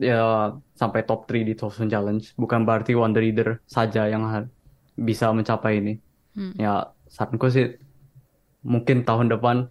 ya 0.00 0.56
sampai 0.74 1.06
top 1.06 1.30
3 1.30 1.46
di 1.46 1.54
Thousand 1.54 1.86
Challenge. 1.92 2.24
Bukan 2.34 2.66
berarti 2.66 2.98
Wonder 2.98 3.22
Reader 3.22 3.62
saja 3.70 4.10
yang 4.10 4.26
bisa 4.98 5.30
mencapai 5.30 5.78
ini. 5.78 5.94
Hmm. 6.34 6.52
Ya 6.58 6.90
saranku 7.06 7.48
sih 7.48 7.78
mungkin 8.64 9.08
tahun 9.08 9.32
depan 9.32 9.68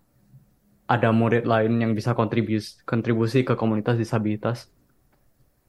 ada 0.90 1.14
murid 1.14 1.46
lain 1.46 1.78
yang 1.78 1.94
bisa 1.94 2.18
kontribusi 2.18 2.82
kontribusi 2.86 3.46
ke 3.46 3.54
komunitas 3.54 3.98
disabilitas. 3.98 4.70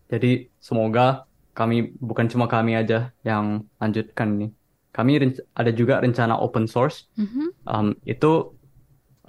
Jadi 0.08 0.48
semoga 0.58 1.28
kami 1.52 1.92
bukan 2.00 2.26
cuma 2.32 2.48
kami 2.48 2.72
aja 2.74 3.12
yang 3.20 3.68
lanjutkan 3.76 4.40
ini. 4.40 4.48
Kami 4.90 5.38
ada 5.54 5.70
juga 5.70 6.02
rencana 6.02 6.34
open 6.34 6.66
source. 6.66 7.06
Mm-hmm. 7.14 7.46
Um, 7.66 7.94
itu 8.02 8.50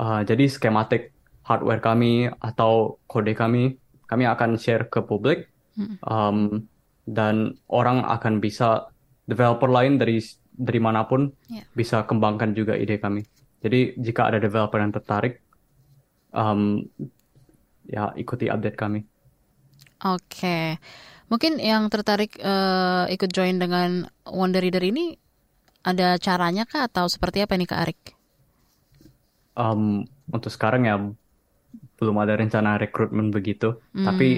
uh, 0.01 0.25
jadi 0.25 0.49
skematik 0.49 1.13
hardware 1.45 1.81
kami 1.81 2.29
atau 2.41 3.01
kode 3.09 3.33
kami 3.33 3.81
kami 4.05 4.27
akan 4.27 4.59
share 4.59 4.91
ke 4.91 4.99
publik 5.07 5.47
um, 6.03 6.67
dan 7.07 7.55
orang 7.71 8.03
akan 8.03 8.43
bisa 8.43 8.91
developer 9.23 9.71
lain 9.71 9.95
dari 9.95 10.19
dari 10.51 10.79
mana 10.83 11.07
pun 11.07 11.31
yeah. 11.47 11.63
bisa 11.71 12.03
kembangkan 12.03 12.51
juga 12.51 12.75
ide 12.75 12.99
kami. 12.99 13.23
Jadi 13.63 13.95
jika 13.97 14.27
ada 14.27 14.41
developer 14.41 14.81
yang 14.81 14.91
tertarik, 14.91 15.39
um, 16.35 16.83
ya 17.87 18.11
ikuti 18.17 18.51
update 18.51 18.75
kami. 18.75 19.05
Oke, 20.01 20.17
okay. 20.27 20.65
mungkin 21.29 21.61
yang 21.61 21.87
tertarik 21.87 22.35
uh, 22.41 23.05
ikut 23.07 23.29
join 23.29 23.61
dengan 23.61 24.09
Wonder 24.25 24.59
Reader 24.65 24.81
ini 24.81 25.13
ada 25.81 26.17
caranya 26.21 26.63
kah 26.69 26.85
atau 26.85 27.09
seperti 27.09 27.41
apa 27.41 27.57
nih 27.57 27.69
Kak 27.69 27.81
Arik? 27.81 28.01
Um, 29.57 30.07
untuk 30.31 30.53
sekarang 30.53 30.87
ya 30.87 30.95
belum 31.99 32.17
ada 32.17 32.33
rencana 32.39 32.81
rekrutmen 32.81 33.29
begitu, 33.29 33.77
hmm. 33.93 34.05
tapi 34.05 34.29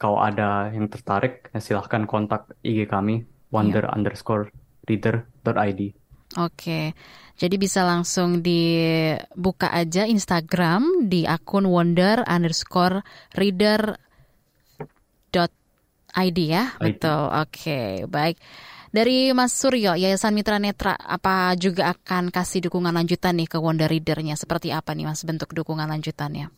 kalau 0.00 0.22
ada 0.22 0.72
yang 0.72 0.88
tertarik 0.88 1.50
ya 1.52 1.60
silahkan 1.60 2.08
kontak 2.08 2.56
IG 2.62 2.88
kami 2.88 3.26
wonder 3.52 3.84
yeah. 3.84 3.94
underscore 3.94 4.48
reader.id. 4.88 5.80
Oke, 6.38 6.94
jadi 7.34 7.56
bisa 7.58 7.82
langsung 7.82 8.38
dibuka 8.38 9.66
aja 9.74 10.06
Instagram 10.06 11.10
di 11.10 11.26
akun 11.26 11.66
wonder 11.66 12.22
underscore 12.22 13.02
reader 13.34 13.98
dot 15.34 15.50
id 16.14 16.38
ya, 16.38 16.70
ID. 16.78 17.02
betul. 17.02 17.22
Oke, 17.34 17.80
baik. 18.06 18.38
Dari 18.90 19.30
Mas 19.30 19.54
Suryo, 19.54 19.94
Yayasan 19.94 20.34
Mitra 20.34 20.58
Netra, 20.58 20.98
apa 20.98 21.54
juga 21.54 21.94
akan 21.94 22.34
kasih 22.34 22.66
dukungan 22.66 22.90
lanjutan 22.90 23.38
nih 23.38 23.46
ke 23.46 23.62
Wonder 23.62 23.86
Reader-nya? 23.86 24.34
Seperti 24.34 24.74
apa 24.74 24.98
nih 24.98 25.06
Mas 25.06 25.22
bentuk 25.22 25.54
dukungan 25.54 25.86
lanjutannya? 25.86 26.50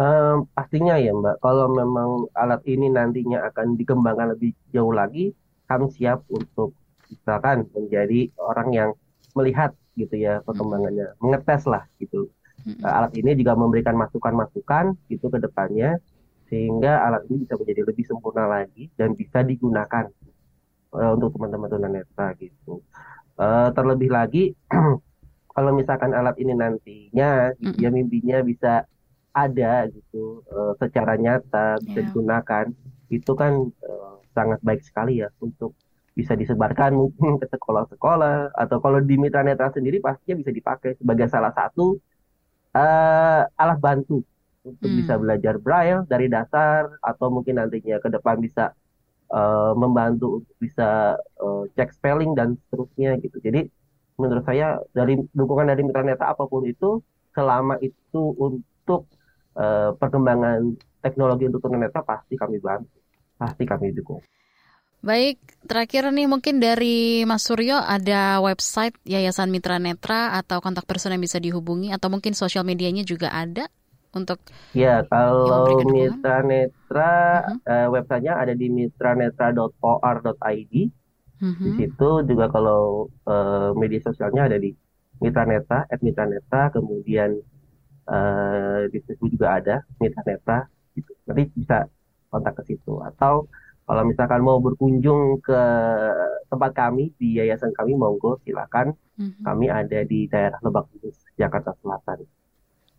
Um, 0.00 0.48
pastinya 0.56 0.96
ya 0.96 1.12
Mbak, 1.12 1.44
kalau 1.44 1.68
memang 1.68 2.32
alat 2.32 2.64
ini 2.64 2.88
nantinya 2.88 3.44
akan 3.52 3.76
dikembangkan 3.76 4.32
lebih 4.32 4.56
jauh 4.72 4.96
lagi, 4.96 5.36
kami 5.68 5.92
siap 5.92 6.24
untuk 6.32 6.72
misalkan 7.12 7.68
menjadi 7.76 8.32
orang 8.40 8.68
yang 8.72 8.90
melihat 9.36 9.76
gitu 9.92 10.16
ya 10.16 10.40
perkembangannya, 10.40 11.12
hmm. 11.12 11.20
mengetes 11.20 11.68
lah 11.68 11.84
gitu. 12.00 12.32
Hmm. 12.64 12.80
Alat 12.80 13.12
ini 13.12 13.36
juga 13.36 13.60
memberikan 13.60 13.92
masukan-masukan 13.92 14.96
gitu 15.12 15.28
ke 15.28 15.36
depannya 15.36 16.00
sehingga 16.48 17.04
alat 17.04 17.28
ini 17.28 17.44
bisa 17.44 17.60
menjadi 17.60 17.82
lebih 17.84 18.04
sempurna 18.08 18.48
lagi 18.48 18.88
dan 18.96 19.12
bisa 19.12 19.44
digunakan 19.44 20.08
uh, 20.94 21.10
untuk 21.16 21.36
teman-teman 21.36 21.68
tunanetra 21.68 22.36
gitu. 22.38 22.80
Uh, 23.38 23.70
terlebih 23.74 24.10
lagi 24.10 24.56
kalau 25.54 25.70
misalkan 25.74 26.10
alat 26.14 26.34
ini 26.42 26.54
nantinya 26.54 27.54
mm 27.54 27.78
ya 27.78 27.88
mimpinya 27.90 28.42
bisa 28.42 28.86
ada 29.30 29.86
gitu 29.90 30.42
uh, 30.50 30.74
secara 30.78 31.14
nyata 31.14 31.78
bisa 31.82 32.02
yeah. 32.02 32.06
digunakan 32.10 32.64
itu 33.08 33.32
kan 33.38 33.70
uh, 33.86 34.18
sangat 34.34 34.58
baik 34.66 34.82
sekali 34.82 35.22
ya 35.22 35.30
untuk 35.38 35.78
bisa 36.18 36.34
disebarkan 36.34 36.98
mungkin 36.98 37.38
ke 37.38 37.46
sekolah-sekolah 37.46 38.50
atau 38.58 38.82
kalau 38.82 38.98
di 38.98 39.14
Mitra 39.14 39.46
Netra 39.46 39.70
sendiri 39.70 40.02
pastinya 40.02 40.42
bisa 40.42 40.50
dipakai 40.50 40.98
sebagai 40.98 41.30
salah 41.30 41.54
satu 41.54 41.94
uh, 42.74 43.42
alat 43.54 43.78
bantu 43.78 44.26
untuk 44.66 44.90
hmm. 44.90 44.98
bisa 44.98 45.14
belajar 45.14 45.54
braille 45.62 46.02
dari 46.10 46.26
dasar 46.26 46.90
atau 46.98 47.30
mungkin 47.30 47.62
nantinya 47.62 48.02
ke 48.02 48.10
depan 48.10 48.42
bisa 48.42 48.74
uh, 49.32 49.72
membantu 49.76 50.42
untuk 50.42 50.54
bisa 50.60 51.16
uh, 51.40 51.64
cek 51.76 51.94
spelling 51.96 52.32
dan 52.36 52.56
seterusnya 52.66 53.16
gitu. 53.20 53.36
Jadi 53.40 53.68
menurut 54.18 54.44
saya 54.44 54.82
dari 54.92 55.14
dukungan 55.32 55.70
dari 55.70 55.82
mitra 55.86 56.02
netra 56.02 56.34
apa 56.34 56.44
pun 56.50 56.66
itu 56.66 56.98
selama 57.36 57.78
itu 57.78 58.34
untuk 58.34 59.06
uh, 59.54 59.94
perkembangan 59.94 60.74
teknologi 60.98 61.46
untuk 61.46 61.62
tunanetra 61.62 62.02
pasti 62.02 62.34
kami 62.34 62.58
bantu, 62.58 62.98
pasti 63.38 63.62
kami 63.62 63.94
dukung. 63.94 64.18
Baik, 64.98 65.38
terakhir 65.62 66.10
nih 66.10 66.26
mungkin 66.26 66.58
dari 66.58 67.22
Mas 67.22 67.46
Suryo 67.46 67.78
ada 67.78 68.42
website 68.42 68.98
Yayasan 69.06 69.46
Mitra 69.46 69.78
Netra 69.78 70.34
atau 70.34 70.58
kontak 70.58 70.90
person 70.90 71.14
yang 71.14 71.22
bisa 71.22 71.38
dihubungi 71.38 71.94
atau 71.94 72.10
mungkin 72.10 72.34
sosial 72.34 72.66
medianya 72.66 73.06
juga 73.06 73.30
ada 73.30 73.70
untuk 74.16 74.40
ya 74.72 75.04
kalau 75.08 75.80
Mitra 75.84 76.40
Netra 76.40 77.44
uh-huh. 77.44 77.60
uh, 77.68 77.92
websitenya 77.92 78.40
ada 78.40 78.56
di 78.56 78.72
mitranetra.or.id 78.72 80.74
uh-huh. 81.44 81.60
di 81.60 81.70
situ 81.76 82.24
juga 82.24 82.48
kalau 82.48 83.12
uh, 83.28 83.76
media 83.76 84.00
sosialnya 84.00 84.48
ada 84.48 84.56
di 84.56 84.72
Mitra 85.20 85.44
Netra 85.44 85.84
at 85.90 86.00
Mitra 86.00 86.24
Netra 86.24 86.72
kemudian 86.72 87.36
uh, 88.08 88.88
di 88.88 88.96
Facebook 89.04 89.28
juga 89.28 89.60
ada 89.60 89.84
Mitra 90.00 90.24
Netra 90.24 90.64
gitu. 90.96 91.12
nanti 91.28 91.44
bisa 91.52 91.84
kontak 92.32 92.56
ke 92.64 92.72
situ 92.72 92.96
atau 93.04 93.44
kalau 93.88 94.04
misalkan 94.04 94.44
mau 94.44 94.60
berkunjung 94.60 95.40
ke 95.40 95.56
tempat 96.52 96.76
kami 96.76 97.08
di 97.16 97.40
yayasan 97.40 97.72
kami 97.76 97.92
monggo 97.92 98.40
silakan 98.48 98.96
uh-huh. 99.20 99.44
kami 99.44 99.68
ada 99.68 100.00
di 100.08 100.24
daerah 100.32 100.56
Lebak 100.64 100.88
Bulus 100.96 101.20
Jakarta 101.36 101.76
Selatan 101.84 102.24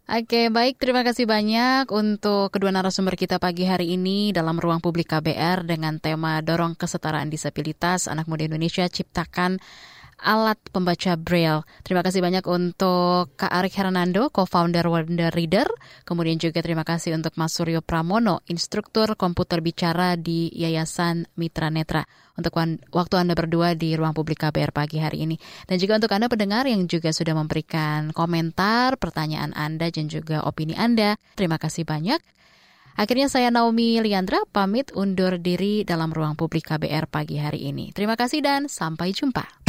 Oke, 0.10 0.49
baik. 0.49 0.82
Terima 0.82 1.05
kasih 1.05 1.30
banyak 1.30 1.86
untuk 1.93 2.49
kedua 2.49 2.74
narasumber 2.74 3.14
kita 3.14 3.38
pagi 3.38 3.70
hari 3.70 3.93
ini 3.93 4.34
dalam 4.34 4.57
ruang 4.57 4.82
publik 4.82 5.14
KBR 5.14 5.70
dengan 5.70 6.01
tema 6.01 6.41
Dorong 6.41 6.74
Kesetaraan 6.74 7.30
Disabilitas 7.30 8.10
Anak 8.10 8.26
Muda 8.26 8.49
Indonesia 8.49 8.89
Ciptakan 8.89 9.62
alat 10.20 10.59
pembaca 10.70 11.15
braille. 11.15 11.63
Terima 11.82 12.03
kasih 12.03 12.20
banyak 12.20 12.43
untuk 12.45 13.34
Kak 13.39 13.51
Arik 13.51 13.76
Hernando, 13.76 14.28
co-founder 14.30 14.86
Wonder 14.88 15.32
Reader. 15.32 15.67
Kemudian 16.03 16.38
juga 16.38 16.59
terima 16.59 16.84
kasih 16.84 17.15
untuk 17.15 17.36
Mas 17.39 17.55
Suryo 17.55 17.80
Pramono, 17.80 18.43
instruktur 18.51 19.15
komputer 19.15 19.63
bicara 19.63 20.20
di 20.20 20.51
Yayasan 20.53 21.28
Mitra 21.39 21.72
Netra. 21.72 22.03
Untuk 22.39 22.55
waktu 22.95 23.15
Anda 23.20 23.36
berdua 23.36 23.76
di 23.76 23.95
ruang 23.99 24.15
publik 24.15 24.39
KBR 24.43 24.72
pagi 24.72 24.99
hari 25.03 25.28
ini. 25.28 25.36
Dan 25.67 25.76
juga 25.76 25.99
untuk 25.99 26.11
Anda 26.15 26.32
pendengar 26.32 26.63
yang 26.67 26.88
juga 26.88 27.11
sudah 27.11 27.36
memberikan 27.36 28.15
komentar, 28.15 28.95
pertanyaan 28.95 29.51
Anda 29.55 29.91
dan 29.91 30.07
juga 30.07 30.47
opini 30.47 30.76
Anda. 30.76 31.20
Terima 31.36 31.59
kasih 31.59 31.84
banyak. 31.84 32.20
Akhirnya 32.99 33.32
saya 33.32 33.47
Naomi 33.47 33.95
Liandra 34.03 34.43
pamit 34.51 34.91
undur 34.91 35.39
diri 35.39 35.88
dalam 35.88 36.11
ruang 36.11 36.36
publik 36.36 36.67
KBR 36.67 37.07
pagi 37.07 37.39
hari 37.39 37.72
ini. 37.72 37.95
Terima 37.95 38.20
kasih 38.20 38.43
dan 38.43 38.67
sampai 38.67 39.15
jumpa. 39.15 39.68